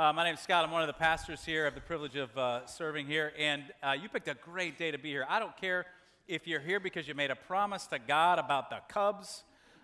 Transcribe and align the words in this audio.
Uh, 0.00 0.12
my 0.12 0.22
name 0.22 0.34
is 0.34 0.38
Scott. 0.38 0.64
I'm 0.64 0.70
one 0.70 0.80
of 0.80 0.86
the 0.86 0.92
pastors 0.92 1.44
here. 1.44 1.62
I 1.62 1.64
have 1.64 1.74
the 1.74 1.80
privilege 1.80 2.14
of 2.14 2.38
uh, 2.38 2.64
serving 2.66 3.08
here. 3.08 3.32
And 3.36 3.64
uh, 3.82 3.96
you 4.00 4.08
picked 4.08 4.28
a 4.28 4.34
great 4.34 4.78
day 4.78 4.92
to 4.92 4.98
be 4.98 5.08
here. 5.08 5.26
I 5.28 5.40
don't 5.40 5.56
care 5.56 5.86
if 6.28 6.46
you're 6.46 6.60
here 6.60 6.78
because 6.78 7.08
you 7.08 7.16
made 7.16 7.32
a 7.32 7.34
promise 7.34 7.88
to 7.88 7.98
God 7.98 8.38
about 8.38 8.70
the 8.70 8.76
Cubs. 8.88 9.42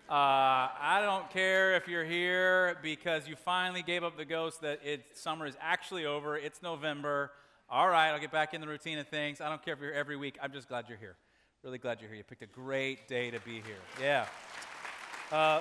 Uh, 0.09 0.13
I 0.13 1.01
don't 1.03 1.29
care 1.31 1.75
if 1.75 1.89
you're 1.89 2.05
here 2.05 2.77
because 2.81 3.27
you 3.27 3.35
finally 3.35 3.81
gave 3.81 4.05
up 4.05 4.15
the 4.15 4.23
ghost 4.23 4.61
that 4.61 4.79
it, 4.85 5.03
summer 5.15 5.47
is 5.47 5.57
actually 5.59 6.05
over. 6.05 6.37
It's 6.37 6.61
November. 6.61 7.31
All 7.69 7.89
right, 7.89 8.11
I'll 8.11 8.19
get 8.21 8.31
back 8.31 8.53
in 8.53 8.61
the 8.61 8.67
routine 8.69 8.97
of 8.99 9.09
things. 9.09 9.41
I 9.41 9.49
don't 9.49 9.61
care 9.65 9.73
if 9.73 9.81
you're 9.81 9.89
here 9.89 9.99
every 9.99 10.15
week. 10.15 10.37
I'm 10.41 10.53
just 10.53 10.69
glad 10.69 10.85
you're 10.87 10.97
here. 10.97 11.17
Really 11.61 11.77
glad 11.77 11.99
you're 11.99 12.07
here. 12.07 12.19
You 12.19 12.23
picked 12.23 12.41
a 12.41 12.47
great 12.47 13.09
day 13.09 13.31
to 13.31 13.39
be 13.41 13.55
here. 13.55 13.83
Yeah. 14.01 14.27
Uh, 15.29 15.59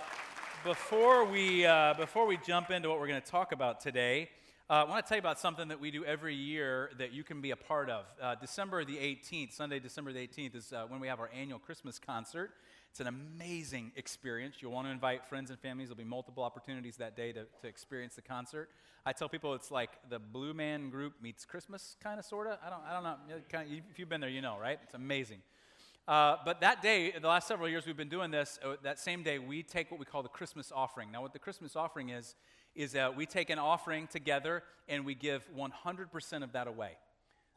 before 0.63 1.25
we, 1.25 1.67
uh, 1.67 1.95
before 1.95 2.25
we 2.25 2.37
jump 2.47 2.71
into 2.71 2.89
what 2.89 3.01
we're 3.01 3.09
going 3.09 3.21
to 3.21 3.31
talk 3.31 3.51
about 3.51 3.81
today, 3.81 4.31
uh, 4.71 4.73
I 4.73 4.85
want 4.85 5.05
to 5.05 5.09
tell 5.09 5.17
you 5.17 5.21
about 5.21 5.39
something 5.39 5.69
that 5.69 5.79
we 5.79 5.91
do 5.91 6.07
every 6.07 6.35
year 6.35 6.91
that 6.97 7.13
you 7.13 7.23
can 7.23 7.43
be 7.43 7.51
a 7.51 7.57
part 7.57 7.91
of. 7.91 8.07
Uh, 8.19 8.35
December 8.35 8.83
the 8.83 8.97
18th, 8.97 9.53
Sunday, 9.53 9.79
December 9.79 10.11
the 10.11 10.27
18th, 10.27 10.55
is 10.55 10.73
uh, 10.73 10.87
when 10.89 11.01
we 11.01 11.07
have 11.07 11.21
our 11.21 11.29
annual 11.39 11.59
Christmas 11.59 11.99
concert. 11.99 12.51
It's 12.91 12.99
an 12.99 13.07
amazing 13.07 13.93
experience. 13.95 14.57
You'll 14.61 14.73
want 14.73 14.87
to 14.87 14.91
invite 14.91 15.27
friends 15.27 15.51
and 15.51 15.59
families. 15.59 15.89
There'll 15.89 15.99
be 15.99 16.05
multiple 16.05 16.43
opportunities 16.43 16.97
that 16.97 17.15
day 17.15 17.31
to, 17.33 17.45
to 17.61 17.69
experience 17.69 18.15
the 18.15 18.23
concert. 18.23 18.71
I 19.05 19.13
tell 19.13 19.29
people 19.29 19.53
it's 19.53 19.71
like 19.71 19.91
the 20.09 20.19
Blue 20.19 20.55
Man 20.55 20.89
Group 20.89 21.13
meets 21.21 21.45
Christmas, 21.45 21.97
kind 22.03 22.19
of, 22.19 22.25
sort 22.25 22.47
of. 22.47 22.57
I 22.65 22.71
don't, 22.71 22.83
I 22.89 22.95
don't 22.95 23.03
know. 23.03 23.17
Kind 23.51 23.71
of, 23.71 23.79
if 23.91 23.99
you've 23.99 24.09
been 24.09 24.23
there, 24.23 24.31
you 24.31 24.41
know, 24.41 24.57
right? 24.59 24.79
It's 24.83 24.95
amazing. 24.95 25.43
Uh, 26.09 26.37
but 26.43 26.63
that 26.63 26.81
day, 26.81 27.13
the 27.21 27.29
last 27.29 27.49
several 27.49 27.69
years 27.69 27.85
we've 27.85 27.99
been 27.99 28.09
doing 28.09 28.31
this, 28.31 28.59
uh, 28.65 28.77
that 28.83 28.99
same 28.99 29.23
day, 29.23 29.39
we 29.39 29.63
take 29.63 29.91
what 29.91 30.01
we 30.01 30.07
call 30.07 30.23
the 30.23 30.29
Christmas 30.31 30.73
offering. 30.75 31.13
Now, 31.13 31.21
what 31.21 31.35
the 31.35 31.39
Christmas 31.39 31.77
offering 31.77 32.09
is, 32.09 32.35
is 32.75 32.93
that 32.93 33.17
we 33.17 33.27
take 33.27 33.51
an 33.51 33.59
offering 33.59 34.07
together 34.07 34.63
and 34.89 35.05
we 35.05 35.15
give 35.15 35.49
100% 35.57 36.43
of 36.43 36.53
that 36.53 36.67
away. 36.67 36.93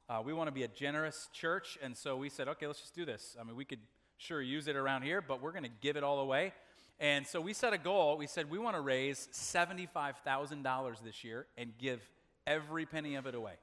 Uh, 0.10 0.22
we 0.24 0.32
want 0.32 0.48
to 0.48 0.54
be 0.54 0.64
a 0.64 0.70
generous 0.70 1.28
church, 1.34 1.78
and 1.82 1.96
so 1.96 2.16
we 2.16 2.30
said, 2.30 2.48
okay, 2.48 2.66
let's 2.66 2.80
just 2.80 2.96
do 2.96 3.06
this. 3.06 3.36
I 3.40 3.44
mean, 3.44 3.58
we 3.58 3.66
could 3.66 3.80
sure 4.18 4.42
use 4.42 4.68
it 4.68 4.76
around 4.76 5.02
here, 5.02 5.22
but 5.22 5.42
we're 5.42 5.52
going 5.52 5.66
to 5.66 5.72
give 5.82 5.98
it 5.98 6.04
all 6.04 6.20
away. 6.20 6.54
And 7.00 7.28
so 7.28 7.42
we 7.42 7.54
set 7.54 7.74
a 7.74 7.78
goal. 7.78 8.18
We 8.18 8.26
said 8.26 8.50
we 8.50 8.58
want 8.58 8.76
to 8.76 8.82
raise 8.82 9.28
$75,000 9.34 11.04
this 11.04 11.24
year 11.24 11.46
and 11.58 11.74
give 11.78 12.02
every 12.48 12.86
penny 12.86 13.16
of 13.16 13.28
it 13.28 13.36
away. 13.36 13.54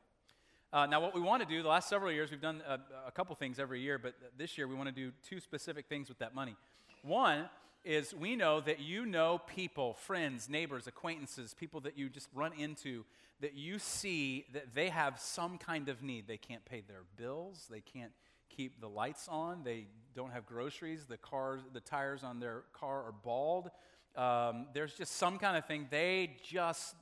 Uh, 0.72 0.86
now, 0.86 1.00
what 1.00 1.14
we 1.14 1.20
want 1.20 1.42
to 1.42 1.48
do, 1.48 1.62
the 1.62 1.68
last 1.68 1.88
several 1.88 2.12
years, 2.12 2.30
we've 2.30 2.40
done 2.40 2.60
a, 2.68 2.78
a 3.06 3.12
couple 3.12 3.34
things 3.36 3.58
every 3.58 3.80
year, 3.80 3.98
but 3.98 4.14
this 4.36 4.58
year 4.58 4.68
we 4.68 4.74
want 4.74 4.88
to 4.88 4.94
do 4.94 5.12
two 5.28 5.40
specific 5.40 5.86
things 5.88 6.08
with 6.08 6.18
that 6.18 6.34
money. 6.34 6.56
One 7.02 7.48
is 7.84 8.14
we 8.14 8.34
know 8.36 8.60
that 8.60 8.80
you 8.80 9.04
know 9.04 9.38
people, 9.38 9.94
friends, 9.94 10.48
neighbors, 10.48 10.86
acquaintances, 10.86 11.54
people 11.54 11.80
that 11.80 11.98
you 11.98 12.08
just 12.08 12.28
run 12.34 12.52
into, 12.58 13.04
that 13.40 13.54
you 13.54 13.78
see 13.78 14.46
that 14.52 14.74
they 14.74 14.88
have 14.88 15.20
some 15.20 15.58
kind 15.58 15.88
of 15.88 16.02
need. 16.02 16.26
They 16.26 16.38
can't 16.38 16.64
pay 16.64 16.80
their 16.80 17.02
bills, 17.16 17.66
they 17.70 17.80
can't 17.80 18.12
keep 18.48 18.80
the 18.80 18.88
lights 18.88 19.28
on, 19.28 19.64
they 19.64 19.86
don't 20.14 20.32
have 20.32 20.46
groceries, 20.46 21.06
the 21.06 21.16
cars, 21.16 21.60
the 21.72 21.80
tires 21.80 22.22
on 22.22 22.40
their 22.40 22.62
car 22.72 23.02
are 23.04 23.12
bald. 23.12 23.70
Um, 24.16 24.66
there's 24.72 24.94
just 24.94 25.16
some 25.16 25.38
kind 25.38 25.56
of 25.56 25.66
thing 25.66 25.88
they 25.90 26.36
just 26.42 26.94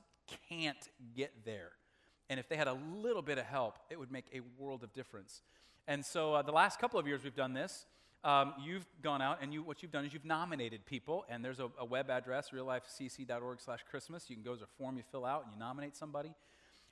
can't 0.49 0.89
get 1.15 1.45
there. 1.45 1.71
And 2.29 2.39
if 2.39 2.49
they 2.49 2.55
had 2.55 2.67
a 2.67 2.77
little 2.97 3.21
bit 3.21 3.37
of 3.37 3.45
help, 3.45 3.77
it 3.89 3.99
would 3.99 4.11
make 4.11 4.25
a 4.33 4.41
world 4.57 4.83
of 4.83 4.91
difference. 4.93 5.43
And 5.87 6.03
so 6.03 6.33
uh, 6.33 6.41
the 6.41 6.51
last 6.51 6.79
couple 6.79 6.99
of 6.99 7.05
years 7.05 7.23
we've 7.23 7.35
done 7.35 7.53
this 7.53 7.85
um, 8.23 8.53
you've 8.63 8.85
gone 9.01 9.21
out 9.21 9.39
and 9.41 9.53
you, 9.53 9.63
what 9.63 9.81
you've 9.81 9.91
done 9.91 10.05
is 10.05 10.13
you've 10.13 10.25
nominated 10.25 10.85
people, 10.85 11.25
and 11.29 11.43
there's 11.43 11.59
a, 11.59 11.69
a 11.77 11.85
web 11.85 12.09
address, 12.09 12.49
reallifecc.org 12.51 13.59
slash 13.59 13.79
Christmas. 13.89 14.29
You 14.29 14.35
can 14.35 14.43
go, 14.43 14.51
there's 14.51 14.61
a 14.61 14.77
form 14.77 14.97
you 14.97 15.03
fill 15.11 15.25
out, 15.25 15.43
and 15.43 15.53
you 15.53 15.59
nominate 15.59 15.95
somebody. 15.95 16.33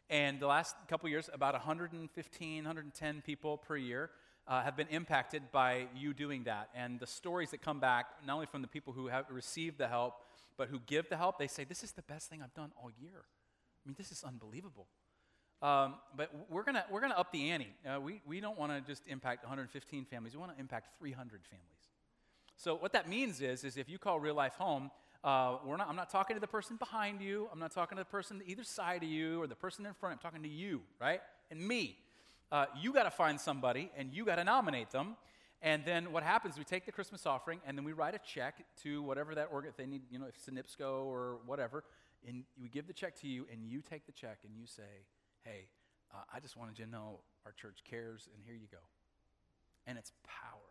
And 0.10 0.40
the 0.42 0.48
last 0.48 0.76
couple 0.90 1.08
years, 1.10 1.30
about 1.34 1.54
115, 1.54 2.56
110 2.64 3.22
people 3.22 3.58
per 3.58 3.78
year 3.78 4.10
uh, 4.48 4.62
have 4.62 4.76
been 4.76 4.88
impacted 4.90 5.44
by 5.54 5.88
you 5.96 6.14
doing 6.14 6.44
that. 6.44 6.70
And 6.76 7.00
the 7.00 7.08
stories 7.08 7.52
that 7.52 7.62
come 7.62 7.80
back, 7.80 8.08
not 8.26 8.34
only 8.34 8.48
from 8.48 8.62
the 8.62 8.68
people 8.68 8.92
who 8.92 9.08
have 9.08 9.26
received 9.30 9.78
the 9.78 9.88
help, 9.88 10.16
but 10.58 10.68
who 10.68 10.80
give 10.86 11.08
the 11.08 11.16
help, 11.16 11.40
they 11.40 11.48
say, 11.48 11.64
This 11.64 11.84
is 11.84 11.94
the 11.94 12.02
best 12.02 12.30
thing 12.30 12.42
I've 12.44 12.54
done 12.54 12.72
all 12.82 12.92
year. 13.02 13.24
I 13.86 13.88
mean, 13.88 13.96
this 13.98 14.12
is 14.12 14.24
unbelievable. 14.24 14.88
Um, 15.62 15.96
but 16.18 16.32
we're 16.50 16.64
going 16.64 16.78
we're 16.90 17.02
gonna 17.02 17.14
up 17.14 17.32
the 17.32 17.52
ante. 17.52 17.68
Uh, 17.86 18.00
we, 18.02 18.22
we 18.26 18.40
don't 18.40 18.58
want 18.58 18.72
to 18.72 18.82
just 18.82 19.04
impact 19.08 19.44
115 19.44 20.06
families, 20.06 20.34
we 20.34 20.40
want 20.40 20.54
to 20.54 20.60
impact 20.60 20.90
300 21.00 21.42
families. 21.46 21.68
So, 22.58 22.76
what 22.76 22.94
that 22.94 23.08
means 23.08 23.42
is, 23.42 23.64
is 23.64 23.78
if 23.78 23.90
you 23.90 23.98
call 23.98 24.20
real 24.20 24.36
life 24.36 24.56
home, 24.56 24.92
uh, 25.24 25.58
we're 25.64 25.78
not, 25.78 25.88
I'm 25.88 25.96
not 25.96 26.10
talking 26.10 26.36
to 26.36 26.40
the 26.40 26.48
person 26.48 26.78
behind 26.78 27.22
you, 27.22 27.48
I'm 27.52 27.60
not 27.60 27.72
talking 27.72 27.98
to 27.98 28.04
the 28.04 28.10
person 28.10 28.42
either 28.46 28.64
side 28.64 29.04
of 29.04 29.10
you 29.10 29.42
or 29.42 29.48
the 29.48 29.56
person 29.56 29.86
in 29.86 29.94
front, 29.94 30.14
I'm 30.14 30.20
talking 30.20 30.44
to 30.44 30.50
you, 30.50 30.82
right? 31.00 31.22
And 31.52 31.60
me. 31.60 31.98
Uh, 32.52 32.66
you 32.82 32.92
got 32.92 33.04
to 33.04 33.12
find 33.12 33.40
somebody 33.40 33.90
and 33.96 34.12
you 34.14 34.26
got 34.26 34.36
to 34.36 34.44
nominate 34.44 34.92
them. 34.92 35.16
And 35.62 35.86
then 35.86 36.12
what 36.12 36.24
happens, 36.24 36.58
we 36.58 36.64
take 36.64 36.86
the 36.86 36.92
Christmas 36.92 37.26
offering 37.26 37.62
and 37.66 37.78
then 37.78 37.86
we 37.86 37.94
write 37.94 38.14
a 38.14 38.20
check 38.20 38.66
to 38.84 39.02
whatever 39.04 39.36
that 39.36 39.50
organ, 39.52 39.72
they 39.78 39.86
need, 39.86 40.02
you 40.10 40.20
know, 40.20 40.26
if 40.26 40.36
it's 40.36 40.82
or 40.82 41.38
whatever, 41.46 41.84
and 42.28 42.44
we 42.62 42.68
give 42.68 42.88
the 42.88 42.94
check 42.94 43.16
to 43.22 43.28
you 43.28 43.46
and 43.52 43.64
you 43.64 43.82
take 43.82 44.06
the 44.06 44.12
check 44.12 44.40
and 44.44 44.58
you 44.58 44.66
say, 44.66 45.06
hey, 45.44 45.68
uh, 46.14 46.18
I 46.34 46.40
just 46.40 46.58
wanted 46.58 46.78
you 46.78 46.86
to 46.86 46.92
know 46.92 47.20
our 47.46 47.52
church 47.54 47.80
cares, 47.90 48.28
and 48.34 48.44
here 48.46 48.56
you 48.56 48.68
go. 48.72 48.78
And 49.88 49.98
it's 49.98 50.12
powerful. 50.24 50.68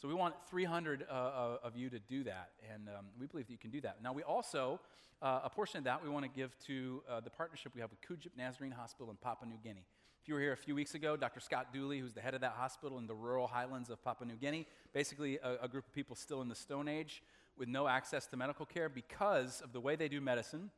So 0.00 0.08
we 0.08 0.14
want 0.14 0.34
300 0.50 1.06
uh, 1.08 1.12
uh, 1.12 1.56
of 1.62 1.76
you 1.76 1.88
to 1.90 1.98
do 1.98 2.24
that, 2.24 2.50
and 2.72 2.88
um, 2.88 3.06
we 3.18 3.26
believe 3.26 3.46
that 3.46 3.52
you 3.52 3.58
can 3.58 3.70
do 3.70 3.80
that. 3.82 3.98
Now, 4.02 4.12
we 4.12 4.22
also, 4.22 4.80
uh, 5.22 5.40
a 5.44 5.50
portion 5.50 5.78
of 5.78 5.84
that 5.84 6.02
we 6.02 6.08
want 6.08 6.24
to 6.24 6.30
give 6.30 6.58
to 6.66 7.02
uh, 7.08 7.20
the 7.20 7.30
partnership 7.30 7.72
we 7.74 7.80
have 7.80 7.90
with 7.90 8.00
Kudjip 8.00 8.36
Nazarene 8.36 8.72
Hospital 8.72 9.10
in 9.10 9.16
Papua 9.16 9.48
New 9.48 9.58
Guinea. 9.62 9.84
If 10.20 10.28
you 10.28 10.34
were 10.34 10.40
here 10.40 10.52
a 10.52 10.56
few 10.56 10.74
weeks 10.74 10.94
ago, 10.94 11.16
Dr. 11.16 11.40
Scott 11.40 11.72
Dooley, 11.72 11.98
who's 11.98 12.12
the 12.12 12.20
head 12.20 12.34
of 12.34 12.40
that 12.42 12.52
hospital 12.52 12.98
in 12.98 13.06
the 13.06 13.14
rural 13.14 13.46
highlands 13.46 13.90
of 13.90 14.02
Papua 14.04 14.28
New 14.28 14.36
Guinea, 14.36 14.66
basically 14.92 15.38
a, 15.42 15.64
a 15.64 15.68
group 15.68 15.86
of 15.86 15.92
people 15.92 16.14
still 16.14 16.42
in 16.42 16.48
the 16.48 16.54
Stone 16.54 16.88
Age 16.88 17.22
with 17.56 17.68
no 17.68 17.88
access 17.88 18.26
to 18.26 18.36
medical 18.36 18.66
care 18.66 18.88
because 18.88 19.60
of 19.62 19.72
the 19.72 19.80
way 19.80 19.96
they 19.96 20.08
do 20.08 20.20
medicine 20.20 20.70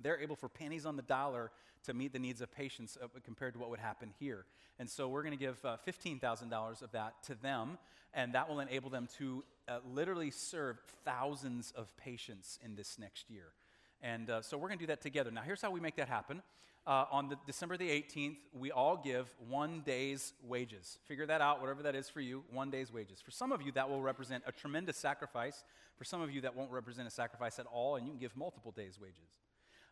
they're 0.00 0.20
able 0.20 0.36
for 0.36 0.48
pennies 0.48 0.86
on 0.86 0.96
the 0.96 1.02
dollar 1.02 1.50
to 1.84 1.94
meet 1.94 2.12
the 2.12 2.18
needs 2.18 2.40
of 2.40 2.52
patients 2.52 2.98
uh, 3.02 3.06
compared 3.24 3.54
to 3.54 3.58
what 3.58 3.70
would 3.70 3.80
happen 3.80 4.12
here. 4.18 4.44
And 4.78 4.88
so 4.88 5.08
we're 5.08 5.22
going 5.22 5.36
to 5.36 5.38
give 5.38 5.64
uh, 5.64 5.76
$15,000 5.86 6.82
of 6.82 6.92
that 6.92 7.22
to 7.24 7.34
them, 7.34 7.78
and 8.14 8.34
that 8.34 8.48
will 8.48 8.60
enable 8.60 8.90
them 8.90 9.08
to 9.18 9.44
uh, 9.66 9.78
literally 9.92 10.30
serve 10.30 10.78
thousands 11.04 11.72
of 11.76 11.96
patients 11.96 12.58
in 12.64 12.76
this 12.76 12.98
next 12.98 13.30
year. 13.30 13.52
And 14.00 14.30
so 14.42 14.56
we're 14.56 14.68
going 14.68 14.78
to 14.78 14.82
do 14.84 14.86
that 14.88 15.00
together. 15.00 15.32
Now, 15.32 15.42
here's 15.42 15.60
how 15.60 15.72
we 15.72 15.80
make 15.80 15.96
that 15.96 16.08
happen. 16.08 16.40
On 16.86 17.28
the 17.28 17.36
December 17.46 17.76
the 17.76 17.88
18th, 17.90 18.36
we 18.52 18.70
all 18.70 18.96
give 18.96 19.26
one 19.48 19.82
day's 19.84 20.34
wages. 20.46 20.98
Figure 21.06 21.26
that 21.26 21.40
out, 21.40 21.60
whatever 21.60 21.82
that 21.82 21.96
is 21.96 22.08
for 22.08 22.20
you, 22.20 22.44
one 22.52 22.70
day's 22.70 22.92
wages. 22.92 23.20
For 23.20 23.32
some 23.32 23.50
of 23.50 23.60
you, 23.60 23.72
that 23.72 23.90
will 23.90 24.00
represent 24.00 24.44
a 24.46 24.52
tremendous 24.52 24.96
sacrifice. 24.96 25.64
For 25.96 26.04
some 26.04 26.20
of 26.20 26.30
you, 26.30 26.42
that 26.42 26.54
won't 26.54 26.70
represent 26.70 27.08
a 27.08 27.10
sacrifice 27.10 27.58
at 27.58 27.66
all, 27.66 27.96
and 27.96 28.06
you 28.06 28.12
can 28.12 28.20
give 28.20 28.36
multiple 28.36 28.70
days' 28.70 29.00
wages. 29.00 29.40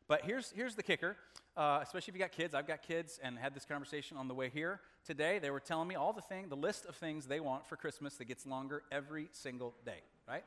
But 0.08 0.24
here's, 0.24 0.52
here's 0.52 0.76
the 0.76 0.82
kicker, 0.82 1.16
uh, 1.56 1.80
especially 1.82 2.12
if 2.12 2.14
you 2.14 2.20
got 2.20 2.32
kids. 2.32 2.54
I've 2.54 2.68
got 2.68 2.82
kids 2.82 3.18
and 3.22 3.36
had 3.36 3.54
this 3.54 3.64
conversation 3.64 4.16
on 4.16 4.28
the 4.28 4.34
way 4.34 4.48
here 4.48 4.80
today. 5.04 5.40
They 5.40 5.50
were 5.50 5.60
telling 5.60 5.88
me 5.88 5.96
all 5.96 6.12
the 6.12 6.22
thing, 6.22 6.48
the 6.48 6.56
list 6.56 6.86
of 6.86 6.94
things 6.94 7.26
they 7.26 7.40
want 7.40 7.66
for 7.66 7.76
Christmas 7.76 8.14
that 8.16 8.26
gets 8.26 8.46
longer 8.46 8.82
every 8.92 9.28
single 9.32 9.74
day, 9.84 9.98
right? 10.28 10.44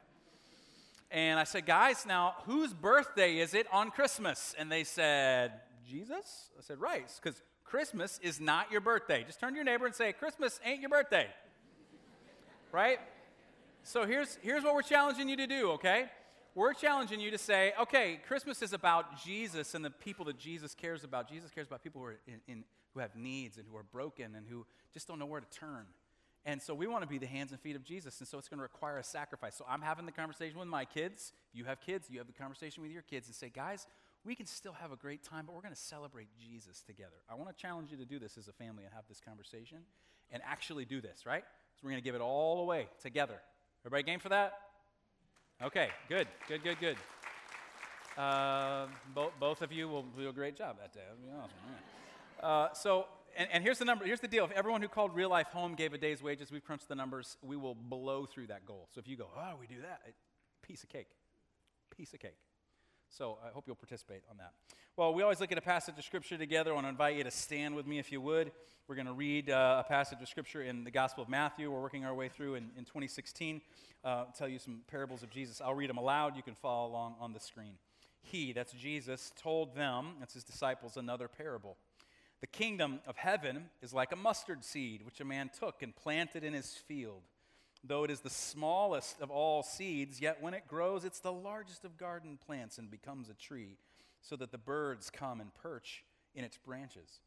And 1.11 1.39
I 1.39 1.43
said, 1.43 1.65
guys, 1.65 2.05
now 2.05 2.35
whose 2.45 2.73
birthday 2.73 3.39
is 3.39 3.53
it 3.53 3.67
on 3.73 3.91
Christmas? 3.91 4.55
And 4.57 4.71
they 4.71 4.83
said, 4.85 5.51
Jesus? 5.89 6.49
I 6.57 6.61
said, 6.61 6.79
right, 6.79 7.05
because 7.21 7.41
Christmas 7.65 8.19
is 8.23 8.39
not 8.39 8.71
your 8.71 8.81
birthday. 8.81 9.23
Just 9.25 9.39
turn 9.39 9.51
to 9.51 9.55
your 9.55 9.65
neighbor 9.65 9.85
and 9.85 9.95
say, 9.95 10.13
Christmas 10.13 10.59
ain't 10.63 10.79
your 10.79 10.89
birthday. 10.89 11.27
right? 12.71 12.99
So 13.83 14.05
here's, 14.05 14.37
here's 14.41 14.63
what 14.63 14.73
we're 14.73 14.83
challenging 14.83 15.27
you 15.27 15.35
to 15.37 15.47
do, 15.47 15.71
okay? 15.71 16.05
We're 16.59 16.73
challenging 16.73 17.21
you 17.21 17.31
to 17.31 17.37
say, 17.37 17.71
okay, 17.79 18.19
Christmas 18.27 18.61
is 18.61 18.73
about 18.73 19.23
Jesus 19.23 19.75
and 19.75 19.83
the 19.83 19.89
people 19.89 20.25
that 20.25 20.37
Jesus 20.37 20.75
cares 20.75 21.05
about. 21.05 21.29
Jesus 21.29 21.49
cares 21.51 21.67
about 21.67 21.81
people 21.81 22.01
who, 22.01 22.07
are 22.07 22.19
in, 22.27 22.41
in, 22.49 22.63
who 22.93 22.99
have 22.99 23.15
needs 23.15 23.55
and 23.55 23.65
who 23.65 23.77
are 23.77 23.83
broken 23.83 24.35
and 24.35 24.45
who 24.45 24.65
just 24.93 25.07
don't 25.07 25.19
know 25.19 25.25
where 25.25 25.39
to 25.39 25.49
turn. 25.57 25.85
And 26.43 26.61
so 26.61 26.73
we 26.73 26.85
want 26.85 27.01
to 27.03 27.07
be 27.07 27.17
the 27.17 27.27
hands 27.27 27.53
and 27.53 27.61
feet 27.61 27.77
of 27.77 27.85
Jesus. 27.85 28.19
And 28.19 28.27
so 28.27 28.37
it's 28.37 28.49
going 28.49 28.57
to 28.57 28.63
require 28.63 28.97
a 28.97 29.03
sacrifice. 29.05 29.55
So 29.55 29.63
I'm 29.69 29.81
having 29.81 30.05
the 30.05 30.11
conversation 30.11 30.59
with 30.59 30.67
my 30.67 30.83
kids. 30.83 31.31
You 31.53 31.63
have 31.63 31.79
kids. 31.79 32.07
You 32.09 32.17
have 32.17 32.27
the 32.27 32.33
conversation 32.33 32.83
with 32.83 32.91
your 32.91 33.03
kids 33.03 33.27
and 33.27 33.35
say, 33.35 33.49
guys, 33.49 33.87
we 34.25 34.35
can 34.35 34.45
still 34.45 34.73
have 34.73 34.91
a 34.91 34.97
great 34.97 35.23
time, 35.23 35.45
but 35.45 35.55
we're 35.55 35.61
going 35.61 35.73
to 35.73 35.79
celebrate 35.79 36.27
Jesus 36.37 36.81
together. 36.81 37.15
I 37.29 37.35
want 37.35 37.55
to 37.55 37.61
challenge 37.61 37.89
you 37.89 37.95
to 37.95 38.05
do 38.05 38.19
this 38.19 38.37
as 38.37 38.49
a 38.49 38.53
family 38.53 38.83
and 38.83 38.93
have 38.93 39.05
this 39.07 39.21
conversation 39.21 39.77
and 40.29 40.43
actually 40.45 40.83
do 40.83 40.99
this, 40.99 41.25
right? 41.25 41.45
So 41.75 41.79
we're 41.83 41.91
going 41.91 42.03
to 42.03 42.05
give 42.05 42.15
it 42.15 42.21
all 42.21 42.59
away 42.63 42.89
together. 43.01 43.39
Everybody 43.85 44.03
game 44.03 44.19
for 44.19 44.27
that? 44.27 44.68
Okay, 45.61 45.89
good, 46.07 46.25
good, 46.47 46.63
good, 46.63 46.79
good. 46.79 46.97
Uh, 48.17 48.87
bo- 49.13 49.33
both 49.41 49.61
of 49.61 49.73
you 49.73 49.89
will 49.89 50.03
do 50.17 50.29
a 50.29 50.33
great 50.33 50.55
job 50.55 50.77
that 50.79 50.93
day. 50.93 51.01
That'll 51.01 51.21
be 51.21 51.37
awesome. 51.37 51.57
Uh, 52.41 52.73
so, 52.73 53.07
and, 53.37 53.49
and, 53.51 53.61
here's 53.61 53.77
the 53.77 53.83
number. 53.83 54.05
Here's 54.05 54.21
the 54.21 54.29
deal. 54.29 54.45
If 54.45 54.51
everyone 54.51 54.81
who 54.81 54.87
called 54.87 55.13
Real 55.13 55.29
Life 55.29 55.47
Home 55.47 55.75
gave 55.75 55.93
a 55.93 55.97
day's 55.97 56.23
wages, 56.23 56.49
we've 56.49 56.63
crunched 56.63 56.87
the 56.87 56.95
numbers. 56.95 57.35
We 57.41 57.57
will 57.57 57.75
blow 57.75 58.25
through 58.25 58.47
that 58.47 58.65
goal. 58.65 58.87
So 58.93 58.99
if 58.99 59.07
you 59.09 59.17
go, 59.17 59.27
oh, 59.35 59.55
we 59.59 59.67
do 59.67 59.81
that, 59.81 59.99
it, 60.07 60.15
piece 60.61 60.83
of 60.83 60.89
cake, 60.89 61.09
piece 61.95 62.13
of 62.13 62.21
cake. 62.21 62.37
So 63.09 63.37
I 63.43 63.49
hope 63.49 63.65
you'll 63.65 63.75
participate 63.75 64.21
on 64.29 64.37
that. 64.37 64.53
Well, 64.95 65.13
we 65.13 65.23
always 65.23 65.39
look 65.39 65.51
at 65.51 65.57
a 65.57 65.61
passage 65.61 65.97
of 65.97 66.03
Scripture 66.03 66.37
together. 66.37 66.71
I 66.71 66.73
want 66.75 66.85
to 66.85 66.89
invite 66.89 67.15
you 67.15 67.23
to 67.23 67.31
stand 67.31 67.75
with 67.75 67.87
me 67.87 67.99
if 67.99 68.11
you 68.11 68.21
would. 68.21 68.51
We're 68.87 68.95
going 68.95 69.07
to 69.07 69.13
read 69.13 69.49
uh, 69.49 69.83
a 69.85 69.87
passage 69.87 70.21
of 70.21 70.27
Scripture 70.27 70.61
in 70.61 70.83
the 70.83 70.91
Gospel 70.91 71.23
of 71.23 71.29
Matthew. 71.29 71.71
We're 71.71 71.81
working 71.81 72.05
our 72.05 72.13
way 72.13 72.29
through 72.29 72.55
in, 72.55 72.69
in 72.77 72.85
2016. 72.85 73.61
Uh, 74.03 74.25
tell 74.37 74.47
you 74.47 74.59
some 74.59 74.81
parables 74.87 75.23
of 75.23 75.29
Jesus. 75.29 75.61
I'll 75.61 75.73
read 75.73 75.89
them 75.89 75.97
aloud. 75.97 76.35
You 76.35 76.43
can 76.43 76.55
follow 76.55 76.89
along 76.89 77.15
on 77.19 77.33
the 77.33 77.39
screen. 77.39 77.73
He, 78.21 78.53
that's 78.53 78.73
Jesus, 78.73 79.31
told 79.35 79.75
them, 79.75 80.15
that's 80.19 80.33
his 80.33 80.43
disciples, 80.43 80.97
another 80.97 81.27
parable. 81.27 81.77
The 82.41 82.47
kingdom 82.47 82.99
of 83.07 83.17
heaven 83.17 83.69
is 83.81 83.93
like 83.93 84.11
a 84.11 84.15
mustard 84.15 84.63
seed, 84.63 85.03
which 85.05 85.19
a 85.19 85.25
man 85.25 85.49
took 85.57 85.81
and 85.81 85.95
planted 85.95 86.43
in 86.43 86.53
his 86.53 86.73
field. 86.73 87.23
Though 87.83 88.03
it 88.03 88.11
is 88.11 88.19
the 88.19 88.29
smallest 88.29 89.21
of 89.21 89.31
all 89.31 89.63
seeds, 89.63 90.19
yet 90.19 90.41
when 90.41 90.53
it 90.53 90.67
grows, 90.67 91.05
it's 91.05 91.21
the 91.21 91.31
largest 91.31 91.85
of 91.85 91.97
garden 91.97 92.37
plants 92.45 92.77
and 92.77 92.91
becomes 92.91 93.29
a 93.29 93.33
tree, 93.33 93.77
so 94.21 94.35
that 94.35 94.51
the 94.51 94.57
birds 94.57 95.09
come 95.09 95.39
and 95.39 95.53
perch 95.53 96.03
in 96.35 96.43
its 96.43 96.57
branches. 96.57 97.21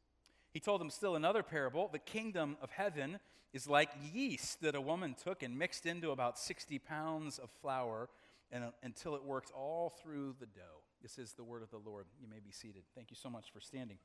He 0.53 0.61
told 0.61 0.81
them 0.81 0.91
still 0.91 1.17
another 1.17 1.43
parable. 1.43 1.89
The 1.91 1.99
kingdom 1.99 2.59
of 2.61 2.71
heaven 2.71 3.19
is 3.53 3.67
like 3.67 3.91
yeast 4.13 4.61
that 4.61 4.75
a 4.75 4.81
woman 4.81 5.15
took 5.15 5.43
and 5.43 5.59
mixed 5.59 5.87
into 5.87 6.11
about 6.11 6.39
60 6.39 6.79
pounds 6.79 7.39
of 7.39 7.51
flour 7.61 8.09
and, 8.51 8.65
uh, 8.65 8.71
until 8.83 9.15
it 9.15 9.25
worked 9.25 9.51
all 9.53 9.91
through 10.03 10.35
the 10.39 10.47
dough. 10.47 10.83
This 11.03 11.19
is 11.19 11.33
the 11.33 11.45
word 11.45 11.63
of 11.63 11.71
the 11.71 11.79
Lord. 11.79 12.07
You 12.21 12.29
may 12.29 12.39
be 12.39 12.53
seated. 12.53 12.83
Thank 12.95 13.11
you 13.11 13.17
so 13.17 13.31
much 13.31 13.51
for 13.51 13.61
standing. 13.61 13.99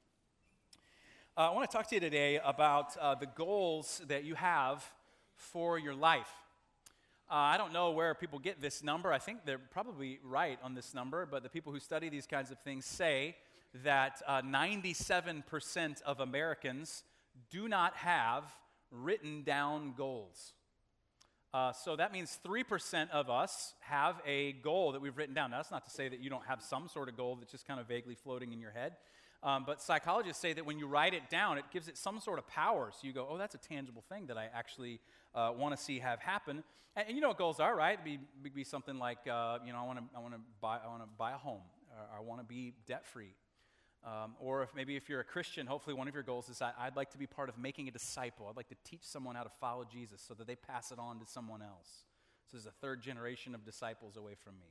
Uh, 1.35 1.51
I 1.51 1.53
want 1.53 1.69
to 1.69 1.77
talk 1.77 1.87
to 1.89 1.95
you 1.95 2.01
today 2.01 2.39
about 2.43 2.97
uh, 2.97 3.15
the 3.15 3.27
goals 3.27 4.01
that 4.07 4.23
you 4.23 4.35
have 4.35 4.89
for 5.37 5.79
your 5.79 5.95
life. 5.95 6.29
Uh, 7.29 7.35
I 7.35 7.57
don't 7.57 7.73
know 7.73 7.91
where 7.91 8.13
people 8.13 8.39
get 8.39 8.61
this 8.61 8.83
number. 8.83 9.11
I 9.11 9.19
think 9.19 9.39
they're 9.45 9.57
probably 9.57 10.19
right 10.23 10.57
on 10.63 10.75
this 10.75 10.93
number, 10.93 11.25
but 11.25 11.43
the 11.43 11.49
people 11.49 11.73
who 11.73 11.79
study 11.79 12.09
these 12.09 12.25
kinds 12.25 12.51
of 12.51 12.59
things 12.59 12.85
say 12.85 13.35
that 13.83 14.21
uh, 14.27 14.41
97% 14.41 16.01
of 16.03 16.19
Americans 16.19 17.03
do 17.49 17.67
not 17.67 17.95
have 17.95 18.43
written 18.91 19.43
down 19.43 19.93
goals. 19.97 20.53
Uh, 21.53 21.71
so 21.71 21.95
that 21.95 22.11
means 22.13 22.37
3% 22.45 23.09
of 23.11 23.29
us 23.29 23.73
have 23.79 24.21
a 24.25 24.53
goal 24.53 24.91
that 24.91 25.01
we've 25.01 25.17
written 25.17 25.33
down. 25.33 25.51
Now, 25.51 25.57
that's 25.57 25.71
not 25.71 25.85
to 25.85 25.91
say 25.91 26.07
that 26.09 26.19
you 26.19 26.29
don't 26.29 26.45
have 26.45 26.61
some 26.61 26.87
sort 26.87 27.09
of 27.09 27.17
goal 27.17 27.35
that's 27.35 27.51
just 27.51 27.67
kind 27.67 27.79
of 27.79 27.87
vaguely 27.87 28.15
floating 28.15 28.53
in 28.53 28.59
your 28.59 28.71
head. 28.71 28.93
Um, 29.47 29.63
but 29.65 29.81
psychologists 29.81 30.41
say 30.41 30.51
that 30.51 30.65
when 30.65 30.77
you 30.77 30.87
write 30.87 31.13
it 31.13 31.29
down, 31.29 31.57
it 31.57 31.63
gives 31.71 31.87
it 31.87 31.97
some 31.97 32.19
sort 32.19 32.37
of 32.37 32.45
power. 32.47 32.91
So 32.91 33.07
you 33.07 33.13
go, 33.13 33.25
oh, 33.31 33.37
that's 33.37 33.55
a 33.55 33.57
tangible 33.57 34.03
thing 34.09 34.27
that 34.27 34.37
I 34.37 34.49
actually 34.53 34.99
uh, 35.33 35.53
want 35.57 35.73
to 35.73 35.81
see 35.81 35.99
have 35.99 36.19
happen. 36.19 36.65
And, 36.97 37.07
and, 37.07 37.15
you 37.15 37.21
know 37.21 37.29
what 37.29 37.37
goals 37.37 37.61
are, 37.61 37.73
right? 37.73 37.93
It'd 37.93 38.03
be, 38.43 38.49
be 38.49 38.65
something 38.65 38.99
like, 38.99 39.19
uh, 39.25 39.59
you 39.65 39.71
know, 39.71 39.79
I 39.79 39.85
want 39.85 39.99
to 39.99 40.05
I 40.17 40.19
wanna 40.19 40.39
buy, 40.59 40.79
I 40.83 40.89
wanna 40.89 41.07
buy 41.17 41.31
a 41.31 41.37
home, 41.37 41.61
or 42.11 42.17
I 42.17 42.21
want 42.21 42.41
to 42.41 42.45
be 42.45 42.73
debt 42.87 43.05
free. 43.05 43.35
Um, 44.05 44.35
or 44.41 44.63
if 44.63 44.75
maybe 44.75 44.97
if 44.97 45.07
you're 45.07 45.21
a 45.21 45.23
Christian, 45.25 45.65
hopefully 45.65 45.93
one 45.93 46.09
of 46.09 46.13
your 46.13 46.23
goals 46.23 46.49
is 46.49 46.61
I'd 46.61 46.97
like 46.97 47.11
to 47.11 47.17
be 47.17 47.25
part 47.25 47.47
of 47.47 47.57
making 47.57 47.87
a 47.87 47.91
disciple. 47.91 48.47
I'd 48.49 48.57
like 48.57 48.67
to 48.67 48.75
teach 48.83 49.03
someone 49.03 49.37
how 49.37 49.43
to 49.43 49.49
follow 49.61 49.85
Jesus 49.89 50.21
so 50.27 50.33
that 50.33 50.45
they 50.45 50.57
pass 50.57 50.91
it 50.91 50.99
on 50.99 51.19
to 51.19 51.25
someone 51.25 51.61
else. 51.61 52.03
So 52.51 52.57
there's 52.57 52.65
a 52.65 52.71
third 52.81 53.01
generation 53.01 53.55
of 53.55 53.63
disciples 53.63 54.17
away 54.17 54.35
from 54.35 54.55
me. 54.59 54.67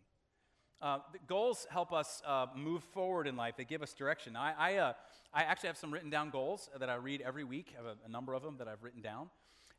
Uh, 0.83 0.99
goals 1.27 1.67
help 1.71 1.93
us 1.93 2.23
uh, 2.27 2.47
move 2.55 2.85
forward 2.93 3.27
in 3.27 3.35
life. 3.35 3.55
They 3.57 3.65
give 3.65 3.83
us 3.83 3.95
direction. 3.95 4.37
I, 4.37 4.53
I, 4.59 4.77
uh, 4.77 4.93
I, 5.33 5.45
actually 5.45 5.69
have 5.69 5.79
some 5.79 5.91
written 5.91 6.11
down 6.11 6.29
goals 6.29 6.69
that 6.79 6.91
I 6.91 6.97
read 6.97 7.23
every 7.23 7.45
week. 7.45 7.73
I 7.73 7.83
have 7.83 7.87
a, 7.87 8.07
a 8.07 8.11
number 8.11 8.35
of 8.35 8.43
them 8.43 8.57
that 8.59 8.69
I've 8.69 8.83
written 8.83 9.01
down. 9.01 9.31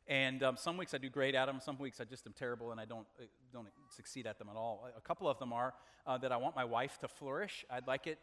And 0.08 0.42
um, 0.42 0.56
some 0.56 0.76
weeks 0.76 0.94
I 0.94 0.98
do 0.98 1.08
great 1.08 1.36
at 1.36 1.46
them. 1.46 1.60
Some 1.60 1.78
weeks 1.78 2.00
I 2.00 2.04
just 2.04 2.26
am 2.26 2.32
terrible 2.32 2.72
and 2.72 2.80
I 2.80 2.84
don't, 2.84 3.06
uh, 3.20 3.26
don't 3.52 3.68
succeed 3.94 4.26
at 4.26 4.38
them 4.38 4.48
at 4.50 4.56
all. 4.56 4.88
A 4.96 5.00
couple 5.00 5.28
of 5.28 5.38
them 5.38 5.52
are 5.52 5.72
uh, 6.04 6.18
that 6.18 6.32
I 6.32 6.36
want 6.36 6.56
my 6.56 6.64
wife 6.64 6.98
to 7.00 7.08
flourish. 7.08 7.64
I'd 7.70 7.86
like 7.86 8.08
it 8.08 8.18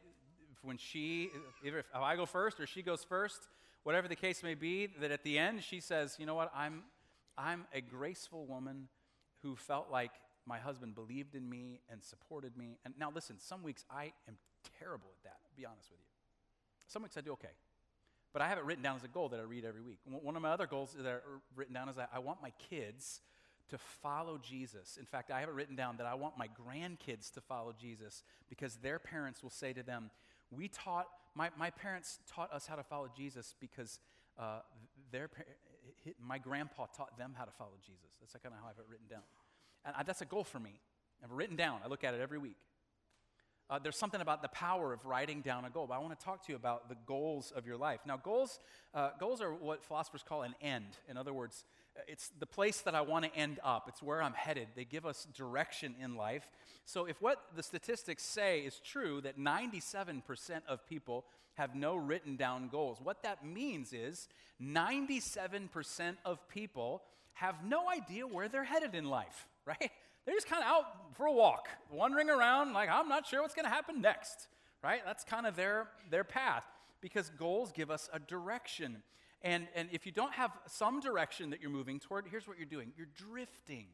when 0.62 0.78
she, 0.78 1.30
either 1.64 1.80
if 1.80 1.86
I 1.94 2.16
go 2.16 2.26
first 2.26 2.60
or 2.60 2.68
she 2.68 2.82
goes 2.82 3.04
first, 3.04 3.48
whatever 3.84 4.08
the 4.08 4.16
case 4.16 4.44
may 4.44 4.56
be, 4.56 4.88
that 5.00 5.12
at 5.12 5.24
the 5.24 5.38
end 5.38 5.64
she 5.64 5.80
says, 5.80 6.18
you 6.20 6.26
know 6.26 6.36
what, 6.36 6.52
I'm, 6.54 6.84
I'm 7.38 7.68
a 7.74 7.80
graceful 7.80 8.46
woman 8.48 8.90
who 9.44 9.56
felt 9.56 9.92
like 9.92 10.12
my 10.46 10.60
husband 10.60 10.96
believed 10.96 11.36
in 11.36 11.50
me 11.50 11.82
and 11.90 12.04
supported 12.04 12.58
me. 12.58 12.78
And 12.86 12.94
now, 13.00 13.12
listen, 13.14 13.38
some 13.40 13.64
weeks 13.64 13.84
I 13.90 14.14
am 14.28 14.38
terrible 14.80 15.10
at 15.18 15.24
that, 15.24 15.38
I'll 15.46 15.58
be 15.58 15.66
honest 15.66 15.90
with 15.92 16.00
you. 16.00 16.06
Some 16.88 17.04
weeks 17.04 17.18
I 17.18 17.22
do 17.22 17.34
okay. 17.34 17.54
But 18.34 18.42
I 18.42 18.50
have 18.50 18.58
it 18.58 18.66
written 18.66 18.84
down 18.84 18.98
as 18.98 19.04
a 19.04 19.08
goal 19.08 19.30
that 19.30 19.40
I 19.40 19.44
read 19.44 19.64
every 19.64 19.82
week. 19.82 20.00
One 20.06 20.36
of 20.36 20.42
my 20.42 20.50
other 20.50 20.68
goals 20.68 20.96
that 20.98 21.06
are 21.08 21.24
written 21.56 21.74
down 21.74 21.88
is 21.88 21.96
that 21.96 22.10
I 22.14 22.20
want 22.20 22.42
my 22.42 22.52
kids 22.70 23.22
to 23.70 23.78
follow 23.78 24.38
Jesus. 24.38 24.98
In 25.00 25.06
fact, 25.06 25.32
I 25.32 25.40
have 25.40 25.50
it 25.50 25.54
written 25.56 25.76
down 25.76 25.98
that 25.98 26.06
I 26.06 26.16
want 26.16 26.38
my 26.38 26.48
grandkids 26.48 27.32
to 27.34 27.42
follow 27.42 27.74
Jesus 27.80 28.24
because 28.50 28.76
their 28.76 29.00
parents 29.00 29.42
will 29.42 29.50
say 29.50 29.74
to 29.74 29.84
them, 29.84 30.12
We 30.52 30.68
taught, 30.68 31.08
my, 31.34 31.50
my 31.58 31.70
parents 31.70 32.20
taught 32.30 32.52
us 32.54 32.68
how 32.68 32.76
to 32.76 32.84
follow 32.84 33.10
Jesus 33.16 33.56
because 33.60 34.00
uh, 34.38 34.60
their, 35.12 35.30
my 36.22 36.38
grandpa 36.38 36.86
taught 36.96 37.18
them 37.18 37.34
how 37.38 37.46
to 37.46 37.52
follow 37.52 37.78
Jesus. 37.86 38.18
That's 38.20 38.34
kind 38.34 38.54
of 38.54 38.60
how 38.60 38.66
I 38.66 38.70
have 38.70 38.80
it 38.80 38.86
written 38.90 39.08
down. 39.10 39.24
And 39.86 40.08
that's 40.08 40.22
a 40.22 40.26
goal 40.26 40.44
for 40.44 40.60
me. 40.60 40.80
I've 41.24 41.32
written 41.32 41.56
down, 41.56 41.80
I 41.84 41.88
look 41.88 42.04
at 42.04 42.14
it 42.14 42.22
every 42.22 42.38
week. 42.38 42.58
Uh, 43.68 43.80
there's 43.80 43.98
something 43.98 44.22
about 44.22 44.44
the 44.44 44.48
power 44.50 44.94
of 44.94 45.04
writing 45.06 45.42
down 45.42 45.66
a 45.66 45.72
goal. 45.72 45.88
But 45.88 45.96
I 45.96 45.98
want 45.98 46.18
to 46.18 46.24
talk 46.24 46.46
to 46.46 46.52
you 46.52 46.56
about 46.56 46.88
the 46.88 46.96
goals 47.08 47.52
of 47.56 47.66
your 47.66 47.78
life. 47.78 48.00
Now, 48.06 48.16
goals, 48.16 48.60
uh, 48.94 49.10
goals 49.20 49.42
are 49.42 49.52
what 49.52 49.84
philosophers 49.84 50.24
call 50.28 50.44
an 50.44 50.54
end. 50.62 50.98
In 51.10 51.18
other 51.18 51.34
words, 51.34 51.66
uh, 51.98 52.02
it's 52.08 52.30
the 52.38 52.46
place 52.46 52.82
that 52.82 52.94
I 52.94 53.02
want 53.02 53.26
to 53.26 53.36
end 53.36 53.60
up. 53.64 53.86
It's 53.88 54.04
where 54.04 54.22
I'm 54.22 54.34
headed. 54.34 54.68
They 54.76 54.86
give 54.86 55.04
us 55.04 55.26
direction 55.36 55.96
in 56.00 56.16
life. 56.16 56.48
So, 56.86 57.06
if 57.06 57.20
what 57.24 57.42
the 57.56 57.64
statistics 57.64 58.22
say 58.22 58.60
is 58.60 58.80
true, 58.86 59.20
that 59.22 59.40
97% 59.40 60.22
of 60.68 60.88
people 60.88 61.26
have 61.56 61.74
no 61.74 61.96
written 61.96 62.36
down 62.36 62.68
goals, 62.68 63.00
what 63.02 63.24
that 63.24 63.44
means 63.44 63.94
is 63.94 64.28
97% 64.62 66.18
of 66.24 66.48
people 66.50 67.02
have 67.34 67.66
no 67.66 67.90
idea 67.90 68.28
where 68.28 68.48
they're 68.48 68.64
headed 68.64 68.94
in 68.94 69.06
life. 69.06 69.48
Right? 69.66 69.92
They're 70.26 70.36
just 70.36 70.48
kind 70.48 70.64
of 70.64 70.70
out 70.70 71.16
for 71.16 71.28
a 71.28 71.32
walk, 71.32 71.68
wandering 71.92 72.30
around, 72.30 72.74
like, 72.74 72.90
I'm 72.90 73.08
not 73.08 73.28
sure 73.28 73.42
what's 73.42 73.54
going 73.54 73.66
to 73.66 73.72
happen 73.72 74.02
next, 74.02 74.48
right? 74.84 75.02
That's 75.06 75.24
kind 75.24 75.46
of 75.46 75.56
their, 75.56 75.88
their 76.10 76.24
path 76.24 76.66
because 77.02 77.30
goals 77.38 77.72
give 77.72 77.92
us 77.92 78.10
a 78.14 78.20
direction. 78.20 79.04
And, 79.42 79.68
and 79.76 79.90
if 79.92 80.06
you 80.06 80.12
don't 80.12 80.34
have 80.34 80.52
some 80.68 81.00
direction 81.00 81.52
that 81.52 81.62
you're 81.62 81.70
moving 81.70 82.00
toward, 82.00 82.26
here's 82.30 82.48
what 82.48 82.58
you're 82.58 82.66
doing 82.66 82.92
you're 82.98 83.08
drifting. 83.16 83.88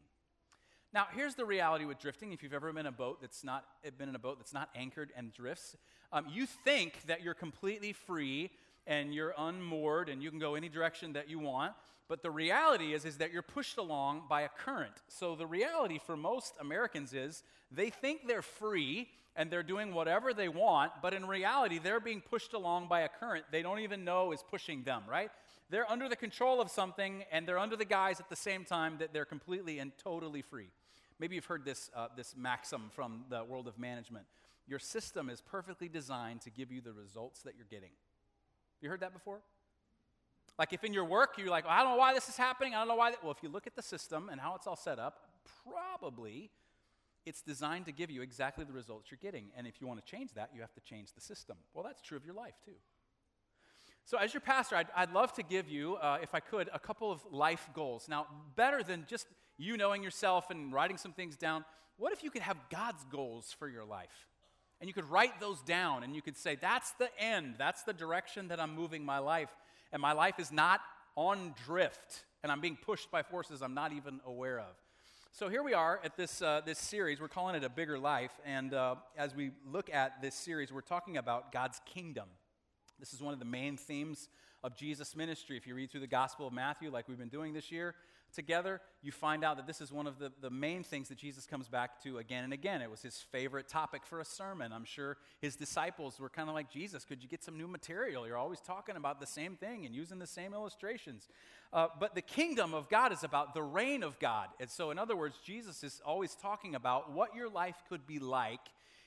Now, 0.93 1.07
here's 1.13 1.35
the 1.35 1.45
reality 1.45 1.85
with 1.85 1.99
drifting. 1.99 2.33
If 2.33 2.43
you've 2.43 2.53
ever 2.53 2.71
been 2.71 2.81
in 2.81 2.85
a 2.85 2.91
boat 2.91 3.19
that's 3.21 3.45
not 3.45 3.63
been 3.97 4.09
in 4.09 4.15
a 4.15 4.19
boat 4.19 4.39
that's 4.39 4.53
not 4.53 4.69
anchored 4.75 5.11
and 5.15 5.33
drifts, 5.33 5.77
um, 6.11 6.25
you 6.29 6.45
think 6.45 7.01
that 7.07 7.21
you're 7.21 7.33
completely 7.33 7.93
free 7.93 8.51
and 8.91 9.15
you're 9.15 9.33
unmoored 9.37 10.09
and 10.09 10.21
you 10.21 10.29
can 10.29 10.37
go 10.37 10.55
any 10.55 10.67
direction 10.67 11.13
that 11.13 11.29
you 11.29 11.39
want. 11.39 11.71
But 12.09 12.21
the 12.21 12.29
reality 12.29 12.93
is, 12.93 13.05
is 13.05 13.17
that 13.19 13.31
you're 13.31 13.41
pushed 13.41 13.77
along 13.77 14.23
by 14.29 14.41
a 14.41 14.49
current. 14.49 14.95
So 15.07 15.33
the 15.33 15.47
reality 15.47 15.97
for 15.97 16.17
most 16.17 16.55
Americans 16.59 17.13
is 17.13 17.43
they 17.71 17.89
think 17.89 18.27
they're 18.27 18.41
free 18.41 19.07
and 19.37 19.49
they're 19.49 19.63
doing 19.63 19.93
whatever 19.93 20.33
they 20.33 20.49
want, 20.49 20.91
but 21.01 21.13
in 21.13 21.25
reality, 21.25 21.79
they're 21.79 22.01
being 22.01 22.19
pushed 22.19 22.51
along 22.51 22.89
by 22.89 23.01
a 23.01 23.07
current 23.07 23.45
they 23.49 23.61
don't 23.61 23.79
even 23.79 24.03
know 24.03 24.33
is 24.33 24.43
pushing 24.51 24.83
them, 24.83 25.03
right? 25.09 25.31
They're 25.69 25.89
under 25.89 26.09
the 26.09 26.17
control 26.17 26.59
of 26.59 26.69
something 26.69 27.23
and 27.31 27.47
they're 27.47 27.59
under 27.59 27.77
the 27.77 27.85
guise 27.85 28.19
at 28.19 28.29
the 28.29 28.35
same 28.35 28.65
time 28.65 28.97
that 28.99 29.13
they're 29.13 29.23
completely 29.23 29.79
and 29.79 29.93
totally 30.03 30.41
free. 30.41 30.67
Maybe 31.17 31.35
you've 31.35 31.45
heard 31.45 31.63
this, 31.63 31.89
uh, 31.95 32.09
this 32.17 32.35
maxim 32.35 32.89
from 32.93 33.23
the 33.29 33.41
world 33.45 33.69
of 33.69 33.79
management. 33.79 34.25
Your 34.67 34.79
system 34.79 35.29
is 35.29 35.39
perfectly 35.39 35.87
designed 35.87 36.41
to 36.41 36.49
give 36.49 36.73
you 36.73 36.81
the 36.81 36.91
results 36.91 37.43
that 37.43 37.53
you're 37.55 37.67
getting. 37.69 37.91
You 38.81 38.89
heard 38.89 39.01
that 39.01 39.13
before? 39.13 39.41
Like 40.59 40.73
if 40.73 40.83
in 40.83 40.93
your 40.93 41.05
work 41.05 41.37
you're 41.37 41.49
like, 41.49 41.65
well, 41.65 41.73
I 41.73 41.83
don't 41.83 41.93
know 41.93 41.97
why 41.97 42.13
this 42.13 42.27
is 42.29 42.37
happening, 42.37 42.75
I 42.75 42.79
don't 42.79 42.87
know 42.87 42.95
why 42.95 43.11
that. 43.11 43.23
Well, 43.23 43.31
if 43.31 43.41
you 43.41 43.49
look 43.49 43.67
at 43.67 43.75
the 43.75 43.81
system 43.81 44.29
and 44.29 44.39
how 44.39 44.55
it's 44.55 44.67
all 44.67 44.75
set 44.75 44.99
up, 44.99 45.21
probably 45.63 46.51
it's 47.25 47.41
designed 47.41 47.85
to 47.85 47.91
give 47.91 48.09
you 48.09 48.21
exactly 48.21 48.65
the 48.65 48.73
results 48.73 49.11
you're 49.11 49.19
getting. 49.21 49.51
And 49.55 49.67
if 49.67 49.79
you 49.79 49.87
want 49.87 50.03
to 50.03 50.11
change 50.11 50.33
that, 50.33 50.49
you 50.53 50.61
have 50.61 50.73
to 50.73 50.81
change 50.81 51.13
the 51.13 51.21
system. 51.21 51.57
Well, 51.73 51.83
that's 51.83 52.01
true 52.01 52.17
of 52.17 52.25
your 52.25 52.33
life 52.33 52.55
too. 52.65 52.75
So, 54.05 54.17
as 54.17 54.33
your 54.33 54.41
pastor, 54.41 54.75
I'd, 54.75 54.87
I'd 54.95 55.11
love 55.11 55.31
to 55.33 55.43
give 55.43 55.69
you, 55.69 55.95
uh, 55.95 56.17
if 56.21 56.33
I 56.33 56.39
could, 56.39 56.69
a 56.73 56.79
couple 56.79 57.11
of 57.11 57.21
life 57.31 57.69
goals. 57.73 58.07
Now, 58.09 58.25
better 58.55 58.81
than 58.81 59.05
just 59.07 59.27
you 59.57 59.77
knowing 59.77 60.01
yourself 60.01 60.49
and 60.49 60.73
writing 60.73 60.97
some 60.97 61.13
things 61.13 61.37
down, 61.37 61.63
what 61.97 62.11
if 62.11 62.23
you 62.23 62.31
could 62.31 62.41
have 62.41 62.57
God's 62.69 63.03
goals 63.11 63.55
for 63.57 63.69
your 63.69 63.85
life? 63.85 64.27
And 64.81 64.89
you 64.89 64.93
could 64.93 65.09
write 65.09 65.39
those 65.39 65.61
down 65.61 66.03
and 66.03 66.13
you 66.13 66.21
could 66.21 66.35
say, 66.35 66.55
that's 66.55 66.91
the 66.93 67.09
end, 67.17 67.55
that's 67.57 67.83
the 67.83 67.93
direction 67.93 68.49
that 68.49 68.59
I'm 68.59 68.75
moving 68.75 69.05
my 69.05 69.19
life 69.19 69.49
and 69.91 70.01
my 70.01 70.13
life 70.13 70.39
is 70.39 70.51
not 70.51 70.81
on 71.15 71.53
drift, 71.65 72.23
and 72.43 72.51
I'm 72.51 72.61
being 72.61 72.77
pushed 72.77 73.11
by 73.11 73.23
forces 73.23 73.61
I'm 73.61 73.73
not 73.73 73.91
even 73.91 74.21
aware 74.25 74.59
of. 74.59 74.73
So 75.33 75.49
here 75.49 75.63
we 75.63 75.73
are 75.73 75.99
at 76.03 76.17
this, 76.17 76.41
uh, 76.41 76.61
this 76.65 76.77
series. 76.77 77.21
We're 77.21 77.27
calling 77.27 77.55
it 77.55 77.63
A 77.63 77.69
Bigger 77.69 77.97
Life. 77.97 78.31
And 78.45 78.73
uh, 78.73 78.95
as 79.17 79.33
we 79.33 79.51
look 79.69 79.89
at 79.93 80.21
this 80.21 80.35
series, 80.35 80.71
we're 80.73 80.81
talking 80.81 81.17
about 81.17 81.51
God's 81.51 81.79
kingdom. 81.85 82.27
This 82.99 83.13
is 83.13 83.21
one 83.21 83.33
of 83.33 83.39
the 83.39 83.45
main 83.45 83.77
themes 83.77 84.29
of 84.63 84.75
Jesus' 84.75 85.15
ministry. 85.15 85.57
If 85.57 85.65
you 85.65 85.75
read 85.75 85.89
through 85.89 86.01
the 86.01 86.07
Gospel 86.07 86.47
of 86.47 86.53
Matthew, 86.53 86.91
like 86.91 87.07
we've 87.07 87.17
been 87.17 87.29
doing 87.29 87.53
this 87.53 87.71
year, 87.71 87.95
together, 88.31 88.81
you 89.01 89.11
find 89.11 89.43
out 89.43 89.57
that 89.57 89.67
this 89.67 89.81
is 89.81 89.91
one 89.91 90.07
of 90.07 90.17
the, 90.19 90.31
the 90.41 90.49
main 90.49 90.83
things 90.83 91.09
that 91.09 91.17
Jesus 91.17 91.45
comes 91.45 91.67
back 91.67 92.01
to 92.03 92.17
again 92.17 92.43
and 92.43 92.53
again. 92.53 92.81
It 92.81 92.89
was 92.89 93.01
his 93.01 93.17
favorite 93.17 93.67
topic 93.67 94.05
for 94.05 94.19
a 94.19 94.25
sermon. 94.25 94.71
I'm 94.71 94.85
sure 94.85 95.17
his 95.39 95.55
disciples 95.55 96.19
were 96.19 96.29
kind 96.29 96.49
of 96.49 96.55
like, 96.55 96.69
Jesus, 96.69 97.05
could 97.05 97.21
you 97.21 97.29
get 97.29 97.43
some 97.43 97.57
new 97.57 97.67
material? 97.67 98.25
You're 98.25 98.37
always 98.37 98.59
talking 98.59 98.95
about 98.95 99.19
the 99.19 99.27
same 99.27 99.55
thing 99.55 99.85
and 99.85 99.93
using 99.93 100.19
the 100.19 100.27
same 100.27 100.53
illustrations. 100.53 101.27
Uh, 101.73 101.87
but 101.99 102.15
the 102.15 102.21
kingdom 102.21 102.73
of 102.73 102.89
God 102.89 103.13
is 103.13 103.23
about 103.23 103.53
the 103.53 103.63
reign 103.63 104.03
of 104.03 104.19
God. 104.19 104.49
And 104.59 104.69
so, 104.69 104.91
in 104.91 104.99
other 104.99 105.15
words, 105.15 105.35
Jesus 105.43 105.83
is 105.83 106.01
always 106.05 106.35
talking 106.35 106.75
about 106.75 107.11
what 107.11 107.35
your 107.35 107.49
life 107.49 107.81
could 107.87 108.05
be 108.05 108.19
like 108.19 108.59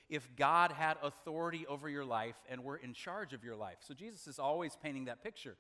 if 0.09 0.29
God 0.37 0.73
had 0.73 0.97
authority 1.03 1.67
over 1.67 1.89
your 1.89 2.05
life 2.05 2.37
and 2.49 2.65
were 2.65 2.77
in 2.77 2.95
charge 2.95 3.33
of 3.33 3.45
your 3.45 3.57
life. 3.57 3.77
So, 3.81 3.93
Jesus 3.93 4.27
is 4.27 4.39
always 4.39 4.77
painting 4.83 5.07
that 5.07 5.23
picture. 5.23 5.57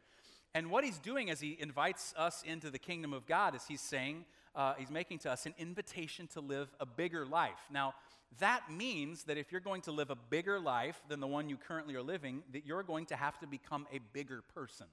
And 0.55 0.71
what 0.71 0.85
he's 0.85 0.99
doing 0.99 1.31
as 1.31 1.41
he 1.41 1.57
invites 1.59 2.15
us 2.17 2.43
into 2.47 2.71
the 2.71 2.79
kingdom 2.79 3.13
of 3.13 3.27
God 3.27 3.57
is 3.57 3.65
he's 3.67 3.81
saying, 3.81 4.25
uh, 4.55 4.75
he's 4.79 4.91
making 4.91 5.19
to 5.21 5.33
us 5.33 5.47
an 5.47 5.55
invitation 5.59 6.29
to 6.29 6.41
live 6.41 6.69
a 6.79 6.87
bigger 6.87 7.27
life. 7.27 7.59
Now, 7.73 7.95
that 8.39 8.71
means 8.71 9.25
that 9.25 9.37
if 9.37 9.51
you're 9.51 9.61
going 9.61 9.83
to 9.83 9.93
live 9.93 10.11
a 10.11 10.17
bigger 10.17 10.61
life 10.61 11.01
than 11.09 11.21
the 11.21 11.27
one 11.27 11.49
you 11.49 11.57
currently 11.57 11.97
are 11.97 12.03
living, 12.03 12.43
that 12.53 12.65
you're 12.65 12.85
going 12.85 13.07
to 13.07 13.17
have 13.17 13.39
to 13.41 13.47
become 13.47 13.87
a 13.93 13.99
bigger 14.13 14.43
person. 14.55 14.87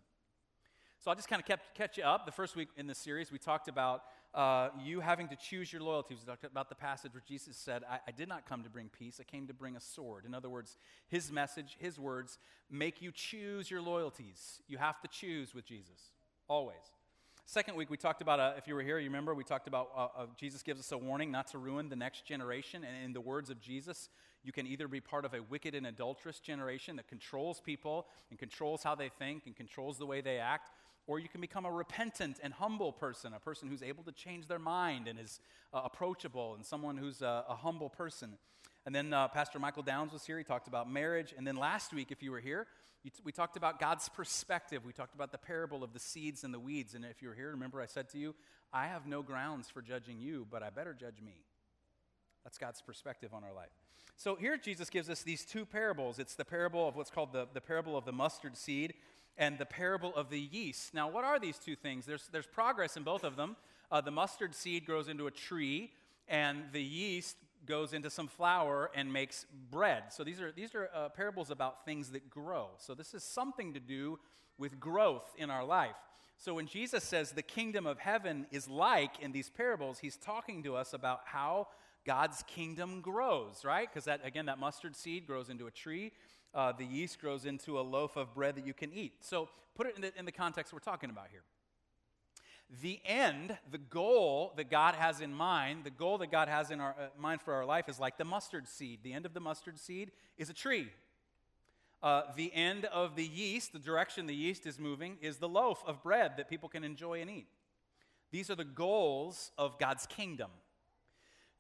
So 1.00 1.10
I'll 1.10 1.16
just 1.16 1.28
kind 1.28 1.40
of 1.40 1.48
kept, 1.48 1.76
catch 1.76 1.98
you 1.98 2.04
up. 2.04 2.26
The 2.26 2.32
first 2.32 2.56
week 2.56 2.70
in 2.78 2.88
the 2.88 2.96
series, 2.96 3.32
we 3.32 3.40
talked 3.40 3.68
about 3.68 4.04
uh, 4.34 4.70
you 4.84 5.00
having 5.02 5.28
to 5.28 5.36
choose 5.36 5.72
your 5.74 5.82
loyalties. 5.82 6.20
We 6.22 6.26
talked 6.26 6.46
about 6.46 6.70
the 6.70 6.76
passage 6.76 7.14
where 7.14 7.24
Jesus 7.28 7.58
said, 7.58 7.84
I, 7.90 8.00
I 8.08 8.12
did 8.12 8.30
not 8.30 8.48
come 8.48 8.64
to 8.64 8.70
bring 8.70 8.90
peace, 8.90 9.20
I 9.20 9.24
came 9.24 9.48
to 9.48 9.54
bring 9.54 9.76
a 9.76 9.82
sword. 9.82 10.26
In 10.26 10.34
other 10.34 10.50
words, 10.50 10.78
his 11.08 11.32
message, 11.32 11.78
his 11.80 12.00
words, 12.00 12.40
make 12.70 13.02
you 13.02 13.12
choose 13.12 13.70
your 13.70 13.82
loyalties. 13.82 14.62
You 14.68 14.78
have 14.78 15.02
to 15.02 15.08
choose 15.08 15.54
with 15.54 15.66
Jesus, 15.66 16.12
always. 16.48 16.94
Second 17.46 17.76
week, 17.76 17.90
we 17.90 17.98
talked 17.98 18.22
about, 18.22 18.40
uh, 18.40 18.54
if 18.58 18.68
you 18.68 18.76
were 18.76 18.84
here, 18.84 18.98
you 18.98 19.10
remember, 19.10 19.34
we 19.34 19.44
talked 19.44 19.68
about 19.68 19.90
uh, 19.94 20.08
uh, 20.16 20.26
Jesus 20.38 20.64
gives 20.64 20.80
us 20.80 20.92
a 20.94 20.98
warning 20.98 21.32
not 21.32 21.48
to 21.48 21.58
ruin 21.58 21.90
the 21.90 21.96
next 21.98 22.26
generation. 22.26 22.86
And 22.86 23.04
in 23.04 23.12
the 23.12 23.20
words 23.20 23.50
of 23.50 23.60
Jesus, 23.60 24.08
you 24.44 24.54
can 24.54 24.66
either 24.66 24.88
be 24.88 25.02
part 25.02 25.26
of 25.26 25.34
a 25.34 25.42
wicked 25.42 25.76
and 25.76 25.86
adulterous 25.86 26.40
generation 26.40 26.96
that 26.96 27.08
controls 27.10 27.60
people 27.60 28.08
and 28.30 28.40
controls 28.40 28.84
how 28.84 28.96
they 28.96 29.10
think 29.10 29.48
and 29.48 29.56
controls 29.56 29.98
the 29.98 30.06
way 30.06 30.22
they 30.22 30.38
act, 30.38 30.70
or 31.12 31.20
you 31.20 31.28
can 31.28 31.42
become 31.42 31.66
a 31.66 31.72
repentant 31.72 32.40
and 32.42 32.54
humble 32.54 32.94
person, 32.94 33.34
a 33.34 33.40
person 33.40 33.68
who's 33.68 33.84
able 33.84 34.02
to 34.02 34.14
change 34.14 34.48
their 34.48 34.58
mind 34.58 35.10
and 35.10 35.20
is 35.20 35.42
uh, 35.74 35.82
approachable, 35.84 36.56
and 36.56 36.66
someone 36.66 36.96
who's 36.96 37.22
a, 37.22 37.44
a 37.50 37.54
humble 37.54 37.90
person. 37.90 38.38
And 38.86 38.96
then 38.96 39.14
uh, 39.14 39.28
Pastor 39.28 39.60
Michael 39.60 39.84
Downs 39.84 40.14
was 40.14 40.26
here. 40.26 40.38
He 40.38 40.46
talked 40.46 40.70
about 40.70 40.90
marriage. 40.90 41.34
And 41.38 41.46
then 41.46 41.58
last 41.58 41.94
week, 41.94 42.14
if 42.14 42.24
you 42.24 42.32
were 42.32 42.40
here, 42.40 42.66
t- 43.04 43.12
we 43.26 43.34
talked 43.34 43.58
about 43.58 43.78
God's 43.78 44.08
perspective. 44.08 44.86
We 44.86 44.94
talked 44.94 45.14
about 45.14 45.34
the 45.34 45.38
parable 45.38 45.84
of 45.84 45.92
the 45.92 46.00
seeds 46.00 46.46
and 46.46 46.54
the 46.54 46.62
weeds. 46.62 46.94
And 46.94 47.04
if 47.04 47.22
you 47.22 47.28
were 47.28 47.36
here, 47.36 47.50
remember 47.50 47.82
I 47.82 47.88
said 47.88 48.08
to 48.12 48.18
you, 48.18 48.34
I 48.72 48.88
have 48.88 49.06
no 49.06 49.22
grounds 49.22 49.70
for 49.70 49.82
judging 49.82 50.18
you, 50.18 50.48
but 50.50 50.64
I 50.64 50.70
better 50.70 50.94
judge 50.94 51.22
me. 51.22 51.44
That's 52.46 52.58
God's 52.58 52.82
perspective 52.82 53.34
on 53.34 53.44
our 53.44 53.54
life. 53.54 53.76
So 54.16 54.36
here 54.36 54.56
Jesus 54.56 54.90
gives 54.90 55.10
us 55.10 55.24
these 55.24 55.44
two 55.44 55.66
parables. 55.66 56.20
It's 56.20 56.36
the 56.36 56.46
parable 56.46 56.88
of 56.88 56.96
what's 56.96 57.12
called 57.12 57.34
the, 57.34 57.50
the 57.54 57.60
parable 57.60 57.98
of 57.98 58.06
the 58.06 58.14
mustard 58.14 58.56
seed 58.56 58.94
and 59.38 59.58
the 59.58 59.66
parable 59.66 60.14
of 60.16 60.30
the 60.30 60.40
yeast. 60.40 60.94
Now, 60.94 61.10
what 61.10 61.24
are 61.24 61.40
these 61.40 61.58
two 61.58 61.76
things? 61.76 62.06
There's, 62.06 62.28
there's 62.32 62.48
progress 62.48 62.98
in 62.98 63.04
both 63.04 63.24
of 63.24 63.36
them. 63.36 63.56
Uh, 63.92 64.02
the 64.02 64.12
mustard 64.12 64.56
seed 64.56 64.86
grows 64.86 65.08
into 65.08 65.28
a 65.28 65.32
tree, 65.32 65.92
and 66.28 66.64
the 66.72 66.82
yeast 66.82 67.38
goes 67.66 67.94
into 67.94 68.10
some 68.10 68.28
flour 68.28 68.90
and 68.96 69.12
makes 69.12 69.46
bread. 69.70 70.04
So 70.10 70.24
these 70.24 70.42
are, 70.42 70.52
these 70.52 70.74
are 70.76 70.90
uh, 70.94 71.10
parables 71.10 71.52
about 71.52 71.86
things 71.86 72.10
that 72.10 72.30
grow. 72.30 72.70
So 72.78 72.96
this 72.96 73.14
is 73.14 73.24
something 73.24 73.74
to 73.74 73.80
do 73.80 74.20
with 74.58 74.80
growth 74.80 75.30
in 75.38 75.50
our 75.50 75.64
life. 75.64 75.96
So 76.38 76.56
when 76.56 76.66
Jesus 76.66 77.04
says 77.04 77.32
the 77.32 77.44
kingdom 77.44 77.86
of 77.86 78.00
heaven 78.00 78.48
is 78.52 78.68
like 78.68 79.20
in 79.20 79.32
these 79.32 79.50
parables, 79.50 80.00
he's 80.00 80.18
talking 80.18 80.64
to 80.64 80.76
us 80.76 80.94
about 80.94 81.22
how 81.26 81.68
God's 82.04 82.44
kingdom 82.48 83.02
grows, 83.02 83.64
right? 83.64 83.88
Because 83.88 84.06
that 84.06 84.22
again, 84.24 84.48
that 84.48 84.58
mustard 84.58 84.96
seed 84.96 85.28
grows 85.28 85.50
into 85.50 85.68
a 85.68 85.72
tree 85.72 86.12
uh, 86.54 86.72
the 86.72 86.86
yeast 86.86 87.20
grows 87.20 87.46
into 87.46 87.80
a 87.80 87.82
loaf 87.82 88.16
of 88.16 88.34
bread 88.34 88.56
that 88.56 88.66
you 88.66 88.74
can 88.74 88.92
eat. 88.94 89.14
So 89.22 89.50
put 89.76 89.88
it 89.88 89.96
in 89.96 90.02
the, 90.02 90.18
in 90.18 90.26
the 90.26 90.32
context 90.32 90.74
we're 90.74 90.80
talking 90.80 91.10
about 91.10 91.28
here. 91.32 91.44
The 92.82 93.02
end, 93.06 93.58
the 93.70 93.78
goal 93.78 94.54
that 94.56 94.70
God 94.70 94.96
has 94.96 95.20
in 95.20 95.34
mind, 95.34 95.84
the 95.84 95.90
goal 95.90 96.18
that 96.20 96.32
God 96.32 96.48
has 96.48 96.72
in 96.72 96.80
our 96.80 96.96
uh, 96.98 97.08
mind 97.18 97.42
for 97.42 97.54
our 97.54 97.66
life 97.66 97.90
is 97.90 98.00
like 98.00 98.18
the 98.18 98.26
mustard 98.26 98.68
seed. 98.68 99.00
The 99.04 99.12
end 99.12 99.26
of 99.26 99.34
the 99.34 99.42
mustard 99.42 99.78
seed 99.78 100.12
is 100.38 100.50
a 100.50 100.54
tree. 100.54 100.88
Uh, 102.02 102.24
the 102.36 102.52
end 102.54 102.86
of 102.86 103.16
the 103.16 103.26
yeast, 103.26 103.74
the 103.74 103.80
direction 103.80 104.26
the 104.26 104.34
yeast 104.34 104.66
is 104.66 104.80
moving, 104.80 105.18
is 105.22 105.38
the 105.38 105.50
loaf 105.50 105.84
of 105.86 106.02
bread 106.02 106.38
that 106.38 106.50
people 106.50 106.70
can 106.70 106.84
enjoy 106.84 107.22
and 107.22 107.30
eat. 107.30 107.48
These 108.32 108.50
are 108.50 108.56
the 108.56 108.64
goals 108.64 109.52
of 109.58 109.78
God's 109.78 110.06
kingdom. 110.06 110.50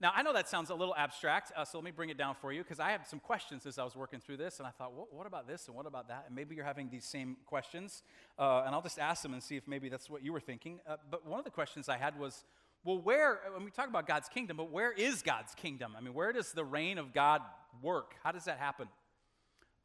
Now, 0.01 0.12
I 0.15 0.24
know 0.24 0.34
that 0.34 0.50
sounds 0.50 0.72
a 0.72 0.74
little 0.74 0.96
abstract, 0.96 1.51
uh, 1.55 1.63
so 1.63 1.77
let 1.77 1.86
me 1.86 1.91
bring 1.91 2.10
it 2.10 2.17
down 2.17 2.34
for 2.34 2.51
you 2.51 2.63
because 2.63 2.79
I 2.79 2.89
had 2.89 3.05
some 3.05 3.20
questions 3.20 3.67
as 3.67 3.77
I 3.77 3.84
was 3.84 3.96
working 3.96 4.20
through 4.20 4.38
this, 4.38 4.58
and 4.58 4.65
I 4.67 4.72
thought, 4.72 4.93
what, 4.93 5.13
what 5.13 5.27
about 5.27 5.48
this 5.48 5.67
and 5.67 5.77
what 5.77 5.86
about 5.86 6.08
that? 6.08 6.24
And 6.25 6.36
maybe 6.36 6.55
you're 6.55 6.65
having 6.65 6.89
these 6.89 7.05
same 7.05 7.38
questions, 7.46 8.01
uh, 8.39 8.63
and 8.65 8.74
I'll 8.74 8.81
just 8.81 8.98
ask 8.98 9.22
them 9.22 9.34
and 9.34 9.43
see 9.43 9.58
if 9.58 9.67
maybe 9.67 9.89
that's 9.89 10.10
what 10.10 10.24
you 10.24 10.34
were 10.34 10.39
thinking. 10.39 10.79
Uh, 10.89 10.96
but 11.12 11.27
one 11.27 11.38
of 11.38 11.46
the 11.46 11.51
questions 11.51 11.88
I 11.88 11.98
had 11.98 12.17
was, 12.17 12.46
well, 12.84 13.00
where, 13.00 13.41
when 13.53 13.63
we 13.63 13.70
talk 13.70 13.89
about 13.89 14.08
God's 14.08 14.27
kingdom, 14.27 14.58
but 14.58 14.72
where 14.72 14.91
is 14.91 15.22
God's 15.22 15.53
kingdom? 15.53 15.93
I 15.96 16.01
mean, 16.01 16.15
where 16.15 16.34
does 16.34 16.51
the 16.51 16.65
reign 16.65 16.98
of 16.98 17.13
God 17.13 17.43
work? 17.84 18.15
How 18.24 18.31
does 18.31 18.46
that 18.46 18.58
happen? 18.58 18.88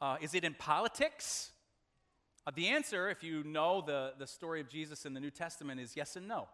Uh, 0.01 0.17
is 0.23 0.35
it 0.35 0.45
in 0.45 0.55
politics? 0.55 1.51
Uh, 2.47 2.53
the 2.57 2.69
answer, 2.69 3.11
if 3.11 3.23
you 3.23 3.45
know 3.45 3.83
the, 3.87 4.15
the 4.19 4.27
story 4.27 4.63
of 4.63 4.69
Jesus 4.71 5.05
in 5.05 5.13
the 5.13 5.21
New 5.21 5.31
Testament, 5.31 5.79
is 5.79 5.95
yes 5.95 6.17
and 6.17 6.27
no. 6.27 6.49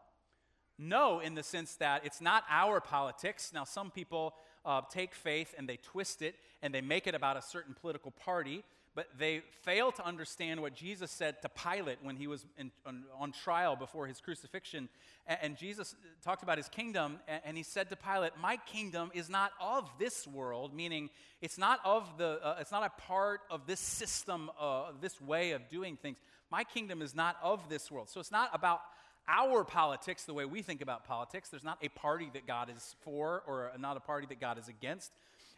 No, 0.79 1.21
in 1.21 1.35
the 1.35 1.43
sense 1.43 1.75
that 1.77 2.05
it's 2.05 2.21
not 2.21 2.45
our 2.51 2.81
politics. 2.81 3.53
Now, 3.55 3.65
some 3.65 3.91
people 3.91 4.35
uh, 4.65 4.83
take 4.91 5.15
faith 5.15 5.55
and 5.57 5.69
they 5.69 5.77
twist 5.77 6.23
it 6.23 6.35
and 6.63 6.75
they 6.75 6.81
make 6.81 7.07
it 7.07 7.15
about 7.15 7.37
a 7.37 7.43
certain 7.43 7.75
political 7.75 8.11
party, 8.11 8.65
but 8.95 9.09
they 9.19 9.43
fail 9.63 9.91
to 9.93 10.05
understand 10.05 10.61
what 10.61 10.75
Jesus 10.75 11.11
said 11.11 11.41
to 11.43 11.49
Pilate 11.49 11.99
when 12.03 12.17
he 12.17 12.27
was 12.27 12.45
in, 12.59 12.71
on, 12.85 13.05
on, 13.19 13.33
trial 13.33 13.75
before 13.75 14.07
his 14.07 14.21
crucifixion. 14.21 14.89
And, 15.27 15.39
and 15.43 15.57
Jesus 15.57 15.95
talked 16.23 16.43
about 16.43 16.59
his 16.59 16.69
kingdom, 16.69 17.19
and, 17.27 17.41
and, 17.45 17.57
he 17.57 17.63
said 17.63 17.89
to 17.89 17.97
Pilate, 17.97 18.33
"My 18.41 18.59
kingdom 18.59 19.11
is 19.15 19.31
not 19.31 19.53
of 19.61 19.91
this 19.99 20.27
world," 20.27 20.75
meaning 20.75 21.09
it's 21.41 21.57
not 21.57 21.81
of 21.85 22.19
the, 22.19 22.39
uh, 22.45 22.57
it's 22.61 22.71
not 22.71 22.85
a 22.85 23.01
part 23.01 23.41
of 23.51 23.67
this 23.67 23.81
system, 23.81 24.51
uh, 24.61 24.93
this 25.01 25.21
way 25.21 25.53
of 25.53 25.69
doing 25.71 25.97
things. 25.97 26.19
My 26.51 26.63
kingdom 26.63 27.01
is 27.01 27.15
not 27.15 27.37
of 27.43 27.71
this 27.71 27.91
world. 27.91 28.11
So 28.11 28.21
it's 28.21 28.31
not 28.31 28.51
about 28.53 28.83
our 29.29 29.65
politics, 29.65 30.25
the 30.25 30.35
way 30.35 30.45
we 30.45 30.63
think 30.63 30.81
about 30.81 31.05
politics. 31.05 31.49
There's 31.49 31.65
not 31.65 31.79
a 31.83 31.89
party 31.89 32.31
that 32.35 32.47
God 32.47 32.71
is 32.75 32.97
for 33.01 33.43
or 33.47 33.73
not 33.79 33.97
a 33.97 34.01
party 34.01 34.27
that 34.29 34.41
God 34.41 34.59
is 34.59 34.69
against. 34.69 35.13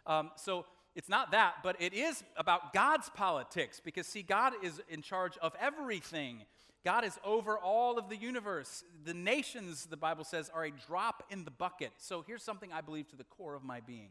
Um, 0.06 0.30
so 0.37 0.66
it's 0.94 1.09
not 1.09 1.33
that, 1.33 1.56
but 1.62 1.76
it 1.80 1.92
is 1.92 2.23
about 2.37 2.73
God's 2.73 3.09
politics 3.11 3.80
because, 3.85 4.06
see, 4.06 4.23
God 4.23 4.52
is 4.62 4.80
in 4.88 5.02
charge 5.02 5.37
of 5.38 5.54
everything. 5.61 6.42
God 6.85 7.04
is 7.04 7.18
over 7.25 7.59
all 7.59 7.99
of 7.99 8.09
the 8.09 8.16
universe. 8.16 8.85
The 9.04 9.14
nations, 9.14 9.87
the 9.87 9.97
Bible 9.97 10.25
says, 10.25 10.50
are 10.54 10.64
a 10.64 10.71
drop 10.71 11.25
in 11.30 11.44
the 11.44 11.50
bucket. 11.50 11.92
So 11.97 12.23
here's 12.26 12.42
something 12.42 12.73
I 12.73 12.83
believe 12.83 13.09
to 13.09 13.16
the 13.16 13.25
core 13.25 13.54
of 13.54 13.64
my 13.64 13.80
being 13.80 14.11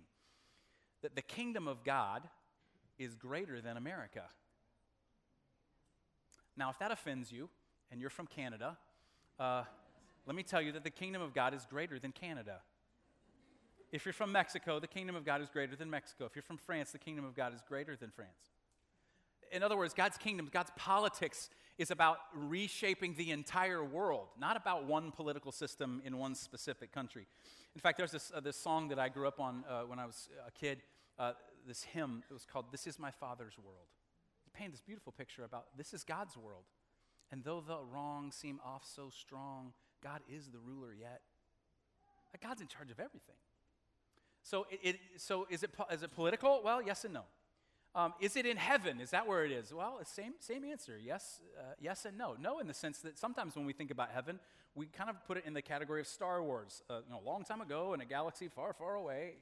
that 1.04 1.16
the 1.16 1.22
kingdom 1.22 1.68
of 1.68 1.84
God 1.84 2.24
is 2.98 3.14
greater 3.14 3.60
than 3.60 3.76
America. 3.76 4.24
Now, 6.56 6.70
if 6.70 6.80
that 6.80 6.92
offends 6.92 7.32
you, 7.32 7.50
and 7.92 8.00
you're 8.00 8.10
from 8.10 8.26
Canada, 8.26 8.78
uh, 9.40 9.64
let 10.26 10.36
me 10.36 10.44
tell 10.44 10.62
you 10.62 10.72
that 10.74 10.84
the 10.84 10.90
kingdom 10.90 11.22
of 11.22 11.34
God 11.34 11.54
is 11.54 11.66
greater 11.66 12.00
than 12.00 12.12
Canada. 12.12 12.60
If 13.92 14.06
you're 14.06 14.14
from 14.14 14.32
Mexico, 14.32 14.80
the 14.80 14.88
kingdom 14.88 15.16
of 15.16 15.26
God 15.26 15.42
is 15.42 15.50
greater 15.50 15.76
than 15.76 15.90
Mexico. 15.90 16.26
If 16.26 16.36
you're 16.36 16.44
from 16.44 16.58
France, 16.58 16.92
the 16.92 16.98
kingdom 16.98 17.26
of 17.26 17.36
God 17.36 17.54
is 17.54 17.62
greater 17.68 17.96
than 17.96 18.10
France. 18.10 18.40
In 19.52 19.62
other 19.62 19.78
words, 19.78 19.94
God's 19.94 20.18
kingdom, 20.18 20.50
God's 20.52 20.72
politics 20.76 21.52
is 21.78 21.92
about 21.92 22.18
reshaping 22.34 23.14
the 23.16 23.30
entire 23.30 23.84
world, 23.84 24.30
not 24.40 24.58
about 24.58 24.86
one 24.86 25.12
political 25.12 25.52
system 25.52 26.02
in 26.04 26.18
one 26.18 26.34
specific 26.34 26.92
country. 26.92 27.28
In 27.76 27.82
fact, 27.82 28.00
there's 28.00 28.12
this, 28.12 28.32
uh, 28.36 28.40
this 28.40 28.58
song 28.58 28.88
that 28.88 28.98
I 28.98 29.10
grew 29.10 29.28
up 29.28 29.40
on 29.40 29.64
uh, 29.70 29.82
when 29.82 30.00
I 30.00 30.08
was 30.08 30.28
a 30.48 30.52
kid, 30.52 30.82
uh, 31.20 31.34
this 31.68 31.84
hymn. 31.84 32.24
It 32.28 32.34
was 32.34 32.46
called 32.46 32.66
This 32.72 32.88
Is 32.88 32.98
My 32.98 33.12
Father's 33.12 33.58
World. 33.64 33.90
It 34.48 34.54
painted 34.54 34.74
this 34.74 34.82
beautiful 34.82 35.12
picture 35.12 35.44
about 35.44 35.66
this 35.78 35.94
is 35.94 36.04
God's 36.04 36.36
world. 36.36 36.64
And 37.32 37.44
though 37.44 37.62
the 37.62 37.78
wrong 37.92 38.32
seem 38.32 38.60
off 38.64 38.84
so 38.86 39.10
strong, 39.10 39.74
God 40.04 40.22
is 40.32 40.48
the 40.48 40.60
ruler 40.60 40.94
yet. 40.94 41.22
Like 42.34 42.42
God's 42.42 42.62
in 42.62 42.68
charge 42.68 42.92
of 42.92 43.00
everything. 43.00 43.36
So, 44.44 44.68
it, 44.70 44.80
it, 44.84 45.00
so 45.18 45.48
is, 45.50 45.64
it, 45.64 45.72
is 45.92 46.04
it 46.04 46.12
political? 46.14 46.62
Well, 46.64 46.82
yes 46.82 47.06
and 47.06 47.14
no. 47.14 47.24
Um, 47.96 48.14
is 48.20 48.36
it 48.36 48.46
in 48.46 48.58
heaven? 48.58 49.00
Is 49.00 49.12
that 49.12 49.28
where 49.28 49.46
it 49.46 49.52
is? 49.52 49.72
Well, 49.74 50.00
same, 50.04 50.34
same 50.40 50.66
answer. 50.66 51.00
Yes, 51.02 51.40
uh, 51.58 51.74
yes 51.80 52.06
and 52.06 52.18
no. 52.18 52.36
No, 52.40 52.60
in 52.60 52.68
the 52.68 52.74
sense 52.74 52.98
that 53.00 53.20
sometimes 53.20 53.56
when 53.56 53.66
we 53.66 53.74
think 53.74 53.92
about 53.92 54.10
heaven, 54.12 54.40
we 54.74 54.88
kind 54.88 55.12
of 55.12 55.16
put 55.28 55.38
it 55.38 55.46
in 55.46 55.54
the 55.54 55.62
category 55.62 56.02
of 56.02 56.08
Star 56.08 56.42
Wars. 56.42 56.82
Uh, 56.90 57.02
you 57.06 57.14
know, 57.14 57.22
a 57.24 57.26
long 57.26 57.44
time 57.44 57.62
ago 57.62 57.94
in 57.94 58.02
a 58.02 58.06
galaxy 58.06 58.48
far, 58.48 58.74
far 58.74 58.96
away, 58.96 59.36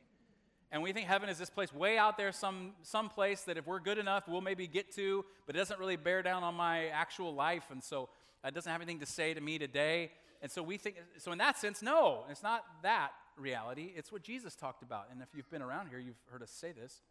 and 0.72 0.82
we 0.82 0.94
think 0.94 1.08
heaven 1.08 1.28
is 1.28 1.38
this 1.38 1.50
place 1.50 1.74
way 1.74 1.98
out 1.98 2.18
there, 2.18 2.32
some, 2.32 2.72
some 2.82 3.10
place 3.10 3.42
that 3.42 3.58
if 3.58 3.68
we're 3.68 3.82
good 3.82 3.98
enough, 3.98 4.28
we'll 4.28 4.42
maybe 4.42 4.68
get 4.68 4.94
to, 4.96 5.26
but 5.46 5.56
it 5.56 5.60
doesn't 5.60 5.80
really 5.80 5.98
bear 5.98 6.24
down 6.24 6.44
on 6.44 6.56
my 6.56 6.88
actual 6.88 7.34
life. 7.34 7.66
And 7.72 7.84
so 7.84 8.08
it 8.46 8.54
doesn't 8.54 8.72
have 8.72 8.82
anything 8.82 9.00
to 9.02 9.06
say 9.06 9.34
to 9.34 9.42
me 9.42 9.60
today. 9.60 10.12
And 10.42 10.50
so 10.50 10.64
we 10.64 10.78
think, 10.78 10.96
so 11.18 11.34
in 11.34 11.38
that 11.40 11.58
sense, 11.58 11.82
no, 11.82 12.24
it's 12.30 12.42
not 12.42 12.64
that 12.84 13.12
reality. 13.38 13.92
It's 13.96 14.14
what 14.14 14.24
Jesus 14.24 14.56
talked 14.56 14.82
about. 14.82 15.08
And 15.12 15.22
if 15.22 15.28
you've 15.36 15.50
been 15.50 15.62
around 15.62 15.90
here, 15.90 16.00
you've 16.00 16.22
heard 16.32 16.42
us 16.42 16.52
say 16.52 16.72
this 16.72 17.02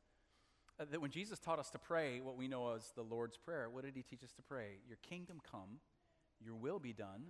uh, 0.80 0.86
that 0.90 1.00
when 1.00 1.10
Jesus 1.10 1.38
taught 1.38 1.58
us 1.58 1.68
to 1.70 1.78
pray 1.78 2.20
what 2.20 2.38
we 2.38 2.48
know 2.48 2.74
as 2.74 2.92
the 2.96 3.02
Lord's 3.02 3.36
Prayer, 3.36 3.68
what 3.68 3.84
did 3.84 3.94
he 3.94 4.02
teach 4.02 4.24
us 4.24 4.32
to 4.32 4.42
pray? 4.42 4.78
Your 4.88 4.98
kingdom 5.02 5.40
come, 5.50 5.80
your 6.42 6.54
will 6.54 6.78
be 6.78 6.94
done 6.94 7.26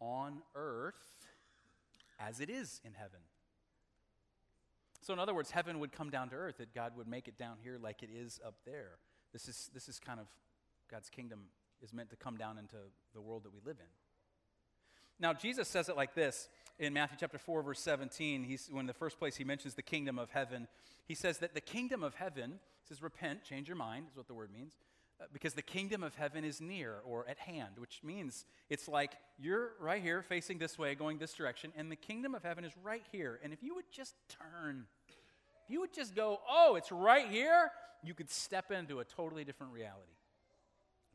on 0.00 0.42
earth 0.54 1.26
as 2.20 2.40
it 2.40 2.50
is 2.50 2.82
in 2.84 2.92
heaven. 2.92 3.20
So, 5.04 5.12
in 5.12 5.18
other 5.18 5.34
words, 5.34 5.50
heaven 5.50 5.80
would 5.80 5.92
come 5.92 6.08
down 6.08 6.30
to 6.30 6.34
earth, 6.34 6.56
that 6.56 6.74
God 6.74 6.96
would 6.96 7.06
make 7.06 7.28
it 7.28 7.36
down 7.36 7.58
here 7.62 7.76
like 7.78 8.02
it 8.02 8.08
is 8.10 8.40
up 8.42 8.54
there. 8.64 8.92
This 9.34 9.48
is, 9.48 9.68
this 9.74 9.86
is 9.86 9.98
kind 9.98 10.18
of 10.18 10.26
God's 10.90 11.10
kingdom 11.10 11.40
is 11.82 11.92
meant 11.92 12.08
to 12.08 12.16
come 12.16 12.38
down 12.38 12.56
into 12.56 12.76
the 13.12 13.20
world 13.20 13.44
that 13.44 13.52
we 13.52 13.60
live 13.66 13.76
in. 13.78 13.86
Now, 15.20 15.34
Jesus 15.34 15.68
says 15.68 15.90
it 15.90 15.96
like 15.96 16.14
this 16.14 16.48
in 16.78 16.94
Matthew 16.94 17.18
chapter 17.20 17.36
4, 17.36 17.62
verse 17.62 17.80
17. 17.80 18.44
He's, 18.44 18.70
when 18.72 18.86
the 18.86 18.94
first 18.94 19.18
place 19.18 19.36
he 19.36 19.44
mentions 19.44 19.74
the 19.74 19.82
kingdom 19.82 20.18
of 20.18 20.30
heaven, 20.30 20.68
he 21.04 21.14
says 21.14 21.36
that 21.38 21.52
the 21.52 21.60
kingdom 21.60 22.02
of 22.02 22.14
heaven, 22.14 22.58
says, 22.88 23.02
repent, 23.02 23.44
change 23.44 23.68
your 23.68 23.76
mind, 23.76 24.06
is 24.10 24.16
what 24.16 24.26
the 24.26 24.32
word 24.32 24.50
means, 24.50 24.72
because 25.32 25.54
the 25.54 25.62
kingdom 25.62 26.02
of 26.02 26.14
heaven 26.14 26.44
is 26.44 26.60
near 26.60 26.96
or 27.04 27.26
at 27.28 27.38
hand, 27.38 27.78
which 27.78 28.00
means 28.02 28.44
it's 28.68 28.88
like 28.88 29.12
you're 29.38 29.72
right 29.80 30.02
here 30.02 30.22
facing 30.22 30.58
this 30.58 30.78
way, 30.78 30.94
going 30.94 31.18
this 31.18 31.34
direction, 31.34 31.72
and 31.76 31.90
the 31.90 31.96
kingdom 31.96 32.34
of 32.34 32.42
heaven 32.42 32.64
is 32.64 32.72
right 32.82 33.04
here. 33.12 33.40
And 33.42 33.52
if 33.52 33.62
you 33.62 33.74
would 33.74 33.90
just 33.90 34.14
turn, 34.28 34.86
if 35.64 35.70
you 35.70 35.80
would 35.80 35.92
just 35.92 36.14
go, 36.14 36.40
oh, 36.48 36.74
it's 36.76 36.90
right 36.92 37.28
here, 37.28 37.70
you 38.02 38.14
could 38.14 38.30
step 38.30 38.70
into 38.70 39.00
a 39.00 39.04
totally 39.04 39.44
different 39.44 39.72
reality 39.72 40.14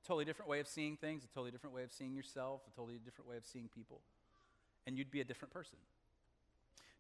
totally 0.10 0.26
different 0.26 0.50
way 0.50 0.60
of 0.60 0.68
seeing 0.68 0.98
things, 0.98 1.24
a 1.24 1.28
totally 1.28 1.52
different 1.52 1.76
way 1.76 1.84
of 1.84 1.92
seeing 1.92 2.16
yourself, 2.16 2.62
a 2.68 2.76
totally 2.76 2.98
different 3.06 3.30
way 3.30 3.38
of 3.38 3.46
seeing 3.46 3.70
people. 3.74 4.02
And 4.88 4.98
you'd 4.98 5.12
be 5.12 5.22
a 5.22 5.24
different 5.24 5.54
person. 5.54 5.78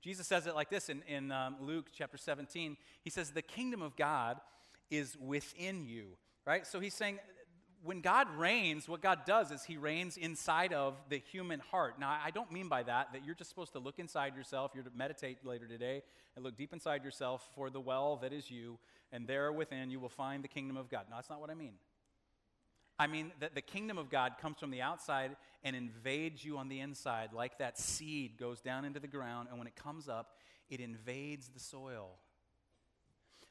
Jesus 0.02 0.28
says 0.28 0.46
it 0.46 0.54
like 0.54 0.70
this 0.70 0.90
in, 0.90 1.02
in 1.08 1.32
um, 1.32 1.56
Luke 1.60 1.88
chapter 1.92 2.18
17. 2.18 2.78
He 3.04 3.10
says, 3.10 3.32
The 3.32 3.42
kingdom 3.42 3.82
of 3.82 3.96
God 3.96 4.40
is 4.92 5.18
within 5.18 5.86
you, 5.86 6.18
right? 6.50 6.66
So 6.66 6.80
he's 6.80 6.96
saying, 6.96 7.20
when 7.84 8.02
God 8.02 8.28
reigns, 8.36 8.90
what 8.90 9.02
God 9.04 9.20
does 9.24 9.52
is 9.52 9.64
He 9.64 9.78
reigns 9.78 10.18
inside 10.18 10.74
of 10.74 10.96
the 11.08 11.20
human 11.20 11.60
heart. 11.60 12.00
Now, 12.00 12.18
I 12.26 12.32
don't 12.32 12.52
mean 12.52 12.68
by 12.68 12.82
that 12.84 13.14
that 13.14 13.24
you're 13.24 13.36
just 13.36 13.52
supposed 13.52 13.74
to 13.74 13.80
look 13.80 14.00
inside 14.00 14.36
yourself. 14.36 14.72
You're 14.74 14.84
to 14.84 14.92
meditate 14.96 15.46
later 15.46 15.68
today 15.68 16.02
and 16.36 16.44
look 16.44 16.58
deep 16.58 16.74
inside 16.74 17.04
yourself 17.04 17.48
for 17.54 17.70
the 17.70 17.80
well 17.80 18.18
that 18.24 18.34
is 18.34 18.50
you, 18.50 18.80
and 19.12 19.28
there 19.28 19.52
within 19.52 19.92
you 19.92 20.00
will 20.00 20.10
find 20.10 20.44
the 20.44 20.48
kingdom 20.48 20.76
of 20.76 20.90
God. 20.90 21.06
No, 21.10 21.18
that's 21.18 21.30
not 21.30 21.40
what 21.40 21.52
I 21.52 21.54
mean. 21.54 21.74
I 22.98 23.06
mean 23.06 23.32
that 23.40 23.54
the 23.54 23.62
kingdom 23.62 24.00
of 24.00 24.10
God 24.10 24.34
comes 24.42 24.58
from 24.58 24.72
the 24.72 24.82
outside 24.82 25.38
and 25.64 25.76
invades 25.76 26.44
you 26.44 26.58
on 26.58 26.68
the 26.68 26.80
inside, 26.80 27.30
like 27.32 27.60
that 27.60 27.78
seed 27.78 28.40
goes 28.40 28.60
down 28.60 28.86
into 28.86 29.00
the 29.00 29.08
ground, 29.08 29.50
and 29.52 29.60
when 29.60 29.68
it 29.68 29.76
comes 29.76 30.10
up, 30.10 30.34
it 30.68 30.80
invades 30.80 31.48
the 31.50 31.60
soil. 31.60 32.18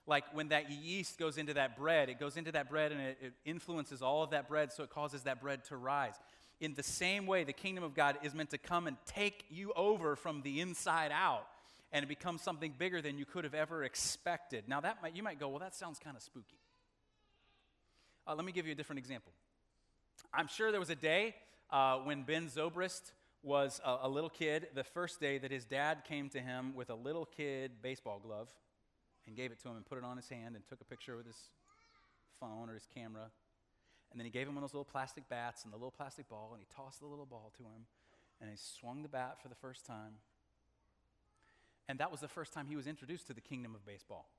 Like 0.09 0.25
when 0.33 0.49
that 0.49 0.71
yeast 0.71 1.19
goes 1.19 1.39
into 1.39 1.55
that 1.55 1.77
bread, 1.77 2.09
it 2.09 2.19
goes 2.19 2.37
into 2.37 2.51
that 2.53 2.69
bread 2.69 2.91
and 2.91 3.01
it, 3.01 3.19
it 3.21 3.33
influences 3.45 4.03
all 4.03 4.25
of 4.25 4.31
that 4.31 4.49
bread, 4.49 4.73
so 4.73 4.83
it 4.83 4.91
causes 4.91 5.23
that 5.23 5.41
bread 5.41 5.65
to 5.67 5.77
rise. 5.77 6.15
In 6.61 6.75
the 6.75 6.83
same 6.83 7.27
way, 7.27 7.45
the 7.45 7.53
kingdom 7.53 7.85
of 7.85 7.95
God 7.95 8.19
is 8.23 8.35
meant 8.35 8.51
to 8.51 8.59
come 8.59 8.87
and 8.87 8.97
take 9.07 9.45
you 9.51 9.73
over 9.77 10.17
from 10.17 10.43
the 10.43 10.61
inside 10.61 11.13
out 11.13 11.47
and 11.93 12.03
it 12.03 12.09
becomes 12.09 12.43
something 12.43 12.75
bigger 12.77 13.01
than 13.01 13.19
you 13.19 13.25
could 13.25 13.45
have 13.45 13.55
ever 13.55 13.85
expected. 13.85 14.65
Now, 14.67 14.81
that 14.81 14.99
might, 15.03 15.17
you 15.17 15.23
might 15.23 15.39
go, 15.39 15.49
well, 15.49 15.61
that 15.61 15.75
sounds 15.75 15.99
kind 15.99 16.17
of 16.17 16.23
spooky. 16.23 16.59
Uh, 18.27 18.35
let 18.35 18.45
me 18.45 18.53
give 18.53 18.67
you 18.67 18.73
a 18.73 18.75
different 18.75 18.99
example. 18.99 19.33
I'm 20.35 20.49
sure 20.49 20.71
there 20.71 20.81
was 20.81 20.91
a 20.91 20.97
day 20.97 21.35
uh, 21.71 21.99
when 21.99 22.25
Ben 22.25 22.49
Zobrist 22.49 23.13
was 23.43 23.81
a, 23.85 24.01
a, 24.03 24.09
little 24.09 24.29
kid, 24.29 24.69
the 24.75 24.85
first 24.85 25.21
day 25.21 25.39
that 25.39 25.51
his 25.51 25.65
dad 25.65 26.05
came 26.07 26.29
to 26.31 26.41
him 26.41 26.75
with 26.75 26.91
a 26.91 26.95
little 26.95 27.25
kid 27.25 27.71
baseball 27.81 28.19
glove 28.19 28.53
and 29.29 29.37
gave 29.37 29.53
it 29.53 29.61
to 29.61 29.69
him 29.69 29.77
and 29.77 29.85
put 29.85 29.99
it 29.99 30.05
on 30.05 30.17
his 30.17 30.29
hand 30.29 30.57
and 30.57 30.67
took 30.67 30.81
a 30.81 30.85
picture 30.85 31.17
with 31.17 31.27
his 31.27 31.37
phone 32.41 32.71
or 32.71 32.75
his 32.75 32.89
camera. 32.93 33.31
And 34.11 34.19
then 34.19 34.25
he 34.25 34.31
gave 34.31 34.49
him 34.49 34.55
one 34.55 34.65
of 34.65 34.71
those 34.71 34.75
little 34.75 34.91
plastic 34.91 35.29
bats 35.29 35.65
and 35.65 35.73
the 35.73 35.77
little 35.77 35.93
plastic 35.93 36.29
ball, 36.29 36.51
and 36.53 36.61
he 36.61 36.67
tossed 36.75 37.01
the 37.01 37.07
little 37.07 37.27
ball 37.27 37.53
to 37.59 37.63
him, 37.63 37.85
and 38.41 38.51
he 38.51 38.57
swung 38.57 39.03
the 39.03 39.09
bat 39.09 39.37
for 39.43 39.49
the 39.49 39.55
first 39.55 39.85
time. 39.85 40.15
And 41.89 41.99
that 41.99 42.11
was 42.11 42.21
the 42.21 42.29
first 42.29 42.55
time 42.55 42.67
he 42.67 42.77
was 42.77 42.87
introduced 42.87 43.27
to 43.27 43.35
the 43.35 43.41
kingdom 43.43 43.75
of 43.75 43.85
baseball. 43.85 44.31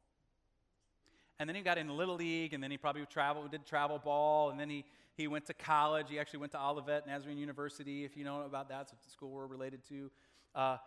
And 1.39 1.47
then 1.47 1.55
he 1.55 1.61
got 1.61 1.77
in 1.77 1.87
Little 1.95 2.15
League, 2.15 2.53
and 2.53 2.63
then 2.63 2.71
he 2.71 2.77
probably 2.77 3.05
traveled, 3.05 3.51
did 3.51 3.65
travel 3.65 3.99
ball, 3.99 4.49
and 4.49 4.59
then 4.59 4.69
he, 4.69 4.85
he 5.15 5.27
went 5.27 5.45
to 5.45 5.53
college. 5.53 6.07
He 6.09 6.19
actually 6.19 6.39
went 6.39 6.51
to 6.53 6.61
Olivet 6.61 7.05
Nazarene 7.05 7.37
University, 7.37 8.03
if 8.03 8.17
you 8.17 8.23
know 8.23 8.41
about 8.41 8.69
that. 8.69 8.89
It's 8.91 9.07
a 9.07 9.09
school 9.09 9.29
we're 9.29 9.45
related 9.45 9.81
to. 9.89 10.11
Uh, 10.55 10.77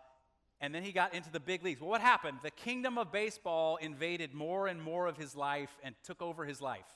and 0.63 0.73
then 0.73 0.81
he 0.81 0.93
got 0.93 1.13
into 1.13 1.29
the 1.29 1.41
big 1.41 1.61
leagues. 1.61 1.81
Well, 1.81 1.89
what 1.89 1.99
happened? 1.99 2.37
The 2.41 2.49
kingdom 2.49 2.97
of 2.97 3.11
baseball 3.11 3.75
invaded 3.75 4.33
more 4.33 4.67
and 4.67 4.81
more 4.81 5.07
of 5.07 5.17
his 5.17 5.35
life 5.35 5.77
and 5.83 5.93
took 6.05 6.21
over 6.21 6.45
his 6.45 6.61
life. 6.61 6.87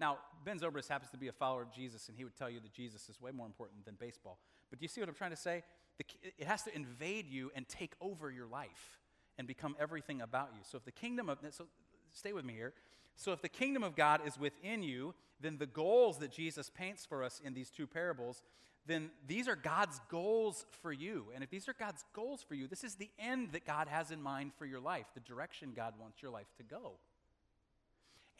Now, 0.00 0.18
Ben 0.44 0.58
Zobrist 0.58 0.88
happens 0.88 1.12
to 1.12 1.16
be 1.16 1.28
a 1.28 1.32
follower 1.32 1.62
of 1.62 1.72
Jesus, 1.72 2.08
and 2.08 2.16
he 2.16 2.24
would 2.24 2.36
tell 2.36 2.50
you 2.50 2.58
that 2.58 2.72
Jesus 2.72 3.08
is 3.08 3.20
way 3.20 3.30
more 3.30 3.46
important 3.46 3.84
than 3.84 3.94
baseball. 4.00 4.40
But 4.68 4.80
do 4.80 4.82
you 4.82 4.88
see 4.88 5.00
what 5.00 5.08
I'm 5.08 5.14
trying 5.14 5.30
to 5.30 5.36
say? 5.36 5.62
The, 5.98 6.04
it 6.38 6.48
has 6.48 6.64
to 6.64 6.74
invade 6.74 7.28
you 7.28 7.52
and 7.54 7.68
take 7.68 7.94
over 8.00 8.32
your 8.32 8.48
life 8.48 8.98
and 9.38 9.46
become 9.46 9.76
everything 9.78 10.20
about 10.20 10.48
you. 10.52 10.60
So 10.68 10.76
if 10.76 10.84
the 10.84 10.90
kingdom 10.90 11.28
of 11.28 11.38
so 11.50 11.66
stay 12.12 12.32
with 12.32 12.44
me 12.44 12.54
here. 12.54 12.74
So, 13.16 13.32
if 13.32 13.42
the 13.42 13.48
kingdom 13.48 13.82
of 13.82 13.96
God 13.96 14.20
is 14.24 14.38
within 14.38 14.82
you, 14.82 15.14
then 15.40 15.58
the 15.58 15.66
goals 15.66 16.18
that 16.18 16.30
Jesus 16.30 16.70
paints 16.70 17.04
for 17.04 17.24
us 17.24 17.40
in 17.44 17.52
these 17.52 17.70
two 17.70 17.86
parables, 17.86 18.42
then 18.88 19.10
these 19.26 19.46
are 19.46 19.54
God's 19.54 20.00
goals 20.08 20.64
for 20.82 20.92
you. 20.92 21.26
And 21.34 21.44
if 21.44 21.50
these 21.50 21.68
are 21.68 21.74
God's 21.78 22.04
goals 22.14 22.42
for 22.42 22.54
you, 22.54 22.66
this 22.66 22.82
is 22.82 22.94
the 22.94 23.10
end 23.18 23.52
that 23.52 23.64
God 23.64 23.86
has 23.86 24.10
in 24.10 24.20
mind 24.20 24.52
for 24.58 24.66
your 24.66 24.80
life, 24.80 25.06
the 25.14 25.20
direction 25.20 25.72
God 25.76 25.94
wants 26.00 26.22
your 26.22 26.32
life 26.32 26.46
to 26.56 26.62
go. 26.62 26.94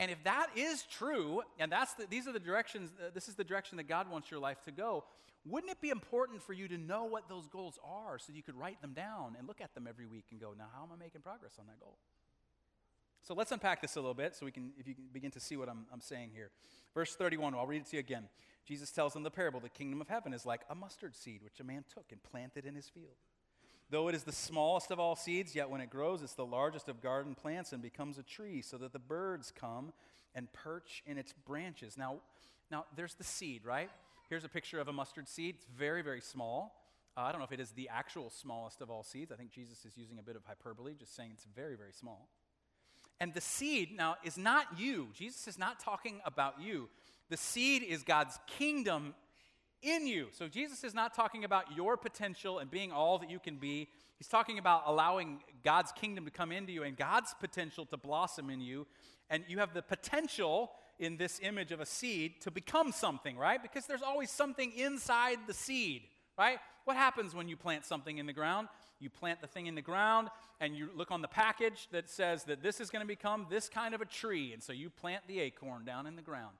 And 0.01 0.11
if 0.11 0.23
that 0.25 0.49
is 0.57 0.85
true, 0.85 1.43
and 1.59 1.71
that's 1.71 1.95
the, 1.95 2.07
these 2.09 2.27
are 2.27 2.33
the 2.33 2.41
directions, 2.41 2.91
uh, 3.01 3.11
this 3.13 3.29
is 3.29 3.35
the 3.35 3.45
direction 3.45 3.77
that 3.77 3.89
God 3.89 4.11
wants 4.11 4.31
your 4.31 4.41
life 4.41 4.63
to 4.65 4.71
go, 4.71 5.05
wouldn't 5.45 5.71
it 5.71 5.81
be 5.81 5.91
important 5.91 6.43
for 6.43 6.53
you 6.53 6.69
to 6.69 6.79
know 6.79 7.05
what 7.05 7.29
those 7.29 7.47
goals 7.49 7.79
are 7.85 8.19
so 8.19 8.33
you 8.33 8.43
could 8.43 8.57
write 8.57 8.81
them 8.81 8.93
down 8.93 9.35
and 9.39 9.47
look 9.47 9.61
at 9.61 9.75
them 9.75 9.87
every 9.89 10.07
week 10.07 10.27
and 10.31 10.41
go, 10.41 10.55
now 10.57 10.67
how 10.75 10.83
am 10.83 10.91
I 10.95 10.97
making 10.97 11.23
progress 11.23 11.53
on 11.59 11.67
that 11.67 11.81
goal? 11.81 11.99
So 13.23 13.35
let's 13.35 13.53
unpack 13.53 13.83
this 13.83 13.97
a 13.97 14.01
little 14.01 14.15
bit 14.15 14.35
so 14.35 14.47
we 14.47 14.53
can, 14.53 14.73
if 14.79 14.87
you 14.87 14.95
can 14.95 15.05
begin 15.13 15.31
to 15.33 15.41
see 15.41 15.57
what 15.57 15.69
I'm, 15.69 15.87
I'm 15.93 16.01
saying 16.01 16.31
here. 16.35 16.51
Verse 16.95 17.15
31, 17.15 17.55
I'll 17.55 17.67
read 17.67 17.83
it 17.83 17.87
to 17.89 17.97
you 17.97 18.01
again. 18.01 18.29
Jesus 18.67 18.91
tells 18.91 19.13
them 19.13 19.23
the 19.23 19.31
parable 19.31 19.61
the 19.61 19.69
kingdom 19.69 20.01
of 20.01 20.09
heaven 20.09 20.33
is 20.33 20.45
like 20.45 20.63
a 20.69 20.75
mustard 20.75 21.17
seed 21.17 21.43
which 21.43 21.61
a 21.61 21.65
man 21.65 21.85
took 21.93 22.07
and 22.11 22.23
planted 22.23 22.65
in 22.65 22.75
his 22.75 22.89
field. 22.89 23.17
Though 23.91 24.09
it 24.09 24.15
is 24.15 24.25
the 24.25 24.33
smallest 24.33 24.91
of 24.91 25.01
all 25.01 25.17
seeds, 25.17 25.55
yet 25.55 25.71
when 25.71 25.81
it 25.81 25.89
grows, 25.89 26.23
it's 26.23 26.35
the 26.35 26.45
largest 26.45 26.89
of 26.91 27.01
garden 27.01 27.35
plants 27.35 27.73
and 27.73 27.81
becomes 27.81 28.19
a 28.19 28.23
tree, 28.23 28.61
so 28.61 28.77
that 28.77 28.93
the 28.93 28.99
birds 28.99 29.51
come 29.59 29.93
and 30.35 30.53
perch 30.53 31.03
in 31.07 31.17
its 31.17 31.33
branches. 31.33 31.97
Now, 31.97 32.17
now 32.71 32.85
there's 32.95 33.15
the 33.15 33.25
seed, 33.25 33.65
right? 33.65 33.89
Here's 34.29 34.45
a 34.45 34.49
picture 34.49 34.79
of 34.79 34.89
a 34.89 34.93
mustard 34.93 35.27
seed. 35.27 35.55
It's 35.57 35.67
very, 35.75 36.03
very 36.03 36.21
small. 36.21 36.75
Uh, 37.17 37.23
I 37.23 37.33
don't 37.33 37.41
know 37.41 37.47
if 37.47 37.53
it 37.53 37.61
is 37.61 37.71
the 37.71 37.89
actual 37.89 38.29
smallest 38.29 38.83
of 38.83 38.91
all 38.91 39.03
seeds. 39.03 39.33
I 39.33 39.37
think 39.37 39.53
Jesus 39.53 39.87
is 39.87 39.97
using 39.97 40.19
a 40.19 40.23
bit 40.23 40.37
of 40.37 40.45
hyperbole, 40.45 40.93
just 40.95 41.17
saying 41.17 41.31
it's 41.33 41.47
very, 41.57 41.75
very 41.75 41.93
small. 41.93 42.29
And 43.21 43.35
the 43.35 43.41
seed 43.41 43.97
now 43.97 44.17
is 44.23 44.39
not 44.39 44.79
you. 44.79 45.09
Jesus 45.13 45.49
is 45.49 45.59
not 45.59 45.81
talking 45.81 46.21
about 46.25 46.61
you. 46.61 46.89
The 47.31 47.37
seed 47.37 47.83
is 47.83 48.03
God's 48.03 48.39
kingdom 48.47 49.15
in 49.83 50.07
you. 50.07 50.29
So 50.33 50.49
Jesus 50.49 50.85
is 50.85 50.95
not 50.95 51.15
talking 51.15 51.45
about 51.45 51.77
your 51.77 51.97
potential 51.97 52.59
and 52.59 52.71
being 52.71 52.93
all 52.93 53.19
that 53.19 53.31
you 53.31 53.39
can 53.39 53.57
be. 53.57 53.89
He's 54.19 54.29
talking 54.29 54.59
about 54.59 54.83
allowing 54.87 55.41
God's 55.65 55.93
kingdom 55.93 56.25
to 56.25 56.31
come 56.31 56.53
into 56.53 56.73
you 56.73 56.83
and 56.83 56.97
God's 56.97 57.35
potential 57.39 57.87
to 57.87 57.97
blossom 57.97 58.51
in 58.51 58.61
you. 58.61 58.87
And 59.31 59.45
you 59.47 59.59
have 59.59 59.75
the 59.75 59.83
potential 59.83 60.73
in 60.99 61.17
this 61.17 61.39
image 61.43 61.71
of 61.71 61.81
a 61.81 61.87
seed 61.87 62.41
to 62.43 62.51
become 62.51 62.91
something, 62.93 63.37
right? 63.37 63.63
Because 63.63 63.87
there's 63.87 64.03
always 64.03 64.31
something 64.31 64.73
inside 64.73 65.39
the 65.47 65.55
seed, 65.55 66.03
right? 66.37 66.59
What 66.85 66.97
happens 66.97 67.35
when 67.35 67.49
you 67.49 67.57
plant 67.57 67.85
something 67.85 68.19
in 68.19 68.27
the 68.27 68.33
ground? 68.33 68.69
You 69.01 69.11
plant 69.11 69.41
the 69.41 69.47
thing 69.47 69.67
in 69.67 69.75
the 69.75 69.83
ground, 69.83 70.29
and 70.61 70.75
you 70.75 70.91
look 70.95 71.11
on 71.11 71.23
the 71.23 71.29
package 71.29 71.89
that 71.93 72.09
says 72.09 72.45
that 72.45 72.63
this 72.63 72.81
is 72.81 72.91
going 72.91 73.03
to 73.03 73.07
become 73.07 73.47
this 73.49 73.69
kind 73.69 73.95
of 73.95 74.01
a 74.01 74.05
tree. 74.05 74.53
And 74.53 74.63
so 74.63 74.73
you 74.73 74.91
plant 74.91 75.23
the 75.29 75.41
acorn 75.41 75.85
down 75.85 76.07
in 76.07 76.17
the 76.17 76.23
ground. 76.23 76.57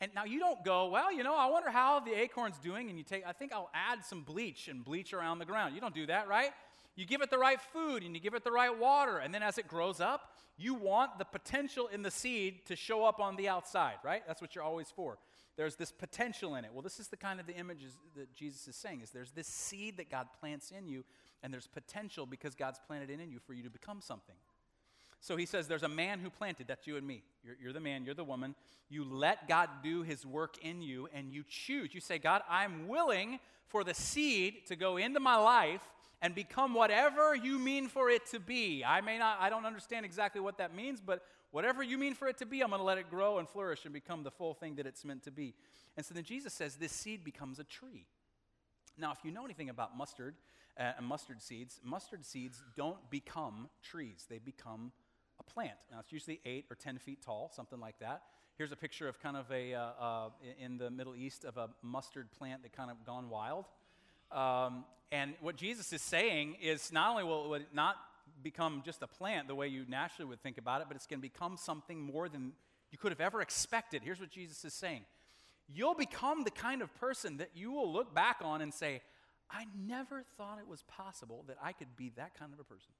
And 0.00 0.14
now 0.14 0.24
you 0.24 0.38
don't 0.38 0.64
go, 0.64 0.88
well, 0.88 1.12
you 1.12 1.24
know, 1.24 1.34
I 1.36 1.46
wonder 1.46 1.70
how 1.70 1.98
the 2.00 2.12
acorn's 2.12 2.58
doing, 2.58 2.88
and 2.88 2.98
you 2.98 3.04
take, 3.04 3.26
I 3.26 3.32
think 3.32 3.52
I'll 3.52 3.70
add 3.74 4.04
some 4.04 4.22
bleach 4.22 4.68
and 4.68 4.84
bleach 4.84 5.12
around 5.12 5.38
the 5.38 5.44
ground. 5.44 5.74
You 5.74 5.80
don't 5.80 5.94
do 5.94 6.06
that, 6.06 6.28
right? 6.28 6.50
You 6.94 7.06
give 7.06 7.22
it 7.22 7.30
the 7.30 7.38
right 7.38 7.60
food 7.60 8.02
and 8.02 8.14
you 8.14 8.20
give 8.20 8.34
it 8.34 8.42
the 8.42 8.50
right 8.50 8.76
water, 8.76 9.18
and 9.18 9.32
then 9.32 9.42
as 9.42 9.56
it 9.56 9.68
grows 9.68 10.00
up, 10.00 10.32
you 10.56 10.74
want 10.74 11.18
the 11.18 11.24
potential 11.24 11.86
in 11.86 12.02
the 12.02 12.10
seed 12.10 12.66
to 12.66 12.74
show 12.74 13.04
up 13.04 13.20
on 13.20 13.36
the 13.36 13.48
outside, 13.48 13.94
right? 14.04 14.22
That's 14.26 14.40
what 14.40 14.56
you're 14.56 14.64
always 14.64 14.88
for. 14.90 15.18
There's 15.56 15.76
this 15.76 15.92
potential 15.92 16.56
in 16.56 16.64
it. 16.64 16.70
Well, 16.72 16.82
this 16.82 16.98
is 16.98 17.06
the 17.08 17.16
kind 17.16 17.38
of 17.38 17.46
the 17.46 17.54
images 17.54 17.96
that 18.16 18.34
Jesus 18.34 18.66
is 18.66 18.76
saying 18.76 19.00
is 19.00 19.10
there's 19.10 19.30
this 19.30 19.46
seed 19.46 19.96
that 19.96 20.10
God 20.10 20.26
plants 20.40 20.72
in 20.76 20.88
you 20.88 21.04
and 21.42 21.52
there's 21.52 21.66
potential 21.66 22.26
because 22.26 22.54
God's 22.54 22.80
planted 22.86 23.10
it 23.10 23.20
in 23.20 23.30
you 23.30 23.38
for 23.38 23.52
you 23.52 23.62
to 23.62 23.70
become 23.70 24.00
something. 24.00 24.36
So 25.20 25.36
he 25.36 25.46
says, 25.46 25.66
There's 25.66 25.82
a 25.82 25.88
man 25.88 26.20
who 26.20 26.30
planted, 26.30 26.68
that's 26.68 26.86
you 26.86 26.96
and 26.96 27.06
me. 27.06 27.22
You're, 27.44 27.56
you're, 27.60 27.72
the 27.72 27.80
man, 27.80 28.04
you're 28.04 28.14
the 28.14 28.24
woman. 28.24 28.54
You 28.88 29.04
let 29.04 29.48
God 29.48 29.68
do 29.82 30.02
his 30.02 30.24
work 30.24 30.56
in 30.62 30.80
you, 30.80 31.08
and 31.12 31.32
you 31.32 31.44
choose. 31.48 31.94
You 31.94 32.00
say, 32.00 32.18
God, 32.18 32.42
I'm 32.48 32.88
willing 32.88 33.40
for 33.66 33.84
the 33.84 33.94
seed 33.94 34.66
to 34.66 34.76
go 34.76 34.96
into 34.96 35.20
my 35.20 35.36
life 35.36 35.82
and 36.22 36.34
become 36.34 36.74
whatever 36.74 37.34
you 37.34 37.58
mean 37.58 37.88
for 37.88 38.10
it 38.10 38.26
to 38.26 38.40
be. 38.40 38.84
I 38.84 39.00
may 39.00 39.18
not, 39.18 39.38
I 39.40 39.50
don't 39.50 39.66
understand 39.66 40.04
exactly 40.04 40.40
what 40.40 40.58
that 40.58 40.74
means, 40.74 41.00
but 41.00 41.22
whatever 41.50 41.82
you 41.82 41.98
mean 41.98 42.14
for 42.14 42.28
it 42.28 42.38
to 42.38 42.46
be, 42.46 42.62
I'm 42.62 42.70
going 42.70 42.80
to 42.80 42.84
let 42.84 42.98
it 42.98 43.10
grow 43.10 43.38
and 43.38 43.48
flourish 43.48 43.84
and 43.84 43.92
become 43.92 44.22
the 44.22 44.30
full 44.30 44.54
thing 44.54 44.76
that 44.76 44.86
it's 44.86 45.04
meant 45.04 45.22
to 45.24 45.30
be. 45.30 45.54
And 45.96 46.04
so 46.04 46.14
then 46.14 46.24
Jesus 46.24 46.52
says, 46.52 46.76
This 46.76 46.92
seed 46.92 47.24
becomes 47.24 47.58
a 47.58 47.64
tree. 47.64 48.06
Now, 48.96 49.12
if 49.12 49.18
you 49.24 49.30
know 49.30 49.44
anything 49.44 49.68
about 49.68 49.96
mustard 49.96 50.34
uh, 50.78 50.92
and 50.96 51.06
mustard 51.06 51.42
seeds, 51.42 51.80
mustard 51.82 52.24
seeds 52.24 52.62
don't 52.76 53.10
become 53.10 53.68
trees, 53.82 54.26
they 54.28 54.38
become 54.38 54.92
a 55.40 55.42
plant. 55.42 55.76
Now, 55.90 55.98
it's 56.00 56.12
usually 56.12 56.40
eight 56.44 56.66
or 56.70 56.76
10 56.76 56.98
feet 56.98 57.22
tall, 57.22 57.50
something 57.54 57.80
like 57.80 57.98
that. 58.00 58.22
Here's 58.56 58.72
a 58.72 58.76
picture 58.76 59.08
of 59.08 59.20
kind 59.20 59.36
of 59.36 59.50
a, 59.52 59.74
uh, 59.74 59.80
uh, 60.00 60.28
in 60.60 60.78
the 60.78 60.90
Middle 60.90 61.14
East, 61.14 61.44
of 61.44 61.56
a 61.56 61.68
mustard 61.82 62.30
plant 62.32 62.62
that 62.62 62.72
kind 62.72 62.90
of 62.90 63.04
gone 63.04 63.28
wild. 63.28 63.66
Um, 64.32 64.84
and 65.12 65.34
what 65.40 65.56
Jesus 65.56 65.92
is 65.92 66.02
saying 66.02 66.56
is 66.60 66.92
not 66.92 67.10
only 67.10 67.24
will 67.24 67.54
it 67.54 67.68
not 67.72 67.96
become 68.42 68.82
just 68.84 69.02
a 69.02 69.06
plant 69.06 69.48
the 69.48 69.54
way 69.54 69.68
you 69.68 69.84
naturally 69.88 70.28
would 70.28 70.42
think 70.42 70.58
about 70.58 70.80
it, 70.80 70.86
but 70.88 70.96
it's 70.96 71.06
going 71.06 71.20
to 71.20 71.22
become 71.22 71.56
something 71.56 72.00
more 72.00 72.28
than 72.28 72.52
you 72.90 72.98
could 72.98 73.12
have 73.12 73.20
ever 73.20 73.40
expected. 73.40 74.02
Here's 74.04 74.20
what 74.20 74.30
Jesus 74.30 74.64
is 74.64 74.74
saying 74.74 75.02
You'll 75.72 75.94
become 75.94 76.44
the 76.44 76.50
kind 76.50 76.82
of 76.82 76.94
person 76.98 77.38
that 77.38 77.50
you 77.54 77.70
will 77.70 77.92
look 77.92 78.14
back 78.14 78.38
on 78.42 78.60
and 78.60 78.72
say, 78.72 79.02
I 79.50 79.64
never 79.86 80.24
thought 80.36 80.58
it 80.58 80.68
was 80.68 80.82
possible 80.82 81.44
that 81.48 81.56
I 81.62 81.72
could 81.72 81.96
be 81.96 82.10
that 82.16 82.38
kind 82.38 82.52
of 82.52 82.60
a 82.60 82.64
person. 82.64 82.92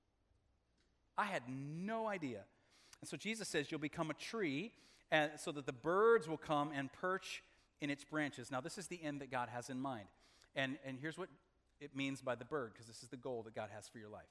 I 1.16 1.24
had 1.24 1.42
no 1.48 2.06
idea. 2.06 2.44
And 3.00 3.08
so 3.08 3.16
Jesus 3.16 3.48
says, 3.48 3.70
You'll 3.70 3.80
become 3.80 4.10
a 4.10 4.14
tree, 4.14 4.72
and 5.10 5.32
so 5.36 5.52
that 5.52 5.66
the 5.66 5.72
birds 5.72 6.28
will 6.28 6.38
come 6.38 6.70
and 6.74 6.92
perch 6.92 7.42
in 7.80 7.90
its 7.90 8.04
branches. 8.04 8.50
Now, 8.50 8.60
this 8.60 8.78
is 8.78 8.86
the 8.86 9.02
end 9.02 9.20
that 9.20 9.30
God 9.30 9.48
has 9.48 9.70
in 9.70 9.78
mind. 9.78 10.06
And, 10.56 10.78
and 10.84 10.98
here's 11.00 11.18
what 11.18 11.28
it 11.80 11.94
means 11.94 12.20
by 12.22 12.34
the 12.34 12.44
bird, 12.44 12.72
because 12.72 12.86
this 12.86 13.02
is 13.02 13.08
the 13.08 13.16
goal 13.16 13.42
that 13.42 13.54
God 13.54 13.68
has 13.74 13.88
for 13.88 13.98
your 13.98 14.08
life. 14.08 14.26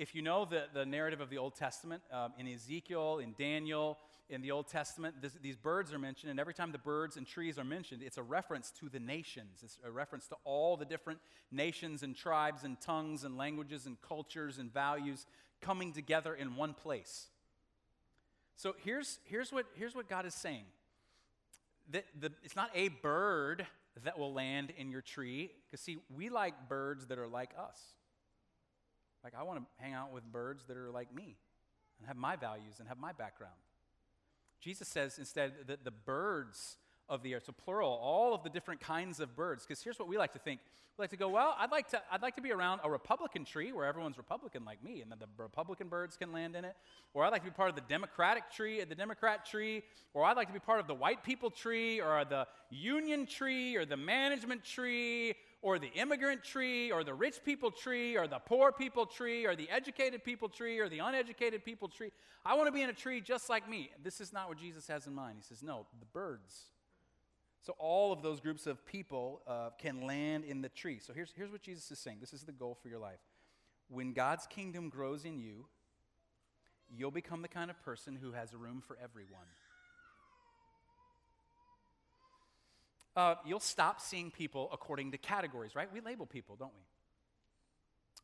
If 0.00 0.14
you 0.14 0.22
know 0.22 0.46
the, 0.46 0.64
the 0.72 0.86
narrative 0.86 1.20
of 1.20 1.28
the 1.28 1.36
Old 1.36 1.56
Testament, 1.56 2.02
um, 2.10 2.32
in 2.38 2.48
Ezekiel, 2.48 3.18
in 3.18 3.34
Daniel, 3.38 3.98
in 4.30 4.40
the 4.40 4.50
Old 4.50 4.66
Testament, 4.66 5.16
this, 5.20 5.34
these 5.42 5.58
birds 5.58 5.92
are 5.92 5.98
mentioned, 5.98 6.30
and 6.30 6.40
every 6.40 6.54
time 6.54 6.72
the 6.72 6.78
birds 6.78 7.18
and 7.18 7.26
trees 7.26 7.58
are 7.58 7.64
mentioned, 7.64 8.00
it's 8.02 8.16
a 8.16 8.22
reference 8.22 8.70
to 8.80 8.88
the 8.88 8.98
nations. 8.98 9.58
It's 9.62 9.76
a 9.84 9.90
reference 9.90 10.26
to 10.28 10.36
all 10.42 10.78
the 10.78 10.86
different 10.86 11.20
nations 11.52 12.02
and 12.02 12.16
tribes 12.16 12.64
and 12.64 12.80
tongues 12.80 13.24
and 13.24 13.36
languages 13.36 13.84
and 13.84 14.00
cultures 14.00 14.56
and 14.56 14.72
values 14.72 15.26
coming 15.60 15.92
together 15.92 16.34
in 16.34 16.56
one 16.56 16.72
place. 16.72 17.26
So 18.56 18.76
here's, 18.82 19.18
here's, 19.24 19.52
what, 19.52 19.66
here's 19.74 19.94
what 19.94 20.08
God 20.08 20.24
is 20.24 20.32
saying 20.32 20.64
the, 21.90 22.32
it's 22.42 22.56
not 22.56 22.70
a 22.74 22.88
bird 22.88 23.66
that 24.02 24.18
will 24.18 24.32
land 24.32 24.72
in 24.78 24.90
your 24.90 25.02
tree, 25.02 25.50
because 25.66 25.82
see, 25.82 25.98
we 26.16 26.30
like 26.30 26.70
birds 26.70 27.08
that 27.08 27.18
are 27.18 27.28
like 27.28 27.50
us. 27.62 27.82
Like, 29.22 29.34
I 29.38 29.42
want 29.42 29.60
to 29.60 29.66
hang 29.82 29.92
out 29.92 30.12
with 30.12 30.24
birds 30.24 30.64
that 30.66 30.76
are 30.76 30.90
like 30.90 31.14
me 31.14 31.36
and 31.98 32.08
have 32.08 32.16
my 32.16 32.36
values 32.36 32.76
and 32.78 32.88
have 32.88 32.98
my 32.98 33.12
background. 33.12 33.54
Jesus 34.60 34.88
says 34.88 35.18
instead 35.18 35.52
that 35.66 35.84
the 35.84 35.90
birds 35.90 36.76
of 37.10 37.22
the 37.24 37.32
air, 37.32 37.40
so 37.40 37.52
plural, 37.52 37.90
all 37.90 38.34
of 38.34 38.44
the 38.44 38.48
different 38.48 38.80
kinds 38.80 39.18
of 39.18 39.34
birds. 39.34 39.66
Because 39.66 39.82
here's 39.82 39.98
what 39.98 40.06
we 40.06 40.16
like 40.16 40.32
to 40.32 40.38
think. 40.38 40.60
We 40.96 41.02
like 41.02 41.10
to 41.10 41.16
go, 41.16 41.28
well, 41.28 41.56
I'd 41.58 41.72
like 41.72 41.88
to, 41.90 42.00
I'd 42.10 42.22
like 42.22 42.36
to 42.36 42.42
be 42.42 42.52
around 42.52 42.80
a 42.84 42.90
Republican 42.90 43.44
tree 43.44 43.72
where 43.72 43.84
everyone's 43.84 44.16
Republican 44.16 44.64
like 44.64 44.82
me, 44.84 45.00
and 45.02 45.10
then 45.10 45.18
the 45.18 45.26
Republican 45.36 45.88
birds 45.88 46.16
can 46.16 46.32
land 46.32 46.54
in 46.54 46.64
it. 46.64 46.76
Or 47.12 47.24
I'd 47.24 47.32
like 47.32 47.42
to 47.42 47.50
be 47.50 47.54
part 47.54 47.68
of 47.68 47.74
the 47.74 47.82
Democratic 47.88 48.50
tree, 48.52 48.82
the 48.84 48.94
Democrat 48.94 49.44
tree. 49.44 49.82
Or 50.14 50.24
I'd 50.24 50.36
like 50.36 50.46
to 50.46 50.52
be 50.52 50.60
part 50.60 50.78
of 50.78 50.86
the 50.86 50.94
white 50.94 51.24
people 51.24 51.50
tree, 51.50 52.00
or 52.00 52.24
the 52.24 52.46
union 52.70 53.26
tree, 53.26 53.76
or 53.76 53.84
the 53.84 53.96
management 53.96 54.62
tree, 54.62 55.34
or 55.62 55.78
the 55.78 55.92
immigrant 55.92 56.42
tree, 56.42 56.90
or 56.90 57.04
the 57.04 57.14
rich 57.14 57.36
people 57.44 57.70
tree, 57.70 58.16
or 58.16 58.26
the 58.26 58.38
poor 58.38 58.72
people 58.72 59.04
tree, 59.04 59.46
or 59.46 59.54
the 59.54 59.68
educated 59.70 60.24
people 60.24 60.48
tree, 60.48 60.78
or 60.78 60.88
the 60.88 61.00
uneducated 61.00 61.64
people 61.64 61.88
tree. 61.88 62.10
I 62.44 62.54
want 62.54 62.68
to 62.68 62.72
be 62.72 62.82
in 62.82 62.88
a 62.88 62.94
tree 62.94 63.20
just 63.20 63.50
like 63.50 63.68
me. 63.68 63.90
This 64.02 64.20
is 64.20 64.32
not 64.32 64.48
what 64.48 64.58
Jesus 64.58 64.86
has 64.88 65.06
in 65.06 65.14
mind. 65.14 65.36
He 65.36 65.42
says, 65.42 65.62
no, 65.62 65.86
the 65.98 66.06
birds. 66.06 66.70
So 67.62 67.74
all 67.78 68.12
of 68.12 68.22
those 68.22 68.40
groups 68.40 68.66
of 68.66 68.86
people 68.86 69.42
uh, 69.46 69.70
can 69.78 70.06
land 70.06 70.44
in 70.44 70.62
the 70.62 70.70
tree. 70.70 70.98
So 70.98 71.12
here's, 71.12 71.32
here's 71.36 71.50
what 71.50 71.62
Jesus 71.62 71.90
is 71.90 71.98
saying 71.98 72.18
this 72.20 72.32
is 72.32 72.42
the 72.42 72.52
goal 72.52 72.76
for 72.80 72.88
your 72.88 72.98
life. 72.98 73.20
When 73.88 74.12
God's 74.12 74.46
kingdom 74.46 74.88
grows 74.88 75.24
in 75.24 75.38
you, 75.38 75.66
you'll 76.88 77.10
become 77.10 77.42
the 77.42 77.48
kind 77.48 77.70
of 77.70 77.80
person 77.82 78.16
who 78.20 78.32
has 78.32 78.54
room 78.54 78.82
for 78.86 78.96
everyone. 79.02 79.46
Uh, 83.16 83.34
you'll 83.44 83.60
stop 83.60 84.00
seeing 84.00 84.30
people 84.30 84.68
according 84.72 85.12
to 85.12 85.18
categories, 85.18 85.74
right? 85.74 85.88
We 85.92 86.00
label 86.00 86.26
people, 86.26 86.56
don't 86.56 86.72
we? 86.74 86.82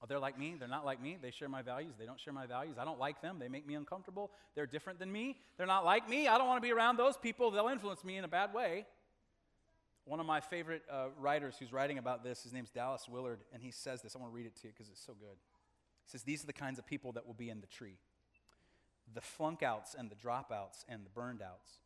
Oh, 0.03 0.07
they're 0.07 0.19
like 0.19 0.39
me. 0.39 0.55
They're 0.59 0.69
not 0.69 0.85
like 0.85 1.03
me. 1.03 1.17
They 1.21 1.31
share 1.31 1.49
my 1.49 1.63
values. 1.63 1.95
They 1.99 2.05
don't 2.05 2.21
share 2.21 2.33
my 2.33 2.47
values. 2.47 2.77
I 2.79 2.85
don't 2.85 2.99
like 2.99 3.23
them. 3.23 3.39
They 3.39 3.49
make 3.49 3.67
me 3.67 3.75
uncomfortable. 3.75 4.31
They're 4.55 4.67
different 4.67 4.99
than 4.99 5.11
me. 5.11 5.39
They're 5.57 5.67
not 5.67 5.85
like 5.85 6.09
me. 6.09 6.29
I 6.29 6.37
don't 6.37 6.47
want 6.47 6.63
to 6.63 6.67
be 6.67 6.73
around 6.73 6.99
those 6.99 7.17
people. 7.17 7.51
They'll 7.51 7.69
influence 7.69 8.05
me 8.05 8.19
in 8.19 8.25
a 8.25 8.29
bad 8.29 8.53
way. 8.53 8.87
One 10.05 10.21
of 10.21 10.27
my 10.27 10.41
favorite 10.41 10.83
uh, 10.91 11.07
writers 11.19 11.57
who's 11.59 11.73
writing 11.73 11.99
about 11.99 12.23
this, 12.23 12.43
his 12.43 12.53
name's 12.53 12.71
Dallas 12.71 13.09
Willard, 13.09 13.41
and 13.53 13.63
he 13.63 13.71
says 13.71 14.03
this. 14.03 14.15
I 14.15 14.19
want 14.19 14.33
to 14.33 14.37
read 14.37 14.47
it 14.47 14.55
to 14.57 14.69
you 14.69 14.73
because 14.73 14.89
it's 14.91 15.05
so 15.05 15.15
good. 15.15 15.37
He 16.05 16.11
says, 16.11 16.23
These 16.23 16.45
are 16.45 16.47
the 16.47 16.53
kinds 16.53 16.79
of 16.79 16.87
people 16.87 17.13
that 17.13 17.27
will 17.27 17.35
be 17.35 17.51
in 17.51 17.61
the 17.61 17.67
tree 17.67 17.97
the 19.15 19.21
flunk 19.21 19.63
outs 19.63 19.95
and 19.97 20.11
the 20.11 20.17
dropouts 20.17 20.85
and 20.89 21.05
the 21.05 21.11
burned 21.11 21.41
outs 21.41 21.79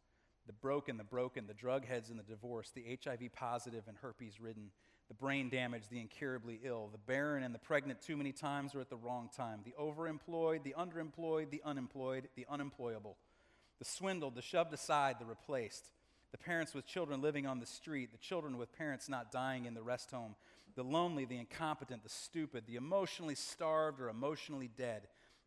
the 0.51 0.57
broken, 0.61 0.97
the 0.97 1.05
broken, 1.05 1.47
the 1.47 1.55
drug 1.55 1.87
heads 1.87 2.11
and 2.11 2.19
the 2.19 2.25
divorced, 2.25 2.75
the 2.75 2.99
HIV 3.05 3.33
positive 3.33 3.85
and 3.87 3.97
herpes 3.99 4.41
ridden, 4.41 4.73
the 5.07 5.15
brain 5.15 5.49
damaged, 5.49 5.91
the 5.91 6.01
incurably 6.01 6.59
ill, 6.65 6.89
the 6.91 6.99
barren 6.99 7.45
and 7.45 7.55
the 7.55 7.59
pregnant 7.61 8.03
too 8.03 8.17
many 8.17 8.33
times 8.33 8.75
or 8.75 8.81
at 8.81 8.91
the 8.91 8.97
wrong 8.97 9.31
time, 9.37 9.61
the 9.65 9.75
overemployed, 9.81 10.65
the 10.65 10.75
underemployed, 10.77 11.51
the 11.51 11.63
unemployed, 11.65 12.29
the 12.35 12.47
unemployable, 12.51 13.17
the 13.79 13.85
swindled, 13.85 14.35
the 14.35 14.43
shoved 14.43 14.75
aside, 14.75 15.21
the 15.21 15.25
replaced, 15.25 15.85
the 16.33 16.39
parents 16.39 16.75
with 16.75 16.85
children 16.85 17.23
living 17.23 17.47
on 17.47 17.61
the 17.61 17.67
street, 17.67 18.11
the 18.11 18.19
children 18.19 18.59
with 18.59 18.77
parents 18.77 19.09
not 19.09 19.31
dying 19.31 19.67
in 19.67 19.75
the 19.75 19.83
rest 19.83 20.11
home, 20.11 20.35
the 20.75 20.83
lonely, 20.83 21.27
the 21.27 21.39
incompetent, 21.39 22.03
the 22.03 22.09
stupid, 22.09 22.65
the 22.67 22.75
emotionally 22.75 23.37
starved 23.37 24.01
or 24.01 24.09
emotionally 24.09 24.71
dead. 24.77 25.03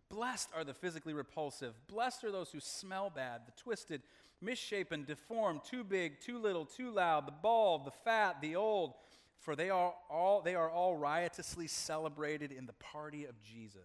Blessed 0.08 0.48
are 0.56 0.64
the 0.64 0.74
physically 0.74 1.14
repulsive. 1.14 1.74
Blessed 1.88 2.24
are 2.24 2.32
those 2.32 2.52
who 2.52 2.62
smell 2.62 3.10
bad, 3.10 3.42
the 3.46 3.62
twisted, 3.62 4.02
misshapen, 4.44 5.06
deformed, 5.06 5.62
too 5.64 5.84
big, 5.84 6.20
too 6.20 6.38
little, 6.38 6.66
too 6.66 6.92
loud, 6.92 7.28
the 7.28 7.32
bald, 7.32 7.86
the 7.86 7.92
fat, 7.92 8.42
the 8.42 8.56
old, 8.56 8.94
for 9.40 9.56
they 9.56 9.70
are 9.70 9.94
all, 10.10 10.42
they 10.42 10.56
are 10.56 10.70
all 10.70 10.96
riotously 10.96 11.68
celebrated 11.68 12.52
in 12.52 12.66
the 12.66 12.74
party 12.74 13.26
of 13.26 13.42
Jesus. 13.42 13.82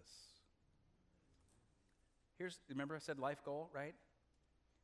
Here's, 2.38 2.58
remember 2.68 2.94
I 2.94 3.00
said 3.00 3.18
life 3.18 3.44
goal, 3.44 3.70
right? 3.74 3.94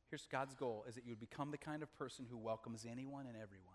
Here's 0.09 0.27
God's 0.31 0.53
goal 0.53 0.85
is 0.87 0.95
that 0.95 1.05
you 1.05 1.11
would 1.11 1.19
become 1.19 1.51
the 1.51 1.57
kind 1.57 1.81
of 1.81 1.93
person 1.97 2.25
who 2.29 2.37
welcomes 2.37 2.85
anyone 2.89 3.25
and 3.27 3.35
everyone. 3.35 3.73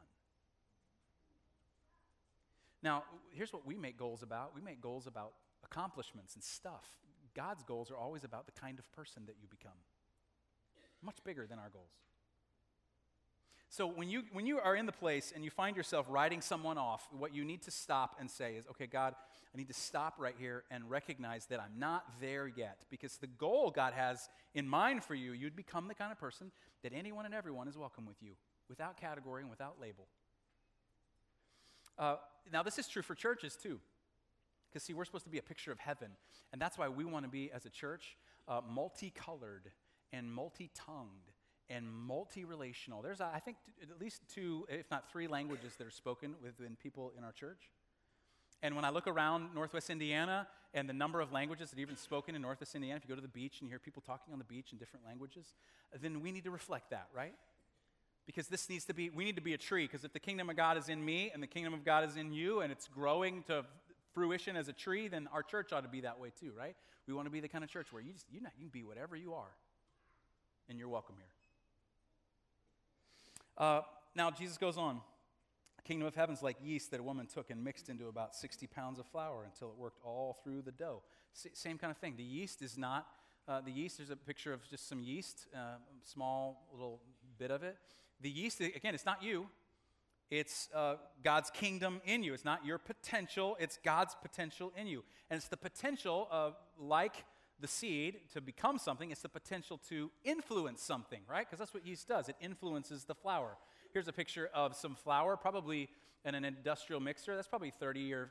Now, 2.83 3.05
here's 3.33 3.53
what 3.53 3.67
we 3.67 3.77
make 3.77 3.99
goals 3.99 4.23
about. 4.23 4.55
We 4.55 4.61
make 4.61 4.81
goals 4.81 5.07
about 5.07 5.33
accomplishments 5.65 6.35
and 6.35 6.43
stuff. 6.43 6.87
God's 7.35 7.63
goals 7.63 7.91
are 7.91 7.97
always 7.97 8.25
about 8.25 8.47
the 8.47 8.53
kind 8.53 8.79
of 8.79 8.91
person 8.93 9.25
that 9.27 9.37
you 9.41 9.49
become 9.49 9.73
much 11.03 11.19
bigger 11.25 11.47
than 11.47 11.59
our 11.59 11.69
goals. 11.71 11.93
So 13.73 13.87
when 13.87 14.09
you, 14.09 14.25
when 14.33 14.47
you 14.47 14.59
are 14.59 14.75
in 14.75 14.85
the 14.85 14.93
place 14.93 15.33
and 15.33 15.45
you 15.45 15.51
find 15.51 15.77
yourself 15.77 16.07
writing 16.09 16.41
someone 16.41 16.77
off, 16.77 17.09
what 17.17 17.33
you 17.33 17.45
need 17.45 17.63
to 17.63 17.71
stop 17.71 18.17
and 18.19 18.29
say 18.29 18.57
is, 18.57 18.67
okay, 18.71 18.87
God, 18.87 19.15
I 19.55 19.57
need 19.57 19.69
to 19.69 19.75
stop 19.75 20.15
right 20.19 20.35
here 20.37 20.65
and 20.73 20.91
recognize 20.91 21.47
that 21.47 21.61
I'm 21.61 21.79
not 21.79 22.05
there 22.21 22.49
yet. 22.49 22.85
Because 22.91 23.17
the 23.19 23.29
goal 23.29 23.71
God 23.71 23.93
has 23.93 24.29
in 24.55 24.69
mind 24.69 25.05
for 25.05 25.15
you, 25.15 25.33
you'd 25.33 25.55
become 25.55 25.87
the 25.87 25.95
kind 25.95 26.11
of 26.11 26.19
person 26.19 26.51
that 26.83 26.93
anyone 26.93 27.27
and 27.27 27.35
everyone 27.35 27.69
is 27.69 27.79
welcome 27.79 28.07
with 28.07 28.17
you, 28.21 28.33
without 28.69 28.97
category 28.97 29.43
and 29.43 29.51
without 29.51 29.77
label. 29.81 30.09
Uh, 31.97 32.17
now, 32.53 32.65
this 32.65 32.77
is 32.77 32.89
true 32.89 33.03
for 33.03 33.15
churches 33.15 33.57
too. 33.57 33.79
Because, 34.69 34.83
see, 34.83 34.95
we're 34.95 35.05
supposed 35.05 35.25
to 35.25 35.31
be 35.31 35.39
a 35.39 35.43
picture 35.43 35.71
of 35.71 35.79
heaven. 35.79 36.09
And 36.53 36.61
that's 36.61 36.77
why 36.77 36.89
we 36.89 37.05
want 37.05 37.25
to 37.25 37.31
be, 37.31 37.53
as 37.53 37.67
a 37.67 37.71
church, 37.71 38.17
uh, 38.49 38.61
multicolored 38.69 39.71
and 40.13 40.33
multi 40.33 40.71
tongued 40.75 41.31
and 41.69 41.87
multi 41.89 42.45
relational. 42.45 43.01
There's, 43.01 43.21
I 43.21 43.39
think, 43.39 43.57
at 43.83 44.01
least 44.01 44.23
two, 44.35 44.67
if 44.69 44.91
not 44.91 45.11
three 45.11 45.29
languages 45.29 45.75
that 45.79 45.87
are 45.87 45.93
spoken 45.93 46.35
within 46.43 46.77
people 46.77 47.13
in 47.17 47.25
our 47.25 47.33
church. 47.33 47.71
And 48.63 48.77
when 48.77 48.85
I 48.85 48.91
look 48.91 49.07
around 49.07 49.55
Northwest 49.55 49.89
Indiana 49.89 50.47
and 50.75 50.89
the 50.89 50.93
number 50.93 51.21
of 51.21 51.33
languages 51.33 51.71
that 51.71 51.79
are 51.79 51.83
even 51.83 51.97
spoken 51.97 52.35
in 52.35 52.43
Northwest 52.43 52.75
Indiana, 52.75 52.97
if 52.97 53.05
you 53.05 53.09
go 53.09 53.15
to 53.15 53.23
the 53.23 53.29
beach 53.29 53.61
and 53.61 53.69
you 53.69 53.73
hear 53.73 53.79
people 53.79 54.03
talking 54.05 54.33
on 54.33 54.39
the 54.39 54.45
beach 54.45 54.73
in 54.73 54.79
different 54.79 55.07
languages, 55.07 55.55
then 56.01 56.21
we 56.21 56.31
need 56.31 56.45
to 56.45 56.51
reflect 56.51 56.91
that, 56.91 57.09
right? 57.15 57.35
Because 58.27 58.49
this 58.49 58.69
needs 58.69 58.85
to 58.85 58.95
be, 58.95 59.09
we 59.09 59.25
need 59.25 59.37
to 59.37 59.43
be 59.43 59.55
a 59.55 59.59
tree, 59.59 59.87
because 59.87 60.05
if 60.05 60.13
the 60.13 60.21
kingdom 60.21 60.51
of 60.51 60.57
God 60.57 60.77
is 60.77 60.89
in 60.89 61.03
me 61.03 61.31
and 61.33 61.43
the 61.43 61.47
kingdom 61.47 61.73
of 61.73 61.85
God 61.85 62.07
is 62.07 62.17
in 62.17 62.33
you 62.33 62.61
and 62.61 62.71
it's 62.71 62.87
growing 62.87 63.43
to 63.45 63.65
fruition 64.13 64.57
as 64.57 64.69
a 64.69 64.73
tree, 64.73 65.09
then 65.09 65.29
our 65.33 65.43
church 65.43 65.73
ought 65.73 65.83
to 65.83 65.89
be 65.89 66.03
that 66.03 66.19
way 66.21 66.31
too, 66.39 66.53
right? 66.57 66.77
We 67.07 67.15
want 67.15 67.27
to 67.27 67.31
be 67.31 67.41
the 67.41 67.49
kind 67.49 67.65
of 67.65 67.71
church 67.71 67.93
where 67.93 68.03
you 68.03 68.13
just 68.13 68.27
you, 68.31 68.41
know, 68.41 68.51
you 68.59 68.65
can 68.65 68.81
be 68.81 68.85
whatever 68.85 69.17
you 69.17 69.35
are, 69.35 69.55
and 70.71 70.79
you're 70.79 70.89
welcome 70.89 71.17
here. 71.19 71.27
Uh, 73.59 73.81
now 74.15 74.31
Jesus 74.31 74.57
goes 74.57 74.79
on. 74.79 75.01
Kingdom 75.85 76.07
of 76.07 76.15
heaven's 76.15 76.43
like 76.43 76.57
yeast 76.63 76.93
that 76.93 77.01
a 77.01 77.03
woman 77.03 77.27
took 77.27 77.51
and 77.51 77.65
mixed 77.65 77.89
into 77.89 78.07
about 78.07 78.37
60 78.37 78.69
pounds 78.69 79.01
of 79.01 79.07
flour 79.07 79.45
until 79.45 79.69
it 79.71 79.77
worked 79.77 79.99
all 80.05 80.39
through 80.45 80.63
the 80.63 80.71
dough. 80.71 81.03
S- 81.35 81.49
same 81.55 81.77
kind 81.77 81.91
of 81.91 81.97
thing. 81.97 82.15
The 82.17 82.23
yeast 82.23 82.63
is 82.63 82.79
not 82.79 83.09
uh, 83.49 83.61
the 83.61 83.73
yeast. 83.73 83.99
There's 83.99 84.11
a 84.11 84.17
picture 84.17 84.53
of 84.53 84.61
just 84.71 84.89
some 84.89 85.01
yeast, 85.01 85.49
uh, 85.55 85.79
small 86.05 86.69
little 86.73 87.01
bit 87.37 87.51
of 87.51 87.65
it. 87.65 87.77
The 88.21 88.31
yeast, 88.31 88.61
again, 88.61 88.95
it's 88.95 89.07
not 89.07 89.23
you. 89.23 89.49
It's 90.31 90.69
uh, 90.73 90.95
God's 91.25 91.51
kingdom 91.51 92.01
in 92.05 92.23
you. 92.23 92.33
It's 92.33 92.45
not 92.45 92.65
your 92.65 92.79
potential, 92.79 93.57
it's 93.59 93.81
God's 93.85 94.15
potential 94.23 94.73
in 94.77 94.87
you. 94.87 95.03
And 95.29 95.39
it's 95.39 95.49
the 95.49 95.57
potential 95.57 96.29
of, 96.31 96.55
like 96.79 97.25
the 97.61 97.69
seed, 97.69 98.21
to 98.33 98.41
become 98.41 98.79
something, 98.79 99.11
it's 99.11 99.23
the 99.23 99.29
potential 99.29 99.79
to 99.89 100.11
influence 100.25 100.83
something, 100.83 101.21
right? 101.29 101.47
Because 101.47 101.59
that's 101.59 101.75
what 101.75 101.87
yeast 101.87 102.09
does 102.09 102.29
it 102.29 102.37
influences 102.41 103.05
the 103.05 103.15
flour. 103.15 103.57
Here's 103.93 104.09
a 104.09 104.13
picture 104.13 104.51
of 104.55 104.75
some 104.75 104.95
flour, 104.95 105.37
probably 105.37 105.89
in 106.25 106.35
an 106.35 106.45
industrial 106.45 107.01
mixer. 107.01 107.35
That's 107.35 107.49
probably 107.49 107.71
30 107.71 108.13
or 108.13 108.31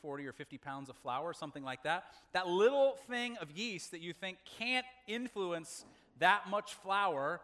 40 0.00 0.26
or 0.26 0.32
50 0.32 0.58
pounds 0.58 0.88
of 0.88 0.96
flour, 0.96 1.34
something 1.34 1.62
like 1.62 1.82
that. 1.82 2.04
That 2.32 2.48
little 2.48 2.96
thing 3.08 3.36
of 3.42 3.50
yeast 3.50 3.90
that 3.90 4.00
you 4.00 4.12
think 4.12 4.38
can't 4.58 4.86
influence 5.06 5.84
that 6.18 6.48
much 6.48 6.74
flour 6.74 7.40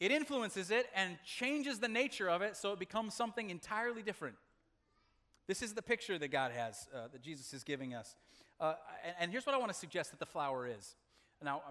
it 0.00 0.10
influences 0.10 0.70
it 0.70 0.88
and 0.96 1.18
changes 1.24 1.78
the 1.78 1.88
nature 1.88 2.28
of 2.28 2.40
it 2.40 2.56
so 2.56 2.72
it 2.72 2.78
becomes 2.78 3.12
something 3.12 3.50
entirely 3.50 4.02
different. 4.02 4.36
This 5.50 5.62
is 5.62 5.74
the 5.74 5.82
picture 5.82 6.16
that 6.16 6.28
God 6.28 6.52
has, 6.52 6.86
uh, 6.94 7.08
that 7.10 7.22
Jesus 7.22 7.52
is 7.52 7.64
giving 7.64 7.92
us. 7.92 8.14
Uh, 8.60 8.74
and, 9.04 9.14
and, 9.18 9.32
here's 9.32 9.44
what 9.44 9.52
I 9.52 9.58
want 9.58 9.72
to 9.72 9.76
suggest 9.76 10.12
that 10.12 10.20
the 10.20 10.26
flour 10.26 10.64
is. 10.64 10.94
Now, 11.42 11.62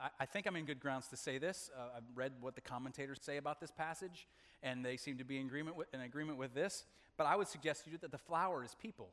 I, 0.00 0.08
I 0.20 0.24
think 0.24 0.46
I'm 0.46 0.56
in 0.56 0.64
good 0.64 0.80
grounds 0.80 1.08
to 1.08 1.18
say 1.18 1.36
this. 1.36 1.68
Uh, 1.78 1.98
I've 1.98 2.04
read 2.14 2.32
what 2.40 2.54
the 2.54 2.62
commentators 2.62 3.18
say 3.20 3.36
about 3.36 3.60
this 3.60 3.70
passage, 3.70 4.26
and 4.62 4.82
they 4.82 4.96
seem 4.96 5.18
to 5.18 5.24
be 5.24 5.38
in 5.38 5.48
agreement 5.48 5.76
with, 5.76 5.86
in 5.92 6.00
agreement 6.00 6.38
with 6.38 6.54
this. 6.54 6.86
But 7.18 7.26
I 7.26 7.36
would 7.36 7.46
suggest 7.46 7.84
to 7.84 7.90
you 7.90 7.98
that 7.98 8.10
the 8.10 8.16
flour 8.16 8.64
is 8.64 8.74
people 8.74 9.10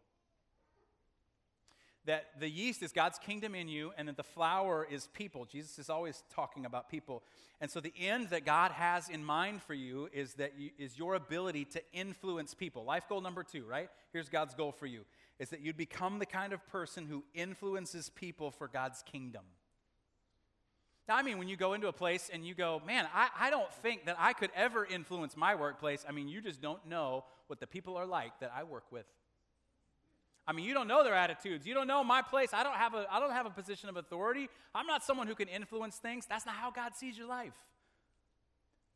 that 2.06 2.26
the 2.40 2.50
yeast 2.50 2.84
is 2.84 2.92
God's 2.92 3.18
kingdom 3.18 3.56
in 3.56 3.68
you 3.68 3.92
and 3.98 4.08
that 4.08 4.18
the 4.18 4.24
flour 4.24 4.86
is 4.90 5.08
people. 5.14 5.46
Jesus 5.46 5.80
is 5.80 5.90
always 5.90 6.24
talking 6.34 6.66
about 6.66 6.90
people. 6.90 7.24
And 7.62 7.72
so 7.72 7.80
the 7.80 7.94
end 7.98 8.30
that 8.32 8.46
God 8.46 8.72
has 8.72 9.08
in 9.08 9.24
mind 9.24 9.62
for 9.64 9.74
you 9.74 10.10
is 10.12 10.34
that 10.34 10.54
you, 10.58 10.72
is 10.78 10.98
your 10.98 11.16
ability 11.16 11.66
to 11.66 11.82
influence 11.94 12.54
people. 12.54 12.84
Life 12.84 13.08
goal 13.08 13.22
number 13.22 13.44
2, 13.44 13.64
right? 13.66 13.90
Here's 14.12 14.28
God's 14.28 14.54
goal 14.54 14.72
for 14.74 14.86
you. 14.86 15.06
Is 15.40 15.50
that 15.50 15.62
you'd 15.62 15.78
become 15.78 16.20
the 16.20 16.26
kind 16.26 16.52
of 16.52 16.66
person 16.68 17.06
who 17.06 17.24
influences 17.34 18.10
people 18.10 18.52
for 18.52 18.68
God's 18.68 19.02
kingdom. 19.04 19.44
Now, 21.08 21.18
I 21.18 21.24
mean, 21.24 21.38
when 21.38 21.50
you 21.50 21.58
go 21.58 21.74
into 21.74 21.88
a 21.88 21.94
place 21.94 22.30
and 22.32 22.46
you 22.46 22.54
go, 22.54 22.82
man, 22.86 23.08
I, 23.14 23.30
I 23.38 23.50
don't 23.50 23.72
think 23.76 24.06
that 24.06 24.16
I 24.20 24.34
could 24.34 24.52
ever 24.56 24.86
influence 24.86 25.36
my 25.36 25.56
workplace, 25.56 26.06
I 26.08 26.14
mean, 26.14 26.30
you 26.30 26.42
just 26.42 26.62
don't 26.62 26.86
know 26.88 27.26
what 27.48 27.60
the 27.60 27.68
people 27.68 27.98
are 27.98 28.06
like 28.06 28.40
that 28.40 28.54
I 28.56 28.64
work 28.64 28.86
with. 28.90 29.06
I 30.46 30.52
mean, 30.52 30.66
you 30.66 30.74
don't 30.74 30.88
know 30.88 31.04
their 31.04 31.14
attitudes. 31.14 31.66
You 31.66 31.74
don't 31.74 31.88
know 31.88 32.04
my 32.04 32.22
place. 32.22 32.50
I 32.54 32.64
don't 32.64 32.76
have 32.76 32.94
a, 32.94 33.06
I 33.10 33.20
don't 33.20 33.32
have 33.32 33.46
a 33.46 33.50
position 33.50 33.90
of 33.90 33.96
authority. 33.96 34.50
I'm 34.76 34.86
not 34.86 35.04
someone 35.04 35.28
who 35.28 35.36
can 35.36 35.48
influence 35.48 35.96
things. 35.98 36.26
That's 36.26 36.46
not 36.46 36.56
how 36.56 36.72
God 36.72 36.96
sees 36.96 37.18
your 37.18 37.28
life. 37.28 37.54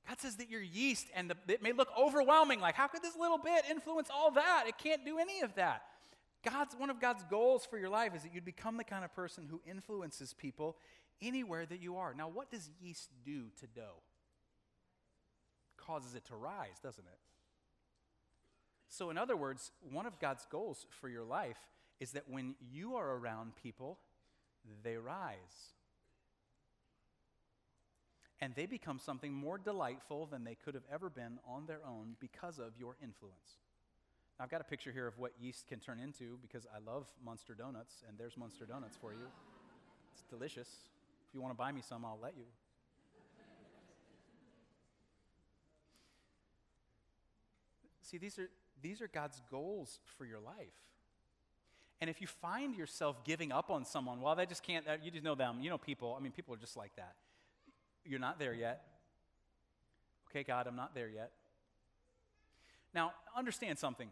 God 0.07 0.19
says 0.19 0.37
that 0.37 0.49
you're 0.49 0.61
yeast 0.61 1.07
and 1.15 1.29
the, 1.29 1.35
it 1.47 1.61
may 1.61 1.71
look 1.71 1.89
overwhelming. 1.97 2.59
Like, 2.59 2.75
how 2.75 2.87
could 2.87 3.01
this 3.01 3.15
little 3.17 3.37
bit 3.37 3.63
influence 3.69 4.09
all 4.13 4.31
that? 4.31 4.65
It 4.67 4.77
can't 4.77 5.05
do 5.05 5.19
any 5.19 5.41
of 5.41 5.55
that. 5.55 5.83
God's, 6.43 6.75
one 6.77 6.89
of 6.89 6.99
God's 6.99 7.23
goals 7.29 7.65
for 7.65 7.77
your 7.77 7.89
life 7.89 8.15
is 8.15 8.23
that 8.23 8.33
you'd 8.33 8.45
become 8.45 8.77
the 8.77 8.83
kind 8.83 9.03
of 9.03 9.13
person 9.13 9.45
who 9.49 9.61
influences 9.69 10.33
people 10.33 10.77
anywhere 11.21 11.65
that 11.65 11.81
you 11.81 11.97
are. 11.97 12.13
Now, 12.13 12.29
what 12.29 12.51
does 12.51 12.69
yeast 12.81 13.09
do 13.25 13.45
to 13.59 13.67
dough? 13.67 14.01
Causes 15.77 16.15
it 16.15 16.25
to 16.25 16.35
rise, 16.35 16.79
doesn't 16.81 17.05
it? 17.05 17.19
So, 18.89 19.09
in 19.09 19.17
other 19.17 19.35
words, 19.35 19.71
one 19.91 20.05
of 20.05 20.19
God's 20.19 20.45
goals 20.49 20.85
for 20.89 21.09
your 21.09 21.23
life 21.23 21.59
is 21.99 22.11
that 22.11 22.29
when 22.29 22.55
you 22.71 22.95
are 22.95 23.15
around 23.15 23.55
people, 23.55 23.97
they 24.83 24.97
rise. 24.97 25.73
And 28.39 28.53
they 28.55 28.65
become 28.65 28.99
something 28.99 29.33
more 29.33 29.57
delightful 29.57 30.27
than 30.27 30.43
they 30.43 30.55
could 30.55 30.75
have 30.75 30.83
ever 30.91 31.09
been 31.09 31.39
on 31.47 31.65
their 31.65 31.79
own 31.85 32.15
because 32.19 32.59
of 32.59 32.77
your 32.77 32.95
influence. 33.01 33.59
Now, 34.37 34.45
I've 34.45 34.51
got 34.51 34.61
a 34.61 34.65
picture 34.65 34.91
here 34.91 35.07
of 35.07 35.17
what 35.17 35.31
yeast 35.39 35.67
can 35.67 35.79
turn 35.79 35.99
into 35.99 36.37
because 36.41 36.67
I 36.73 36.77
love 36.89 37.07
Munster 37.25 37.55
Donuts, 37.55 38.03
and 38.07 38.17
there's 38.17 38.37
Munster 38.37 38.65
Donuts 38.65 38.95
for 38.95 39.11
you. 39.11 39.27
It's 40.13 40.23
delicious. 40.29 40.69
If 41.27 41.33
you 41.33 41.41
want 41.41 41.53
to 41.53 41.57
buy 41.57 41.71
me 41.71 41.81
some, 41.81 42.05
I'll 42.05 42.19
let 42.21 42.37
you. 42.37 42.45
See, 48.03 48.17
these 48.17 48.39
are 48.39 48.49
these 48.81 49.01
are 49.01 49.07
God's 49.07 49.41
goals 49.49 49.99
for 50.17 50.25
your 50.25 50.39
life. 50.39 50.73
And 51.99 52.09
if 52.09 52.21
you 52.21 52.27
find 52.27 52.75
yourself 52.75 53.23
giving 53.23 53.51
up 53.51 53.69
on 53.69 53.83
someone, 53.83 54.21
well, 54.21 54.35
they 54.35 54.45
just 54.45 54.63
can't, 54.63 54.85
you 55.03 55.09
just 55.09 55.23
know 55.23 55.35
them. 55.35 55.57
You 55.61 55.69
know 55.69 55.77
people. 55.77 56.15
I 56.17 56.21
mean, 56.21 56.31
people 56.31 56.53
are 56.53 56.57
just 56.57 56.77
like 56.77 56.95
that. 56.95 57.15
You're 58.05 58.19
not 58.19 58.39
there 58.39 58.53
yet. 58.53 58.83
Okay, 60.29 60.43
God, 60.43 60.67
I'm 60.67 60.75
not 60.75 60.93
there 60.93 61.09
yet. 61.09 61.31
Now, 62.93 63.13
understand 63.35 63.79
something. 63.79 64.09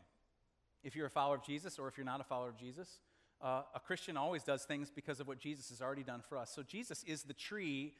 If 0.83 0.95
you're 0.95 1.07
a 1.07 1.11
follower 1.11 1.35
of 1.35 1.43
Jesus 1.43 1.77
or 1.77 1.87
if 1.87 1.97
you're 1.97 2.05
not 2.05 2.21
a 2.21 2.23
follower 2.23 2.49
of 2.49 2.57
Jesus, 2.57 2.99
uh, 3.41 3.61
a 3.73 3.79
Christian 3.79 4.17
always 4.17 4.43
does 4.43 4.63
things 4.63 4.91
because 4.93 5.19
of 5.19 5.27
what 5.27 5.39
Jesus 5.39 5.69
has 5.69 5.81
already 5.81 6.03
done 6.03 6.21
for 6.27 6.37
us. 6.37 6.51
So, 6.53 6.63
Jesus 6.63 7.03
is 7.03 7.23
the 7.23 7.33
tree 7.33 7.93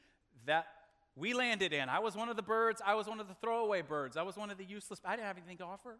that 0.46 0.66
we 1.14 1.32
landed 1.32 1.72
in. 1.72 1.88
I 1.88 1.98
was 1.98 2.16
one 2.16 2.28
of 2.28 2.36
the 2.36 2.42
birds. 2.42 2.82
I 2.84 2.94
was 2.94 3.06
one 3.06 3.20
of 3.20 3.28
the 3.28 3.34
throwaway 3.34 3.82
birds. 3.82 4.16
I 4.16 4.22
was 4.22 4.36
one 4.36 4.50
of 4.50 4.58
the 4.58 4.64
useless. 4.64 5.00
I 5.04 5.16
didn't 5.16 5.26
have 5.26 5.36
anything 5.36 5.58
to 5.58 5.64
offer. 5.64 5.96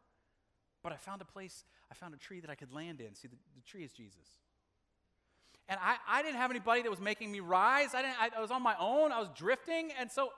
But 0.86 0.92
I 0.92 0.98
found 0.98 1.20
a 1.20 1.24
place, 1.24 1.64
I 1.90 1.94
found 1.94 2.14
a 2.14 2.16
tree 2.16 2.38
that 2.38 2.48
I 2.48 2.54
could 2.54 2.72
land 2.72 3.00
in. 3.00 3.12
See, 3.16 3.26
the, 3.26 3.34
the 3.56 3.62
tree 3.62 3.82
is 3.82 3.90
Jesus. 3.90 4.38
And 5.68 5.80
I, 5.82 5.96
I 6.08 6.22
didn't 6.22 6.36
have 6.36 6.52
anybody 6.52 6.82
that 6.82 6.90
was 6.90 7.00
making 7.00 7.32
me 7.32 7.40
rise. 7.40 7.92
I, 7.92 8.02
didn't, 8.02 8.14
I, 8.20 8.30
I 8.38 8.40
was 8.40 8.52
on 8.52 8.62
my 8.62 8.76
own. 8.78 9.10
I 9.10 9.18
was 9.18 9.28
drifting. 9.36 9.90
And 9.98 10.12
so 10.12 10.30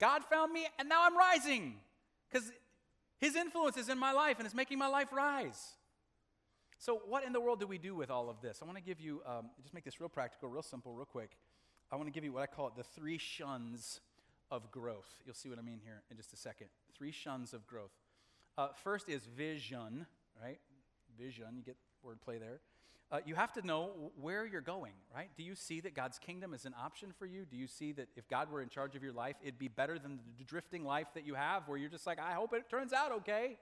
God 0.00 0.24
found 0.24 0.52
me, 0.52 0.66
and 0.80 0.88
now 0.88 1.04
I'm 1.04 1.16
rising 1.16 1.76
because 2.28 2.50
His 3.18 3.36
influence 3.36 3.76
is 3.76 3.88
in 3.88 3.96
my 3.96 4.10
life 4.10 4.38
and 4.38 4.44
it's 4.44 4.56
making 4.56 4.76
my 4.76 4.88
life 4.88 5.12
rise. 5.12 5.74
So, 6.78 7.02
what 7.06 7.24
in 7.24 7.32
the 7.32 7.40
world 7.40 7.60
do 7.60 7.68
we 7.68 7.78
do 7.78 7.94
with 7.94 8.10
all 8.10 8.28
of 8.28 8.40
this? 8.40 8.58
I 8.60 8.64
want 8.64 8.78
to 8.78 8.82
give 8.82 8.98
you, 8.98 9.22
um, 9.24 9.50
just 9.62 9.72
make 9.72 9.84
this 9.84 10.00
real 10.00 10.08
practical, 10.08 10.48
real 10.48 10.62
simple, 10.62 10.94
real 10.94 11.06
quick. 11.06 11.36
I 11.92 11.94
want 11.94 12.08
to 12.08 12.12
give 12.12 12.24
you 12.24 12.32
what 12.32 12.42
I 12.42 12.46
call 12.46 12.66
it 12.66 12.74
the 12.76 12.82
three 12.82 13.18
shuns 13.18 14.00
of 14.50 14.68
growth. 14.72 15.22
You'll 15.24 15.36
see 15.36 15.48
what 15.48 15.60
I 15.60 15.62
mean 15.62 15.78
here 15.80 16.02
in 16.10 16.16
just 16.16 16.32
a 16.32 16.36
second. 16.36 16.66
Three 16.98 17.12
shuns 17.12 17.54
of 17.54 17.68
growth. 17.68 17.92
Uh, 18.58 18.68
first 18.84 19.08
is 19.08 19.24
vision, 19.24 20.06
right? 20.42 20.58
Vision, 21.18 21.46
you 21.56 21.62
get 21.62 21.76
wordplay 22.04 22.38
there. 22.38 22.60
Uh, 23.10 23.18
you 23.26 23.34
have 23.34 23.52
to 23.52 23.66
know 23.66 24.12
where 24.18 24.46
you're 24.46 24.62
going, 24.62 24.92
right? 25.14 25.28
Do 25.36 25.42
you 25.42 25.54
see 25.54 25.80
that 25.80 25.94
God's 25.94 26.18
kingdom 26.18 26.54
is 26.54 26.64
an 26.64 26.74
option 26.82 27.12
for 27.18 27.26
you? 27.26 27.44
Do 27.44 27.58
you 27.58 27.66
see 27.66 27.92
that 27.92 28.08
if 28.16 28.26
God 28.26 28.50
were 28.50 28.62
in 28.62 28.70
charge 28.70 28.96
of 28.96 29.02
your 29.02 29.12
life, 29.12 29.36
it'd 29.42 29.58
be 29.58 29.68
better 29.68 29.98
than 29.98 30.18
the 30.38 30.44
drifting 30.44 30.84
life 30.84 31.08
that 31.14 31.26
you 31.26 31.34
have 31.34 31.68
where 31.68 31.76
you're 31.76 31.90
just 31.90 32.06
like, 32.06 32.18
I 32.18 32.32
hope 32.32 32.54
it 32.54 32.70
turns 32.70 32.92
out 32.94 33.12
okay? 33.12 33.58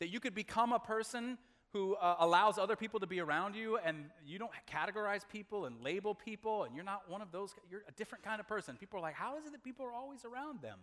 That 0.00 0.08
you 0.08 0.18
could 0.18 0.34
become 0.34 0.72
a 0.72 0.80
person 0.80 1.38
who 1.72 1.94
uh, 1.94 2.16
allows 2.18 2.58
other 2.58 2.74
people 2.74 2.98
to 2.98 3.06
be 3.06 3.20
around 3.20 3.54
you 3.54 3.78
and 3.78 4.06
you 4.26 4.40
don't 4.40 4.50
categorize 4.68 5.22
people 5.28 5.66
and 5.66 5.80
label 5.80 6.12
people 6.12 6.64
and 6.64 6.74
you're 6.74 6.84
not 6.84 7.08
one 7.08 7.22
of 7.22 7.30
those, 7.30 7.54
you're 7.70 7.84
a 7.88 7.92
different 7.92 8.24
kind 8.24 8.40
of 8.40 8.48
person. 8.48 8.76
People 8.76 8.98
are 8.98 9.02
like, 9.02 9.14
how 9.14 9.38
is 9.38 9.46
it 9.46 9.52
that 9.52 9.62
people 9.62 9.86
are 9.86 9.92
always 9.92 10.24
around 10.24 10.60
them? 10.60 10.78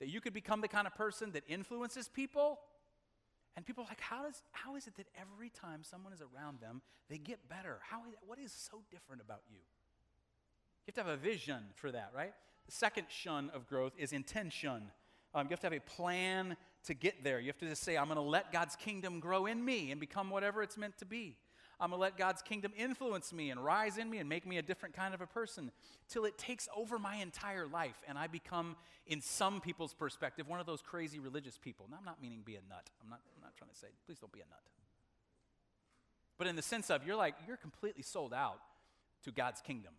That 0.00 0.08
you 0.08 0.20
could 0.20 0.32
become 0.32 0.60
the 0.60 0.68
kind 0.68 0.86
of 0.86 0.94
person 0.94 1.32
that 1.32 1.42
influences 1.48 2.08
people. 2.08 2.60
And 3.56 3.66
people 3.66 3.84
are 3.84 3.88
like, 3.88 4.00
how, 4.00 4.22
does, 4.22 4.42
how 4.52 4.76
is 4.76 4.86
it 4.86 4.96
that 4.96 5.06
every 5.20 5.50
time 5.50 5.80
someone 5.82 6.12
is 6.12 6.22
around 6.22 6.60
them, 6.60 6.80
they 7.08 7.18
get 7.18 7.48
better? 7.48 7.78
How 7.90 8.00
is, 8.08 8.14
what 8.26 8.38
is 8.38 8.52
so 8.52 8.82
different 8.90 9.20
about 9.20 9.40
you? 9.50 9.58
You 10.86 10.92
have 10.94 10.94
to 10.94 11.10
have 11.10 11.18
a 11.18 11.22
vision 11.22 11.64
for 11.74 11.90
that, 11.90 12.12
right? 12.14 12.32
The 12.66 12.72
second 12.72 13.06
shun 13.08 13.50
of 13.52 13.66
growth 13.66 13.94
is 13.98 14.12
intention. 14.12 14.90
Um, 15.34 15.46
you 15.46 15.50
have 15.50 15.60
to 15.60 15.66
have 15.66 15.72
a 15.72 15.80
plan 15.80 16.56
to 16.84 16.94
get 16.94 17.24
there. 17.24 17.40
You 17.40 17.48
have 17.48 17.58
to 17.58 17.68
just 17.68 17.82
say, 17.82 17.96
I'm 17.96 18.06
going 18.06 18.16
to 18.16 18.22
let 18.22 18.52
God's 18.52 18.76
kingdom 18.76 19.20
grow 19.20 19.46
in 19.46 19.64
me 19.64 19.90
and 19.90 20.00
become 20.00 20.30
whatever 20.30 20.62
it's 20.62 20.76
meant 20.76 20.96
to 20.98 21.04
be. 21.04 21.36
I'm 21.80 21.90
going 21.90 21.98
to 21.98 22.02
let 22.02 22.16
God's 22.16 22.42
kingdom 22.42 22.72
influence 22.76 23.32
me 23.32 23.50
and 23.50 23.64
rise 23.64 23.98
in 23.98 24.10
me 24.10 24.18
and 24.18 24.28
make 24.28 24.44
me 24.46 24.58
a 24.58 24.62
different 24.62 24.96
kind 24.96 25.14
of 25.14 25.20
a 25.20 25.26
person 25.26 25.70
till 26.08 26.24
it 26.24 26.36
takes 26.36 26.68
over 26.76 26.98
my 26.98 27.16
entire 27.16 27.68
life 27.68 27.96
and 28.08 28.18
I 28.18 28.26
become, 28.26 28.76
in 29.06 29.20
some 29.20 29.60
people's 29.60 29.94
perspective, 29.94 30.48
one 30.48 30.58
of 30.58 30.66
those 30.66 30.82
crazy 30.82 31.20
religious 31.20 31.56
people. 31.56 31.86
Now, 31.88 31.98
I'm 32.00 32.04
not 32.04 32.20
meaning 32.20 32.42
be 32.44 32.56
a 32.56 32.62
nut. 32.68 32.90
I'm 33.02 33.08
not, 33.08 33.20
I'm 33.36 33.42
not 33.42 33.56
trying 33.56 33.70
to 33.70 33.76
say, 33.76 33.88
please 34.06 34.18
don't 34.18 34.32
be 34.32 34.40
a 34.40 34.48
nut. 34.50 34.62
But 36.36 36.48
in 36.48 36.56
the 36.56 36.62
sense 36.62 36.90
of, 36.90 37.06
you're 37.06 37.16
like, 37.16 37.34
you're 37.46 37.56
completely 37.56 38.02
sold 38.02 38.34
out 38.34 38.58
to 39.24 39.30
God's 39.30 39.60
kingdom. 39.60 39.92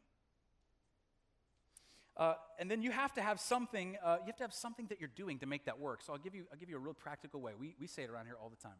Uh, 2.17 2.33
and 2.57 2.69
then 2.69 2.81
you 2.81 2.91
have 2.91 3.13
to 3.13 3.21
have 3.21 3.39
something, 3.39 3.97
uh, 4.03 4.17
you 4.19 4.25
have 4.25 4.35
to 4.35 4.43
have 4.43 4.53
something 4.53 4.87
that 4.87 4.99
you're 4.99 5.11
doing 5.15 5.39
to 5.39 5.45
make 5.45 5.63
that 5.65 5.79
work. 5.79 6.01
So 6.01 6.11
I'll 6.11 6.19
give 6.19 6.35
you, 6.35 6.43
I'll 6.51 6.59
give 6.59 6.69
you 6.69 6.75
a 6.75 6.79
real 6.79 6.93
practical 6.93 7.39
way. 7.39 7.53
We, 7.57 7.75
we 7.79 7.87
say 7.87 8.03
it 8.03 8.09
around 8.09 8.25
here 8.25 8.35
all 8.41 8.49
the 8.49 8.61
time 8.61 8.75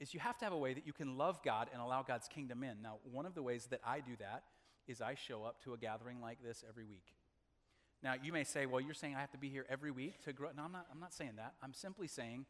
is 0.00 0.12
you 0.12 0.20
have 0.20 0.38
to 0.38 0.44
have 0.44 0.52
a 0.52 0.58
way 0.58 0.74
that 0.74 0.86
you 0.86 0.92
can 0.92 1.16
love 1.16 1.40
God 1.44 1.68
and 1.72 1.80
allow 1.80 2.02
God's 2.02 2.28
kingdom 2.28 2.62
in. 2.62 2.82
Now, 2.82 2.96
one 3.10 3.26
of 3.26 3.34
the 3.34 3.42
ways 3.42 3.66
that 3.70 3.80
I 3.86 4.00
do 4.00 4.12
that 4.18 4.44
is 4.86 5.00
I 5.00 5.14
show 5.14 5.44
up 5.44 5.62
to 5.64 5.72
a 5.72 5.78
gathering 5.78 6.20
like 6.20 6.42
this 6.42 6.64
every 6.68 6.84
week. 6.84 7.14
Now, 8.02 8.14
you 8.22 8.32
may 8.32 8.44
say, 8.44 8.66
well, 8.66 8.80
you're 8.80 8.94
saying 8.94 9.14
I 9.14 9.20
have 9.20 9.30
to 9.32 9.38
be 9.38 9.48
here 9.48 9.64
every 9.70 9.90
week 9.90 10.22
to 10.24 10.32
grow. 10.32 10.50
No, 10.54 10.64
I'm 10.64 10.72
not, 10.72 10.86
I'm 10.92 11.00
not 11.00 11.14
saying 11.14 11.32
that. 11.36 11.54
I'm 11.62 11.72
simply 11.72 12.06
saying 12.06 12.44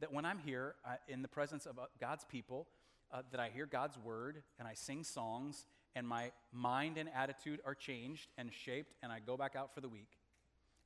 that 0.00 0.12
when 0.12 0.24
I'm 0.24 0.38
here 0.38 0.74
uh, 0.84 0.96
in 1.08 1.22
the 1.22 1.28
presence 1.28 1.64
of 1.64 1.78
uh, 1.78 1.86
God's 1.98 2.24
people, 2.24 2.68
uh, 3.10 3.22
that 3.30 3.40
I 3.40 3.48
hear 3.48 3.64
God's 3.64 3.96
word 3.98 4.42
and 4.58 4.68
I 4.68 4.74
sing 4.74 5.02
songs 5.02 5.66
and 5.96 6.06
my 6.06 6.30
mind 6.52 6.98
and 6.98 7.08
attitude 7.14 7.60
are 7.64 7.74
changed 7.74 8.28
and 8.36 8.52
shaped 8.52 8.92
and 9.02 9.10
I 9.10 9.20
go 9.20 9.36
back 9.36 9.56
out 9.56 9.74
for 9.74 9.80
the 9.80 9.88
week. 9.88 10.10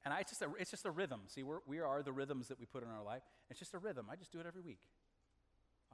And 0.05 0.12
I, 0.14 0.20
it's, 0.20 0.31
just 0.31 0.42
a, 0.42 0.48
it's 0.59 0.70
just 0.70 0.87
a 0.87 0.90
rhythm. 0.90 1.20
See, 1.27 1.42
we're, 1.42 1.59
we 1.66 1.81
are 1.81 2.03
the 2.03 2.12
rhythms 2.12 2.48
that 2.48 2.59
we 2.59 2.66
put 2.66 2.83
in 2.83 2.88
our 2.90 3.03
life. 3.03 3.22
It's 3.51 3.59
just 3.59 3.75
a 3.75 3.79
rhythm. 3.79 4.07
I 4.11 4.16
just 4.16 4.33
do 4.33 4.40
it 4.40 4.46
every 4.46 4.62
week. 4.62 4.81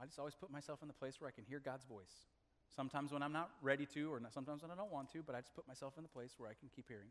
I 0.01 0.05
just 0.05 0.19
always 0.19 0.35
put 0.35 0.51
myself 0.51 0.81
in 0.81 0.87
the 0.87 0.93
place 0.93 1.19
where 1.19 1.27
I 1.27 1.31
can 1.31 1.43
hear 1.43 1.59
God's 1.59 1.85
voice. 1.85 2.27
Sometimes 2.75 3.11
when 3.11 3.23
I'm 3.23 3.33
not 3.33 3.49
ready 3.61 3.85
to, 3.93 4.13
or 4.13 4.19
not, 4.19 4.33
sometimes 4.33 4.61
when 4.61 4.71
I 4.71 4.75
don't 4.75 4.91
want 4.91 5.11
to, 5.11 5.23
but 5.23 5.35
I 5.35 5.41
just 5.41 5.55
put 5.55 5.67
myself 5.67 5.95
in 5.97 6.03
the 6.03 6.09
place 6.09 6.35
where 6.37 6.49
I 6.49 6.53
can 6.53 6.69
keep 6.73 6.87
hearing. 6.87 7.09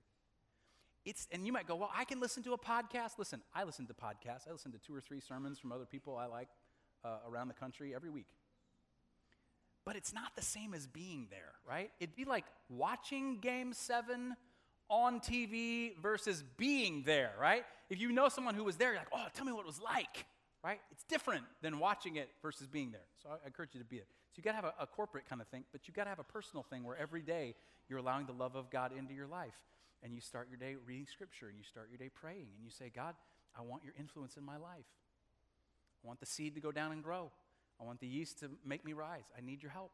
It's, 1.05 1.27
and 1.31 1.46
you 1.46 1.53
might 1.53 1.66
go, 1.66 1.77
well, 1.77 1.90
I 1.94 2.05
can 2.05 2.20
listen 2.20 2.42
to 2.44 2.53
a 2.53 2.59
podcast. 2.59 3.18
Listen, 3.18 3.42
I 3.55 3.64
listen 3.64 3.87
to 3.87 3.94
podcasts. 3.94 4.48
I 4.48 4.53
listen 4.53 4.72
to 4.72 4.79
two 4.79 4.94
or 4.94 5.01
three 5.01 5.20
sermons 5.20 5.59
from 5.59 5.72
other 5.72 5.87
people 5.87 6.16
I 6.16 6.27
like 6.27 6.48
uh, 7.05 7.18
around 7.29 7.48
the 7.48 7.55
country 7.55 7.94
every 7.94 8.11
week. 8.11 8.27
But 9.85 9.96
it's 9.96 10.12
not 10.12 10.37
the 10.37 10.42
same 10.42 10.74
as 10.74 10.87
being 10.87 11.29
there, 11.31 11.53
right? 11.66 11.90
It'd 11.98 12.14
be 12.14 12.24
like 12.24 12.44
watching 12.68 13.38
game 13.38 13.72
seven 13.72 14.37
on 14.90 15.20
TV 15.20 15.96
versus 16.01 16.44
being 16.57 17.03
there, 17.05 17.33
right? 17.40 17.64
If 17.90 18.01
you 18.01 18.12
know 18.12 18.29
someone 18.29 18.55
who 18.55 18.64
was 18.64 18.77
there, 18.77 18.90
you're 18.90 18.98
like, 18.98 19.09
oh, 19.14 19.27
tell 19.35 19.46
me 19.46 19.53
what 19.53 19.62
it 19.62 19.66
was 19.66 19.81
like, 19.81 20.27
right? 20.62 20.81
It's 20.90 21.05
different 21.05 21.44
than 21.62 21.79
watching 21.79 22.16
it 22.16 22.31
versus 22.42 22.66
being 22.66 22.90
there. 22.90 23.07
So 23.23 23.29
I 23.31 23.47
encourage 23.47 23.75
you 23.75 23.81
to 23.81 23.87
be 23.87 23.97
there. 23.97 24.07
So 24.33 24.35
you 24.37 24.42
got 24.42 24.51
to 24.51 24.57
have 24.57 24.64
a, 24.64 24.75
a, 24.81 24.87
corporate 24.87 25.29
kind 25.29 25.40
of 25.40 25.49
thing, 25.49 25.64
but 25.73 25.87
you 25.87 25.94
got 25.94 26.05
to 26.05 26.11
have 26.11 26.18
a 26.18 26.25
personal 26.25 26.62
thing 26.62 26.85
where 26.85 26.97
every 26.97 27.23
day 27.23 27.55
you're 27.88 27.99
allowing 27.99 28.27
the 28.27 28.33
love 28.33 28.57
of 28.57 28.71
God 28.71 28.92
into 28.97 29.14
your 29.14 29.27
life. 29.27 29.55
And 30.03 30.14
you 30.14 30.21
start 30.21 30.49
your 30.49 30.59
day 30.59 30.77
reading 30.87 31.07
scripture 31.11 31.49
and 31.49 31.59
you 31.59 31.64
start 31.64 31.88
your 31.90 31.99
day 31.99 32.09
praying 32.12 32.47
and 32.55 32.64
you 32.64 32.71
say, 32.71 32.90
God, 32.94 33.14
I 33.59 33.62
want 33.62 33.83
your 33.83 33.94
influence 33.99 34.37
in 34.37 34.44
my 34.44 34.57
life. 34.57 34.87
I 36.05 36.07
want 36.07 36.21
the 36.21 36.27
seed 36.27 36.55
to 36.55 36.61
go 36.61 36.71
down 36.71 36.92
and 36.92 37.03
grow. 37.03 37.33
I 37.81 37.85
want 37.85 38.01
the 38.01 38.07
yeast 38.07 38.38
to 38.40 38.51
make 38.64 38.85
me 38.85 38.92
rise. 38.92 39.25
I 39.37 39.40
need 39.40 39.62
your 39.62 39.73
help. 39.73 39.90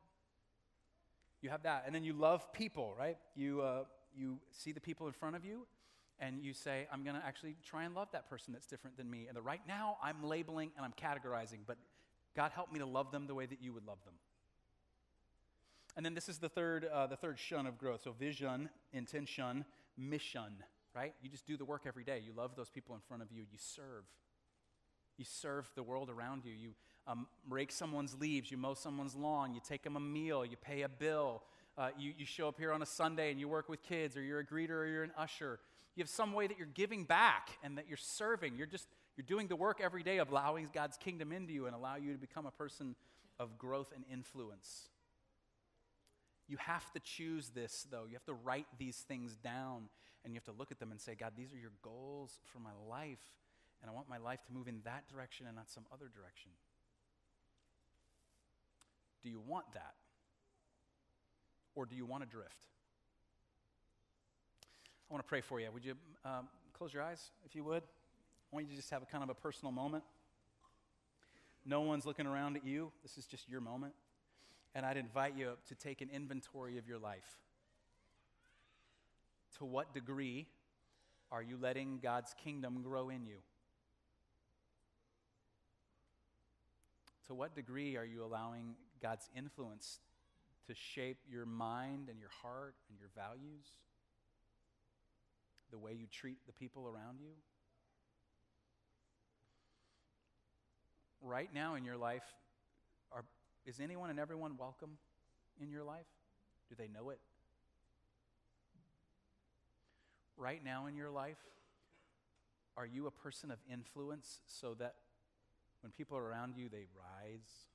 You 1.40 1.50
have 1.50 1.62
that. 1.62 1.84
And 1.86 1.94
then 1.94 2.04
you 2.04 2.12
love 2.12 2.52
people, 2.52 2.94
right? 2.98 3.16
You, 3.34 3.62
uh, 3.62 3.84
you 4.14 4.38
see 4.50 4.72
the 4.72 4.80
people 4.80 5.06
in 5.06 5.12
front 5.12 5.36
of 5.36 5.44
you 5.44 5.66
and 6.20 6.42
you 6.42 6.52
say, 6.52 6.86
I'm 6.92 7.04
going 7.04 7.16
to 7.16 7.26
actually 7.26 7.56
try 7.64 7.84
and 7.84 7.94
love 7.94 8.08
that 8.12 8.28
person 8.28 8.52
that's 8.52 8.66
different 8.66 8.96
than 8.96 9.10
me. 9.10 9.26
And 9.28 9.36
the, 9.36 9.42
right 9.42 9.60
now, 9.66 9.96
I'm 10.02 10.22
labeling 10.22 10.70
and 10.76 10.84
I'm 10.84 10.92
categorizing, 10.92 11.58
but 11.66 11.76
God 12.36 12.52
help 12.54 12.72
me 12.72 12.78
to 12.78 12.86
love 12.86 13.10
them 13.10 13.26
the 13.26 13.34
way 13.34 13.46
that 13.46 13.62
you 13.62 13.72
would 13.72 13.86
love 13.86 13.98
them. 14.04 14.14
And 15.96 16.04
then 16.04 16.14
this 16.14 16.28
is 16.28 16.38
the 16.38 16.48
third, 16.48 16.84
uh, 16.92 17.06
the 17.06 17.16
third 17.16 17.38
shun 17.38 17.66
of 17.66 17.78
growth. 17.78 18.02
So 18.02 18.12
vision, 18.12 18.68
intention, 18.92 19.64
mission, 19.96 20.62
right? 20.94 21.14
You 21.22 21.30
just 21.30 21.46
do 21.46 21.56
the 21.56 21.64
work 21.64 21.82
every 21.86 22.04
day. 22.04 22.20
You 22.24 22.32
love 22.36 22.56
those 22.56 22.70
people 22.70 22.94
in 22.94 23.00
front 23.06 23.22
of 23.22 23.30
you. 23.30 23.42
You 23.42 23.58
serve. 23.58 24.04
You 25.16 25.24
serve 25.24 25.70
the 25.76 25.82
world 25.82 26.10
around 26.10 26.44
you. 26.44 26.52
You 26.52 26.70
um, 27.06 27.26
rake 27.48 27.70
someone's 27.70 28.16
leaves. 28.18 28.50
You 28.50 28.56
mow 28.56 28.74
someone's 28.74 29.14
lawn. 29.14 29.54
You 29.54 29.60
take 29.66 29.82
them 29.82 29.96
a 29.96 30.00
meal. 30.00 30.44
You 30.44 30.56
pay 30.56 30.82
a 30.82 30.88
bill. 30.88 31.42
Uh, 31.78 31.90
you, 31.96 32.12
you 32.16 32.26
show 32.26 32.48
up 32.48 32.58
here 32.58 32.72
on 32.72 32.82
a 32.82 32.86
Sunday 32.86 33.30
and 33.30 33.38
you 33.38 33.48
work 33.48 33.68
with 33.68 33.82
kids, 33.82 34.16
or 34.16 34.22
you're 34.22 34.40
a 34.40 34.44
greeter, 34.44 34.70
or 34.70 34.86
you're 34.86 35.02
an 35.04 35.12
usher. 35.16 35.60
You 35.96 36.02
have 36.02 36.10
some 36.10 36.32
way 36.32 36.46
that 36.46 36.58
you're 36.58 36.66
giving 36.66 37.04
back 37.04 37.50
and 37.62 37.78
that 37.78 37.86
you're 37.88 37.96
serving. 37.96 38.56
You're 38.56 38.66
just 38.66 38.88
you're 39.16 39.26
doing 39.26 39.46
the 39.46 39.56
work 39.56 39.80
every 39.80 40.02
day 40.02 40.18
of 40.18 40.30
allowing 40.30 40.68
God's 40.72 40.96
kingdom 40.96 41.30
into 41.30 41.52
you 41.52 41.66
and 41.66 41.74
allow 41.74 41.96
you 41.96 42.12
to 42.12 42.18
become 42.18 42.46
a 42.46 42.50
person 42.50 42.96
of 43.38 43.58
growth 43.58 43.92
and 43.94 44.04
influence. 44.12 44.88
You 46.48 46.56
have 46.58 46.90
to 46.92 47.00
choose 47.00 47.50
this, 47.50 47.86
though. 47.90 48.04
You 48.06 48.14
have 48.14 48.24
to 48.24 48.34
write 48.34 48.66
these 48.78 48.96
things 48.96 49.36
down 49.36 49.88
and 50.24 50.32
you 50.32 50.38
have 50.38 50.44
to 50.44 50.58
look 50.58 50.72
at 50.72 50.80
them 50.80 50.90
and 50.90 51.00
say, 51.00 51.14
God, 51.14 51.32
these 51.36 51.52
are 51.52 51.58
your 51.58 51.72
goals 51.82 52.40
for 52.46 52.58
my 52.58 52.70
life, 52.88 53.20
and 53.82 53.90
I 53.90 53.94
want 53.94 54.08
my 54.08 54.16
life 54.16 54.42
to 54.46 54.52
move 54.52 54.68
in 54.68 54.80
that 54.84 55.06
direction 55.12 55.46
and 55.46 55.54
not 55.54 55.70
some 55.70 55.84
other 55.92 56.06
direction. 56.06 56.50
Do 59.22 59.28
you 59.28 59.40
want 59.40 59.66
that? 59.74 59.94
Or 61.74 61.84
do 61.84 61.94
you 61.94 62.06
want 62.06 62.22
to 62.22 62.28
drift? 62.28 62.56
I 65.14 65.16
want 65.16 65.26
to 65.26 65.28
pray 65.28 65.42
for 65.42 65.60
you. 65.60 65.68
Would 65.72 65.84
you 65.84 65.94
um, 66.24 66.48
close 66.76 66.92
your 66.92 67.04
eyes, 67.04 67.30
if 67.46 67.54
you 67.54 67.62
would? 67.62 67.84
I 67.84 68.50
want 68.50 68.66
you 68.66 68.72
to 68.72 68.76
just 68.76 68.90
have 68.90 69.00
a 69.00 69.06
kind 69.06 69.22
of 69.22 69.30
a 69.30 69.34
personal 69.34 69.70
moment. 69.70 70.02
No 71.64 71.82
one's 71.82 72.04
looking 72.04 72.26
around 72.26 72.56
at 72.56 72.66
you. 72.66 72.90
This 73.04 73.16
is 73.16 73.24
just 73.24 73.48
your 73.48 73.60
moment. 73.60 73.92
And 74.74 74.84
I'd 74.84 74.96
invite 74.96 75.36
you 75.36 75.52
to 75.68 75.74
take 75.76 76.00
an 76.00 76.10
inventory 76.12 76.78
of 76.78 76.88
your 76.88 76.98
life. 76.98 77.38
To 79.58 79.64
what 79.64 79.94
degree 79.94 80.48
are 81.30 81.44
you 81.44 81.58
letting 81.62 82.00
God's 82.02 82.34
kingdom 82.42 82.82
grow 82.82 83.08
in 83.08 83.24
you? 83.24 83.36
To 87.28 87.34
what 87.34 87.54
degree 87.54 87.96
are 87.96 88.04
you 88.04 88.24
allowing 88.24 88.74
God's 89.00 89.30
influence 89.36 90.00
to 90.66 90.74
shape 90.74 91.18
your 91.30 91.46
mind 91.46 92.08
and 92.10 92.18
your 92.18 92.30
heart 92.42 92.74
and 92.90 92.98
your 92.98 93.10
values? 93.14 93.66
The 95.70 95.78
way 95.78 95.92
you 95.92 96.06
treat 96.10 96.38
the 96.46 96.52
people 96.52 96.86
around 96.86 97.20
you? 97.20 97.32
Right 101.20 101.48
now 101.52 101.74
in 101.74 101.84
your 101.84 101.96
life, 101.96 102.22
are, 103.10 103.24
is 103.66 103.80
anyone 103.80 104.10
and 104.10 104.20
everyone 104.20 104.56
welcome 104.58 104.98
in 105.60 105.70
your 105.70 105.84
life? 105.84 106.06
Do 106.68 106.74
they 106.76 106.88
know 106.88 107.10
it? 107.10 107.18
Right 110.36 110.62
now 110.64 110.86
in 110.86 110.96
your 110.96 111.10
life, 111.10 111.38
are 112.76 112.86
you 112.86 113.06
a 113.06 113.10
person 113.10 113.50
of 113.50 113.58
influence 113.72 114.40
so 114.46 114.74
that 114.74 114.94
when 115.80 115.92
people 115.92 116.18
are 116.18 116.24
around 116.24 116.56
you, 116.56 116.68
they 116.68 116.86
rise? 116.96 117.73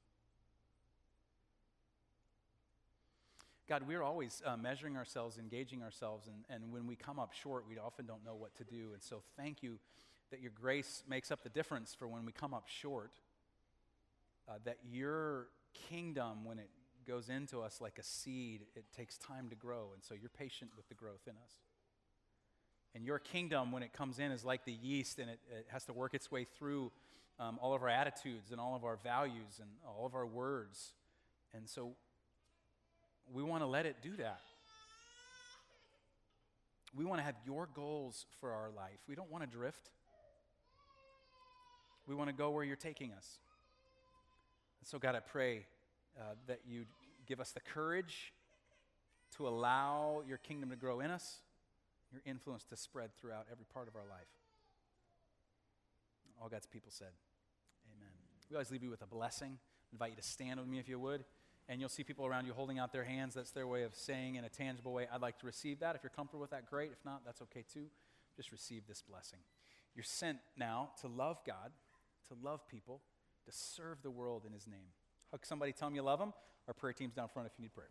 God, 3.70 3.84
we're 3.88 4.02
always 4.02 4.42
uh, 4.48 4.58
measuring 4.58 4.98
ourselves, 4.98 5.38
engaging 5.38 5.84
ourselves, 5.84 6.28
and, 6.28 6.44
and 6.50 6.74
when 6.74 6.88
we 6.88 6.96
come 6.96 7.20
up 7.20 7.34
short, 7.34 7.66
we 7.70 7.78
often 7.78 8.08
don't 8.08 8.26
know 8.26 8.34
what 8.34 8.56
to 8.56 8.64
do. 8.64 8.94
And 8.94 9.04
so, 9.04 9.22
thank 9.38 9.62
you 9.62 9.78
that 10.32 10.42
your 10.42 10.52
grace 10.60 11.04
makes 11.08 11.30
up 11.30 11.44
the 11.44 11.50
difference 11.50 11.94
for 11.94 12.08
when 12.08 12.26
we 12.26 12.32
come 12.32 12.52
up 12.52 12.68
short. 12.68 13.12
Uh, 14.48 14.54
that 14.66 14.78
your 14.90 15.50
kingdom, 15.88 16.46
when 16.46 16.58
it 16.58 16.70
goes 17.08 17.30
into 17.30 17.62
us 17.62 17.80
like 17.80 18.00
a 18.00 18.04
seed, 18.04 18.62
it 18.76 18.86
takes 18.98 19.20
time 19.20 19.50
to 19.50 19.56
grow. 19.56 19.92
And 19.94 20.04
so, 20.04 20.16
you're 20.20 20.30
patient 20.30 20.72
with 20.76 20.90
the 20.90 20.96
growth 20.96 21.28
in 21.28 21.34
us. 21.34 21.54
And 22.96 23.06
your 23.06 23.20
kingdom, 23.20 23.72
when 23.72 23.84
it 23.84 23.94
comes 23.94 24.18
in, 24.18 24.32
is 24.32 24.44
like 24.44 24.66
the 24.66 24.74
yeast, 24.74 25.20
and 25.20 25.30
it, 25.30 25.40
it 25.56 25.68
has 25.70 25.86
to 25.86 25.94
work 25.94 26.16
its 26.16 26.32
way 26.32 26.48
through 26.58 26.92
um, 27.40 27.60
all 27.62 27.76
of 27.76 27.84
our 27.84 27.90
attitudes 27.90 28.50
and 28.50 28.60
all 28.60 28.76
of 28.76 28.84
our 28.84 28.98
values 29.04 29.60
and 29.62 29.70
all 29.88 30.08
of 30.08 30.16
our 30.16 30.26
words. 30.26 30.94
And 31.54 31.70
so, 31.70 31.92
we 33.34 33.44
want 33.44 33.64
to 33.64 33.68
let 33.68 33.86
it 33.86 33.98
do 34.02 34.16
that. 34.18 34.42
We 36.96 37.06
want 37.06 37.20
to 37.20 37.24
have 37.24 37.36
your 37.46 37.68
goals 37.74 38.26
for 38.40 38.52
our 38.52 38.70
life. 38.76 39.00
We 39.08 39.16
don't 39.16 39.32
want 39.32 39.44
to 39.44 39.50
drift. 39.50 39.92
We 42.08 42.16
want 42.16 42.30
to 42.30 42.36
go 42.36 42.50
where 42.50 42.64
you're 42.64 42.76
taking 42.76 43.12
us. 43.14 43.38
So, 44.84 44.98
God, 44.98 45.16
I 45.16 45.20
pray 45.20 45.68
uh, 46.20 46.34
that 46.48 46.62
you 46.68 46.86
give 47.28 47.40
us 47.40 47.52
the 47.52 47.60
courage 47.60 48.34
to 49.38 49.48
allow 49.48 50.24
your 50.28 50.40
kingdom 50.40 50.72
to 50.72 50.76
grow 50.76 51.00
in 51.00 51.12
us, 51.12 51.38
your 52.12 52.22
influence 52.26 52.64
to 52.66 52.76
spread 52.76 53.12
throughout 53.16 53.46
every 53.52 53.66
part 53.72 53.88
of 53.88 53.96
our 53.96 54.06
life. 54.10 54.28
All 56.42 56.50
God's 56.50 56.66
people 56.66 56.90
said, 56.92 57.12
Amen. 57.96 58.10
We 58.50 58.56
always 58.56 58.72
leave 58.72 58.82
you 58.82 58.90
with 58.90 59.04
a 59.04 59.08
blessing. 59.08 59.60
I 59.60 59.88
invite 59.94 60.12
you 60.12 60.16
to 60.16 60.24
stand 60.24 60.60
with 60.60 60.68
me 60.68 60.80
if 60.80 60.90
you 60.90 61.00
would 61.00 61.24
and 61.70 61.80
you'll 61.80 61.88
see 61.88 62.04
people 62.04 62.26
around 62.26 62.48
you 62.48 62.54
holding 62.54 62.80
out 62.80 62.92
their 62.92 63.04
hands. 63.04 63.36
That's 63.36 63.52
their 63.52 63.68
way 63.68 63.84
of 63.84 63.96
saying 63.96 64.36
in 64.36 64.44
a 64.44 64.50
tangible 64.50 64.92
way, 64.92 65.08
I'd 65.14 65.22
like 65.22 65.38
to 65.40 65.46
receive 65.46 65.80
that. 65.80 65.96
If 65.96 66.04
you're 66.04 66.10
comfortable 66.10 66.42
with 66.42 66.50
that, 66.50 66.70
great. 66.70 66.92
If 66.92 67.06
not, 67.06 67.22
that's 67.24 67.42
okay 67.44 67.64
too. 67.72 67.86
Just 68.36 68.52
receive 68.52 68.88
this 68.88 69.04
blessing. 69.08 69.40
You're 69.96 70.04
sent 70.04 70.40
now 70.58 70.90
to 71.02 71.08
love 71.08 71.38
God, 71.46 71.72
to 72.30 72.36
love 72.44 72.68
people, 72.68 73.02
to 73.46 73.52
serve 73.52 74.02
the 74.02 74.10
world 74.10 74.44
in 74.48 74.52
His 74.52 74.66
name. 74.66 74.90
Hug 75.32 75.46
somebody, 75.46 75.72
tell 75.72 75.88
them 75.88 75.96
you 75.96 76.02
love 76.02 76.20
them. 76.20 76.34
Our 76.68 76.74
prayer 76.74 76.94
team's 76.94 77.14
down 77.14 77.30
front 77.30 77.48
if 77.48 77.54
you 77.58 77.64
need 77.64 77.74
prayer. 77.74 77.90